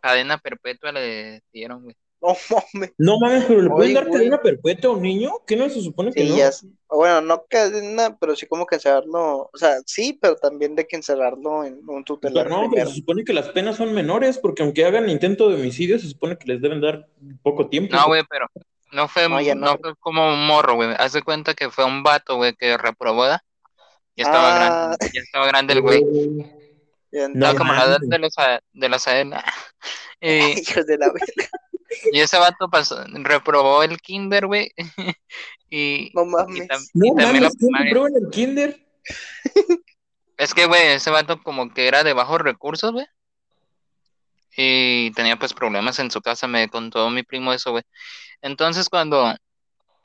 [0.00, 1.96] Cadena perpetua le dieron, güey.
[2.22, 2.36] No
[2.72, 2.92] mames.
[2.98, 4.18] No mames, pero le pueden Oye, dar güey.
[4.20, 6.36] cadena perpetua a un niño, ¿qué no se supone que Sí, no?
[6.36, 6.50] ya.
[6.88, 9.50] Bueno, no cadena, pero sí como que encerrarlo.
[9.52, 13.24] O sea, sí, pero también de que encerrarlo en un tutelar no, pero se supone
[13.24, 16.62] que las penas son menores, porque aunque hagan intento de homicidio, se supone que les
[16.62, 17.08] deben dar
[17.42, 17.96] poco tiempo.
[17.96, 18.46] No, güey, pero
[18.92, 19.66] no fue, No, ya no.
[19.72, 20.90] no fue como un morro, güey.
[20.98, 23.26] Haz de cuenta que fue un vato, güey, que reprobó.
[23.26, 23.40] Ya
[24.16, 24.58] estaba Ah.
[24.96, 26.04] grande, ya estaba grande el güey.
[27.34, 29.34] No como la edad de los a- de las AEL.
[30.20, 31.48] Y, Hijos de la verga.
[32.12, 34.72] y ese vato pasó, reprobó el kinder, güey.
[35.74, 36.68] Y, No y, mames.
[36.68, 37.90] tam- No y también la mames, ¿quién primaria.
[37.90, 38.86] prueba en el kinder?
[40.36, 43.06] Es que, güey, ese vato como que era de bajos recursos, güey.
[44.56, 47.84] Y tenía pues problemas en su casa, me contó mi primo eso, güey.
[48.42, 49.34] Entonces cuando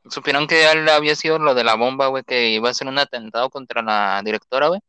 [0.09, 2.99] supieron que él había sido lo de la bomba, güey, que iba a ser un
[2.99, 4.79] atentado contra la directora, güey.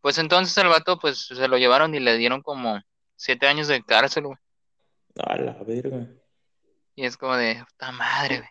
[0.00, 2.80] Pues entonces el vato pues se lo llevaron y le dieron como
[3.16, 4.38] siete años de cárcel, güey.
[5.16, 6.06] A la verga.
[6.94, 8.50] Y es como de puta madre, güey.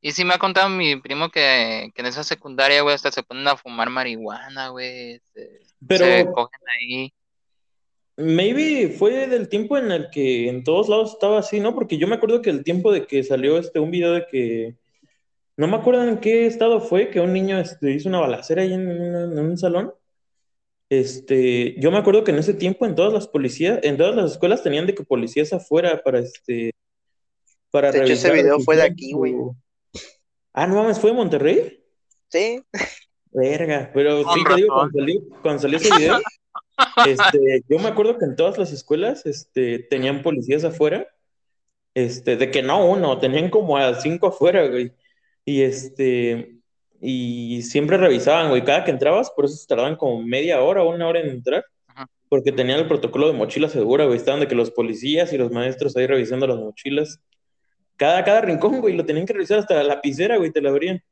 [0.00, 3.22] Y sí me ha contado mi primo que, que en esa secundaria, güey, hasta se
[3.22, 5.20] ponen a fumar marihuana, güey.
[5.32, 7.14] Se, Pero se cogen ahí.
[8.16, 11.74] Maybe fue del tiempo en el que en todos lados estaba así, ¿no?
[11.74, 14.76] Porque yo me acuerdo que el tiempo de que salió este un video de que
[15.56, 18.72] no me acuerdo en qué estado fue, que un niño este, hizo una balacera ahí
[18.74, 19.92] en, una- en un salón.
[20.88, 24.32] Este, yo me acuerdo que en ese tiempo en todas las policías, en todas las
[24.32, 26.72] escuelas tenían de que policías afuera para este
[27.70, 29.34] para De hecho, ese video fue de aquí, güey.
[30.52, 31.82] Ah, no mames, ¿fue de Monterrey?
[32.28, 32.62] Sí.
[33.32, 36.16] Verga, pero sí te digo, cuando salió, cuando salió ese video,
[37.06, 41.06] este, yo me acuerdo que en todas las escuelas, este, tenían policías afuera,
[41.94, 44.92] este, de que no uno, tenían como a cinco afuera, güey,
[45.44, 46.56] y este,
[47.00, 50.94] y siempre revisaban, güey, cada que entrabas, por eso se tardaban como media hora o
[50.94, 52.06] una hora en entrar, Ajá.
[52.28, 55.50] porque tenían el protocolo de mochila segura, güey, estaban de que los policías y los
[55.52, 57.20] maestros ahí revisando las mochilas,
[57.96, 61.02] cada, cada rincón, güey, lo tenían que revisar hasta la lapicera, güey, te la abrían,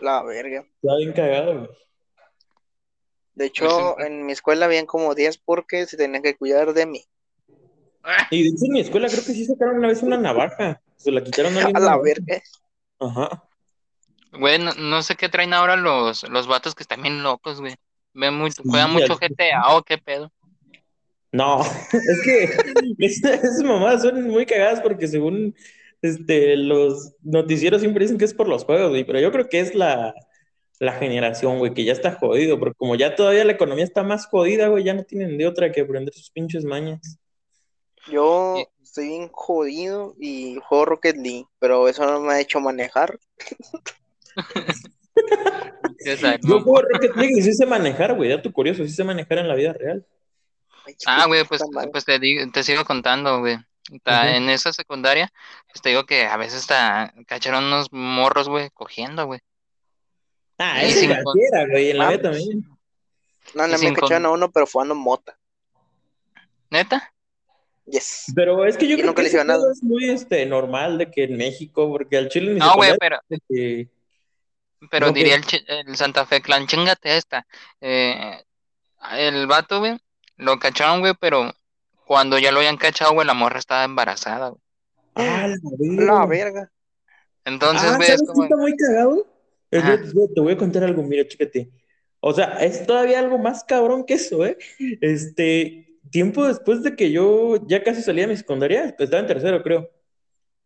[0.00, 0.64] La verga.
[0.74, 1.70] estaba bien cagado, güey.
[3.38, 7.04] De hecho, en mi escuela habían como 10 porque se tenían que cuidar de mí.
[8.32, 10.82] Y de hecho en mi escuela creo que sí sacaron una vez una navaja.
[10.96, 11.66] Se la quitaron a.
[11.66, 12.42] A la verga.
[12.98, 13.44] Ajá.
[14.32, 17.76] Güey, no, no sé qué traen ahora los, los vatos que están bien locos, güey.
[18.12, 20.32] Ven Sí, juegan mucho GTA o qué pedo.
[21.30, 21.60] No,
[21.92, 22.44] es que
[22.98, 25.54] esas mamadas son muy cagadas porque según
[26.02, 29.60] este, los noticieros siempre dicen que es por los juegos, güey, pero yo creo que
[29.60, 30.12] es la,
[30.80, 34.26] la generación, güey, que ya está jodido, porque como ya todavía la economía está más
[34.26, 37.18] jodida, güey, ya no tienen de otra que aprender sus pinches mañas.
[38.10, 43.18] Yo estoy bien jodido y juego Rocket League, pero eso no me ha hecho manejar.
[46.42, 49.48] Yo juego Rocket League y sí sé manejar, güey, dato curioso, sí sé manejar en
[49.48, 50.06] la vida real.
[50.86, 53.56] Ay, Ah, güey, pues, pues te digo, te sigo contando, güey.
[53.90, 54.00] Ujú.
[54.06, 55.32] En esa secundaria,
[55.66, 59.40] pues te digo que a veces hasta cacharon unos morros, güey, cogiendo, güey.
[60.58, 62.22] Ah, eso sin cualquiera, güey, en la Vamos.
[62.22, 62.64] también.
[63.54, 65.38] No, no me cacharon a uno, pero jugando mota.
[66.70, 67.12] ¿Neta?
[67.86, 68.24] Yes.
[68.34, 69.60] Pero es que yo Y creo que nada.
[69.60, 72.92] pedo es muy este, normal de que en México, porque al Chile ni No, güey,
[72.98, 73.18] pero,
[73.48, 73.88] que-
[74.90, 77.46] pero No, diría el, Santa Fe Clan, chingate esta.
[77.80, 78.44] Eh,
[79.12, 79.98] el vato, güey,
[80.36, 81.54] lo cacharon, güey, pero
[82.04, 84.60] cuando ya lo habían cachado, güey, la morra estaba embarazada, güey.
[85.14, 85.56] Ah, la
[86.04, 86.26] La verga.
[86.26, 86.72] verga.
[87.46, 89.26] Entonces, Ah, güey, ¿sabes es como, está muy cagado?
[89.70, 91.70] Te voy a contar algo, mira, chécate.
[92.20, 94.58] O sea, es todavía algo más cabrón que eso, ¿eh?
[95.00, 99.62] Este, tiempo después de que yo ya casi salía de mi secundaria, estaba en tercero,
[99.62, 99.90] creo.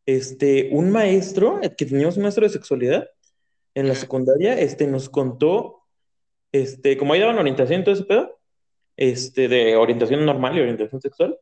[0.06, 3.08] Este, un maestro, que teníamos un maestro de sexualidad
[3.74, 5.82] en la secundaria, este, nos contó,
[6.52, 8.40] este, como ahí daban orientación y todo ese pedo,
[8.96, 11.38] este, de orientación normal y orientación sexual,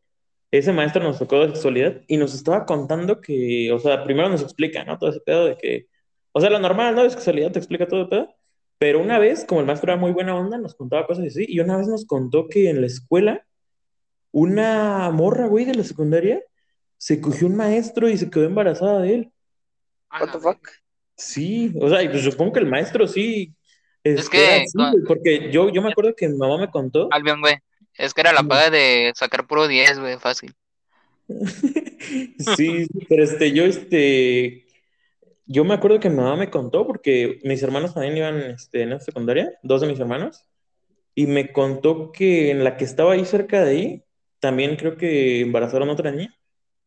[0.51, 4.43] ese maestro nos tocó de sexualidad y nos estaba contando que, o sea, primero nos
[4.43, 4.99] explica, ¿no?
[4.99, 5.87] Todo ese pedo de que,
[6.33, 7.03] o sea, lo normal, ¿no?
[7.03, 8.35] De sexualidad te explica todo pedo.
[8.79, 11.45] Pero una vez, como el maestro era muy buena onda, nos contaba cosas así.
[11.47, 13.47] Y una vez nos contó que en la escuela,
[14.33, 16.43] una morra, güey, de la secundaria,
[16.97, 19.33] se cogió un maestro y se quedó embarazada de él.
[20.09, 20.69] a What the fuck?
[21.15, 23.55] Sí, o sea, y pues supongo que el maestro sí.
[24.03, 27.09] Es que era así, güey, porque yo, yo me acuerdo que mi mamá me contó.
[27.11, 27.57] Albion, güey,
[27.95, 30.55] es que era la paga de sacar puro 10, güey, fácil.
[31.29, 31.67] Sí,
[32.57, 34.67] sí, pero este, yo, este,
[35.53, 38.91] yo me acuerdo que mi mamá me contó porque mis hermanos también iban, este, en
[38.91, 40.47] la secundaria, dos de mis hermanos,
[41.17, 44.05] y me contó que en la que estaba ahí cerca de ahí,
[44.39, 46.33] también creo que embarazaron a otra niña,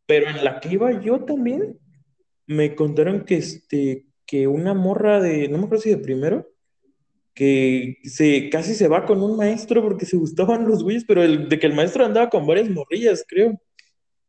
[0.05, 1.77] pero en la que iba yo también,
[2.45, 6.47] me contaron que, este, que una morra de, no me acuerdo si de primero,
[7.33, 11.49] que se, casi se va con un maestro porque se gustaban los güeyes, pero el,
[11.49, 13.59] de que el maestro andaba con varias morrillas, creo.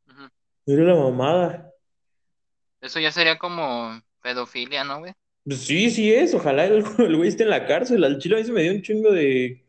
[0.09, 0.29] Ujú.
[0.67, 1.71] Era la mamada.
[2.81, 5.13] Eso ya sería como pedofilia, ¿no, güey?
[5.45, 6.35] Pues sí, sí es.
[6.35, 8.03] Ojalá el, el güey esté en la cárcel.
[8.03, 9.65] Al chile a mí se me dio un chingo de,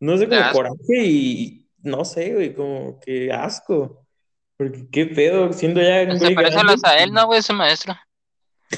[0.00, 4.04] no sé, como coraje y no sé, güey, como que asco.
[4.56, 6.82] Porque qué pedo, siendo ya un Se parece a grande.
[6.84, 7.38] a él, ¿no, güey?
[7.38, 7.96] Ese maestro.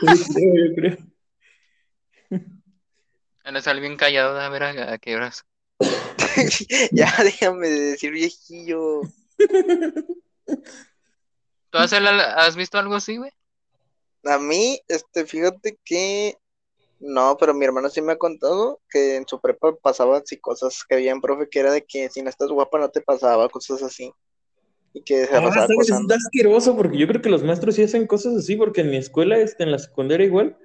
[0.00, 0.96] Yo creo, yo creo.
[3.44, 5.46] Él es alguien callado, a ver a, a qué horas.
[6.92, 9.00] ya déjame de decir viejillo.
[11.70, 13.32] ¿Tú has, has visto algo así, güey?
[14.24, 16.36] A mí, este, fíjate que
[17.00, 20.84] no, pero mi hermano sí me ha contado que en su prepa pasaban así cosas
[20.88, 23.48] que había en profe que era de que si no estás guapa no te pasaba,
[23.48, 24.12] cosas así.
[24.94, 25.66] Y que se Ah.
[25.78, 28.96] Está asqueroso porque yo creo que los maestros sí hacen cosas así, porque en mi
[28.96, 30.56] escuela, este, en la secundaria igual,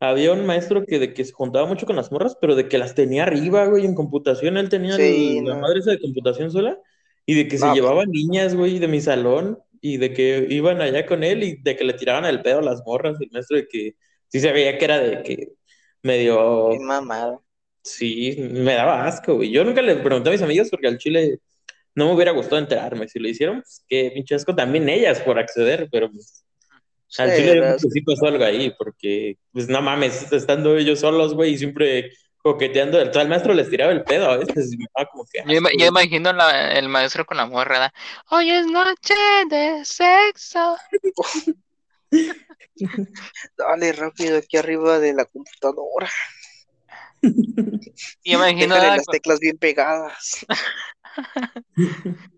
[0.00, 2.78] había un maestro que de que se juntaba mucho con las morras, pero de que
[2.78, 6.50] las tenía arriba, güey, en computación, él tenía Sí, el- la madre esa de computación
[6.50, 6.78] sola,
[7.26, 7.74] y de que se pues.
[7.74, 11.76] llevaba niñas, güey, de mi salón, y de que iban allá con él, y de
[11.76, 13.94] que le tiraban el pedo a las morras, el maestro de que
[14.28, 15.48] sí se veía que era de que
[16.02, 17.40] medio, Qué mamada.
[17.82, 19.50] sí, me daba asco, güey.
[19.50, 21.38] Yo nunca le pregunté a mis amigas porque al chile
[21.94, 23.08] no me hubiera gustado enterarme.
[23.08, 26.44] Si lo hicieron, pues qué pinche asco también ellas por acceder, pero pues
[27.18, 30.32] al Sí, chile yo creo las- que sí pasó algo ahí, porque pues no mames,
[30.32, 32.12] estando ellos solos, güey, y siempre
[32.42, 36.32] coqueteando, el, el maestro les tiraba el pedo a veces, daba como que Yo, imagino
[36.32, 37.92] la- el maestro con la morra.
[38.30, 39.14] Hoy es noche
[39.48, 40.76] de sexo.
[43.56, 46.08] Dale rápido aquí arriba de la computadora.
[48.22, 50.46] Y imagino las teclas bien pegadas.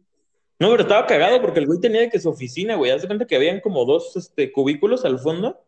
[0.59, 2.93] No, pero estaba cagado porque el güey tenía que su oficina, güey.
[2.93, 5.61] Haz de cuenta que habían como dos este, cubículos al fondo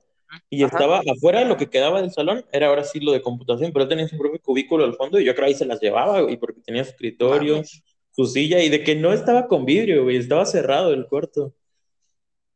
[0.51, 0.77] y Ajá.
[0.77, 3.89] estaba afuera lo que quedaba del salón, era ahora sí lo de computación, pero él
[3.89, 6.61] tenía su propio cubículo al fondo y yo creo ahí se las llevaba, güey, porque
[6.61, 7.83] tenía su escritorio, Mames.
[8.11, 11.55] su silla y de que no estaba con vidrio, güey, estaba cerrado el cuarto.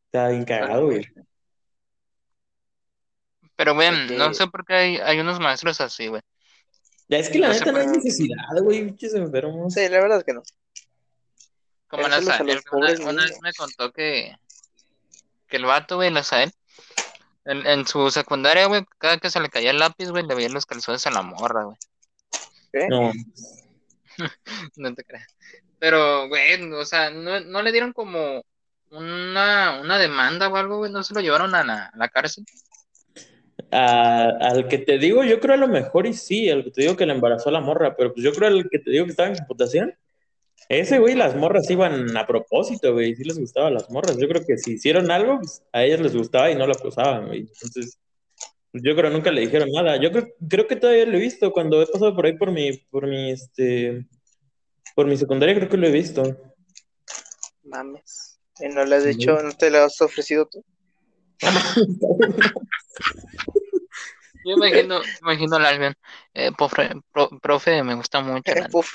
[0.06, 1.04] Estaba bien cagado, güey.
[3.56, 6.22] Pero, güey, no sé por qué hay, hay unos maestros así, güey.
[7.08, 9.74] Ya es que la No neta no hay necesidad, güey, pinches enfermos.
[9.74, 10.42] Sí, la verdad es que no.
[11.88, 12.42] Como los una,
[13.10, 14.36] una vez me contó que,
[15.48, 16.52] que el vato, güey, la Sael,
[17.48, 20.48] en, en su secundaria, güey, cada que se le caía el lápiz, güey, le veía
[20.48, 21.76] los calzones a la morra, güey.
[22.72, 22.86] ¿Qué?
[22.88, 23.12] No,
[24.76, 25.26] No te creas.
[25.78, 28.42] Pero, güey, o sea, no, no le dieron como
[28.90, 32.44] una, una demanda o algo, güey, no se lo llevaron a la, a la cárcel.
[33.70, 36.82] a- al que te digo, yo creo a lo mejor y sí, al que te
[36.82, 39.04] digo que le embarazó a la morra, pero pues yo creo al que te digo
[39.04, 39.94] que estaba en computación,
[40.68, 44.16] ese güey, las morras iban a propósito, güey, sí les gustaba a las morras.
[44.20, 47.26] Yo creo que si hicieron algo, pues, a ellas les gustaba y no lo acusaban,
[47.26, 47.40] güey.
[47.40, 47.98] Entonces,
[48.70, 49.96] pues, yo creo que nunca le dijeron nada.
[50.00, 52.72] Yo creo, creo que todavía lo he visto cuando he pasado por ahí por mi,
[52.90, 54.06] por mi, este,
[54.94, 56.36] por mi secundaria, creo que lo he visto.
[57.64, 58.38] Mames.
[58.60, 60.62] ¿Y no le has dicho, no te lo has ofrecido tú?
[64.44, 65.94] Yo imagino, imagino al Albion,
[66.34, 68.92] eh, profe, pro- profe, me gusta mucho, la- Puf.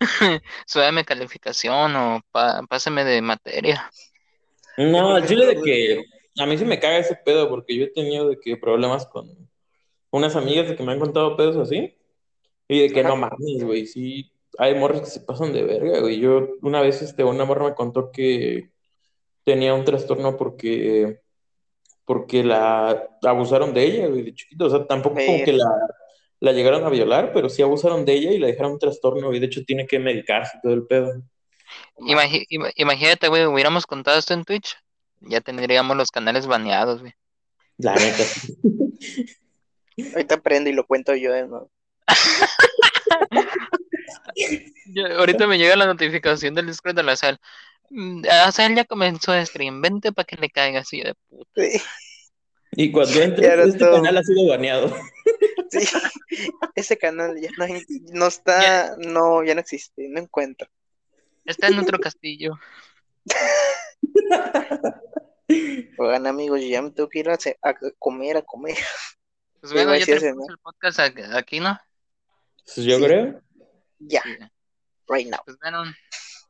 [0.66, 3.90] súbeme calificación o pa- pásame de materia.
[4.76, 6.04] No, al chile de que
[6.38, 9.28] a mí sí me caga ese pedo porque yo he tenido de que problemas con
[10.10, 11.96] unas amigas de que me han contado pedos así
[12.68, 13.08] y de que Ajá.
[13.08, 16.20] no mames, güey, sí, hay morras que se pasan de verga, güey.
[16.20, 18.70] Yo una vez este, una morra me contó que
[19.44, 21.20] tenía un trastorno porque
[22.04, 25.70] porque la abusaron de ella, güey, de chiquito, o sea, tampoco como que la,
[26.40, 29.40] la llegaron a violar, pero sí abusaron de ella y la dejaron un trastorno y
[29.40, 31.22] de hecho tiene que medicarse todo el pedo.
[32.76, 34.76] Imagínate, güey, hubiéramos contado esto en Twitch,
[35.20, 37.12] ya tendríamos los canales baneados, güey.
[37.78, 38.24] La neta.
[40.14, 41.70] Ahorita aprendo y lo cuento yo de nuevo.
[44.86, 47.38] Yo- ahorita me llega la notificación del Discord de la sal.
[47.90, 51.50] Mm, A Sal ya comenzó a stream, vente para que le caiga así de puta.
[51.56, 51.80] Sí,
[52.72, 53.94] Y cuando entres, este todo.
[53.96, 54.94] canal ha sido baneado.
[55.70, 56.50] sí.
[56.74, 60.68] Ese canal ya no, hay- no está, no, ya no existe, no encuentro.
[61.44, 62.54] Está en otro castillo.
[65.98, 67.38] Oigan, amigos, yo ya me tengo que ir a,
[67.98, 68.76] comer, a comer.
[69.60, 71.78] Pues bueno, ya tenemos el podcast aquí, ¿no?
[72.74, 73.04] Pues yo Sí.
[73.04, 73.40] creo.
[73.98, 74.36] Ya, Sí.
[75.08, 75.40] right now.
[75.44, 75.82] Pues bueno,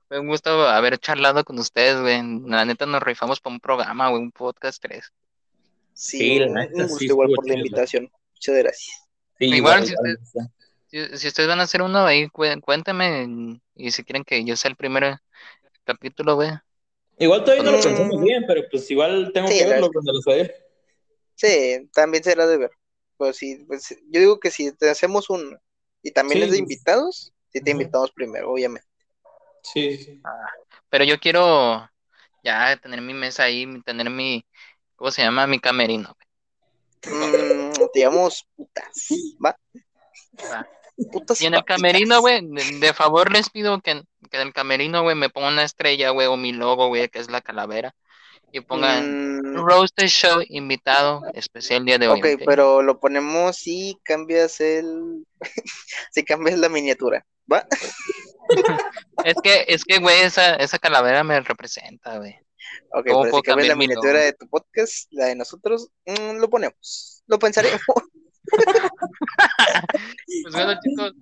[0.09, 2.21] fue un gusto haber charlado con ustedes, güey.
[2.47, 5.11] La neta nos rifamos para un programa, güey, un podcast 3.
[5.95, 8.11] Sí, Sí, la un, neta, un gusto sí, igual por la invitación.
[8.35, 9.08] Muchas gracias.
[9.39, 10.41] Sí, Igual, si igual, usted-
[10.89, 13.61] Si, si ustedes van a hacer uno ahí, cué- cuéntenme.
[13.75, 15.19] Y si quieren que yo sea el primer
[15.85, 16.51] capítulo, güey.
[17.19, 17.83] Igual todavía no lo Mm.
[17.83, 20.55] pensamos bien, pero pues igual tengo Sí, que verlo cuando lo sé.
[21.35, 22.71] Sí, también será de ver.
[23.17, 25.59] Pues sí, pues yo digo que si te hacemos un
[26.03, 26.45] y también Sí.
[26.47, 28.89] es de invitados, sí te invitamos primero, obviamente.
[29.63, 30.23] Sí, sí.
[30.89, 31.91] Pero yo quiero
[32.43, 34.47] ya tener mi mesa ahí, tener mi,
[34.97, 35.47] ¿cómo se llama?
[35.47, 36.17] Mi camerino.
[37.07, 39.09] Mm, te llamamos putas,
[39.45, 39.57] ¿va?
[40.53, 40.67] Va.
[41.13, 41.77] Putas Y en el papitas.
[41.77, 45.55] camerino, güey, de, de favor les pido que, que en el camerino, güey, me pongan
[45.55, 47.95] una estrella, güey, o mi logo, güey, que es la calavera.
[48.53, 52.21] Y pongan Mm, Roasted Show invitado especial día de hoy.
[52.21, 52.43] ok, ¿ok?
[52.47, 55.27] pero lo ponemos si cambias el.
[56.13, 57.67] si cambias la miniatura, ¿va?
[59.25, 62.39] Es que, es que, güey, esa, esa calavera me representa, güey.
[62.91, 66.49] Ok, ¿Cómo pero si cambias la miniatura de tu podcast, la de nosotros, mm, lo
[66.49, 67.23] ponemos.
[67.27, 67.81] Lo pensaremos.
[70.43, 71.13] Pues bueno, chicos,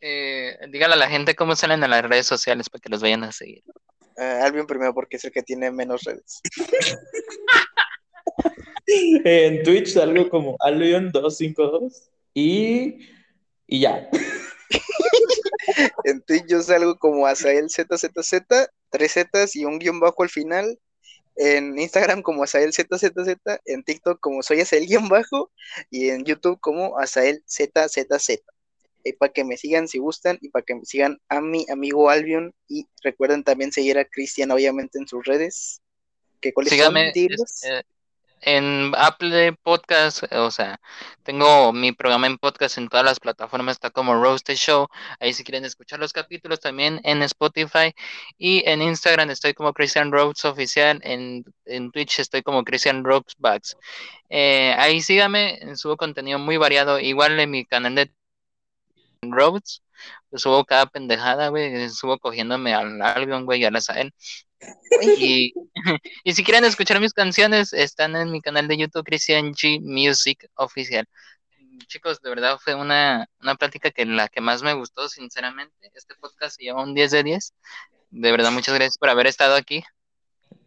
[0.00, 3.22] eh, dígale a la gente cómo salen a las redes sociales para que los vayan
[3.24, 3.62] a seguir.
[4.16, 6.40] Ah, Albion primero porque es el que tiene menos redes.
[8.90, 13.06] En Twitch salgo como Albion252 y,
[13.66, 14.08] y ya.
[16.04, 20.78] En Twitch yo salgo como Asael ZZZ, tres Zetas y un guion bajo al final.
[21.36, 25.52] En Instagram como Asael ZZZ, en TikTok como soy Asael guion bajo
[25.88, 28.40] y en YouTube como Asael ZZZ.
[29.04, 32.10] Y para que me sigan si gustan y para que me sigan a mi amigo
[32.10, 35.80] Albion y recuerden también seguir a Cristian obviamente en sus redes.
[36.40, 37.82] ¿Qué cuáles Síganme es- eh,
[38.40, 40.80] en Apple Podcast, o sea,
[41.22, 44.88] tengo mi programa en podcast en todas las plataformas, está como Roasted Show,
[45.20, 47.92] ahí si quieren escuchar los capítulos también en Spotify
[48.38, 53.34] y en Instagram estoy como Christian Rhodes Oficial, en, en Twitch estoy como Christian Rhodes
[53.38, 53.76] Bugs.
[54.30, 58.12] Eh, ahí síganme, subo contenido muy variado, igual en mi canal de
[59.22, 59.82] Rhodes,
[60.32, 64.12] subo cada pendejada, güey, subo cogiéndome al Albion, güey, y a la Sael.
[65.18, 65.52] Y,
[66.24, 70.48] y si quieren escuchar mis canciones, están en mi canal de YouTube, Christian G Music
[70.54, 71.06] Oficial.
[71.86, 75.90] Chicos, de verdad fue una, una plática que la que más me gustó, sinceramente.
[75.94, 77.54] Este podcast se lleva un 10 de 10.
[78.10, 79.84] De verdad, muchas gracias por haber estado aquí.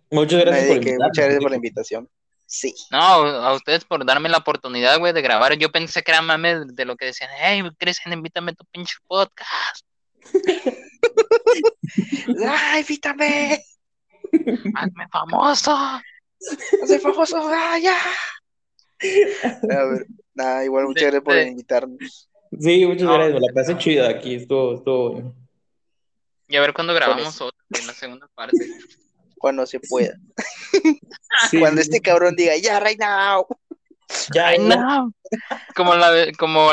[0.10, 2.10] Muchas gracias por muchas gracias por la invitación.
[2.46, 2.74] Sí.
[2.92, 5.54] No, a ustedes por darme la oportunidad, güey, de grabar.
[5.58, 8.96] Yo pensé que era mame de lo que decían, hey, Cristian, invítame a tu pinche
[9.08, 9.86] podcast.
[12.48, 13.64] ¡Ay, invítame!
[14.76, 15.78] Hazme famoso.
[16.88, 17.38] ¡Soy famoso!
[17.52, 17.98] ¡Ah, ya!
[19.04, 22.30] A ver, nada, igual muchas gracias por invitarnos.
[22.60, 23.14] Sí, muchas No.
[23.14, 25.36] gracias, la pasé chida aquí, estuvo, estuvo bueno.
[26.48, 28.58] Y a ver cuándo grabamos otro, en la segunda parte.
[29.38, 30.16] Cuando se pueda.
[31.50, 33.48] Sí, Cuando este cabrón diga, ya, right now.
[34.34, 35.12] ya, Right now.
[35.76, 36.70] Como, la, como,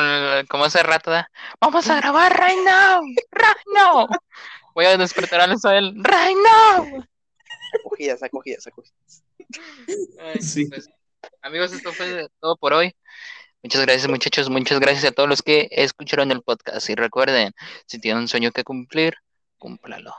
[0.49, 1.31] como hace rato, ¿da?
[1.61, 4.09] vamos a grabar right now, right now.
[4.75, 7.05] Voy a despertar a Isabel, right now.
[7.81, 9.25] Acogidas, acogidas, acogidas.
[10.21, 10.67] Ay, Sí.
[10.67, 10.89] pues,
[11.43, 12.95] amigos, esto fue todo por hoy.
[13.63, 14.49] Muchas gracias, muchachos.
[14.49, 16.89] Muchas gracias a todos los que escucharon el podcast.
[16.91, 17.53] Y recuerden,
[17.87, 19.15] si tienen un sueño que cumplir,
[19.59, 20.15] cúmplalo.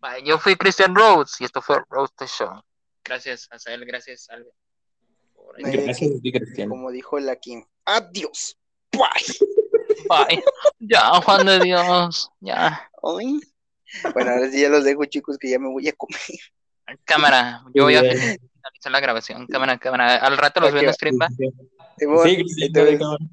[0.00, 0.24] Bye.
[0.24, 2.62] Yo fui Christian Rhodes y esto fue Rhodes the Show.
[3.04, 3.84] Gracias, Azael.
[3.84, 4.42] Gracias, ahí.
[5.58, 6.68] Gracias Cristian.
[6.68, 7.64] Como dijo la Kim.
[7.84, 8.56] Adiós.
[8.92, 9.48] Bye.
[10.08, 10.42] Bye.
[10.78, 12.30] Ya, Juan de Dios.
[12.40, 12.90] Ya.
[13.02, 13.40] Ay.
[14.14, 16.20] Bueno, ahora sí ya los dejo, chicos, que ya me voy a comer.
[17.04, 17.62] Cámara.
[17.74, 19.46] Yo voy a finalizar la grabación.
[19.46, 20.16] Cámara, cámara.
[20.16, 21.28] Al rato los veo en stream, ¿va?
[21.28, 21.46] Sí.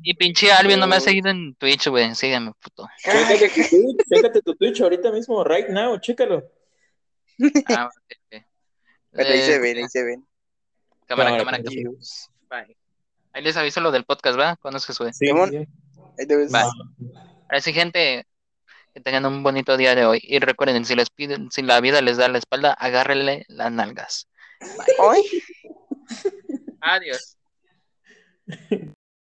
[0.04, 2.14] Y pinche Alvin no me ha seguido en Twitch, güey.
[2.14, 2.88] Síganme, puto.
[3.04, 6.44] Chécate tu Twitch, chécate tu Twitch ahorita mismo, right now, chécalo.
[7.70, 8.44] Ah, ok, ok.
[9.14, 10.28] Bueno, ahí se Eh, ven, ahí se ven.
[11.08, 11.80] Cámara, Cámara, cámara.
[12.50, 12.78] Bye.
[13.34, 14.56] Ahí les aviso lo del podcast, ¿va?
[14.58, 15.14] Cuando se sube.
[15.14, 15.50] Sí, Simón.
[15.52, 15.58] sí.
[16.20, 16.52] Ahí te ves.
[16.52, 16.62] Bye.
[17.50, 18.28] Ahora sí, gente,
[19.00, 20.20] que tengan un bonito día de hoy.
[20.24, 24.28] Y recuerden, si les piden, si la vida les da la espalda, agárrenle las nalgas.
[25.00, 25.24] Ay.
[26.82, 27.38] Adiós.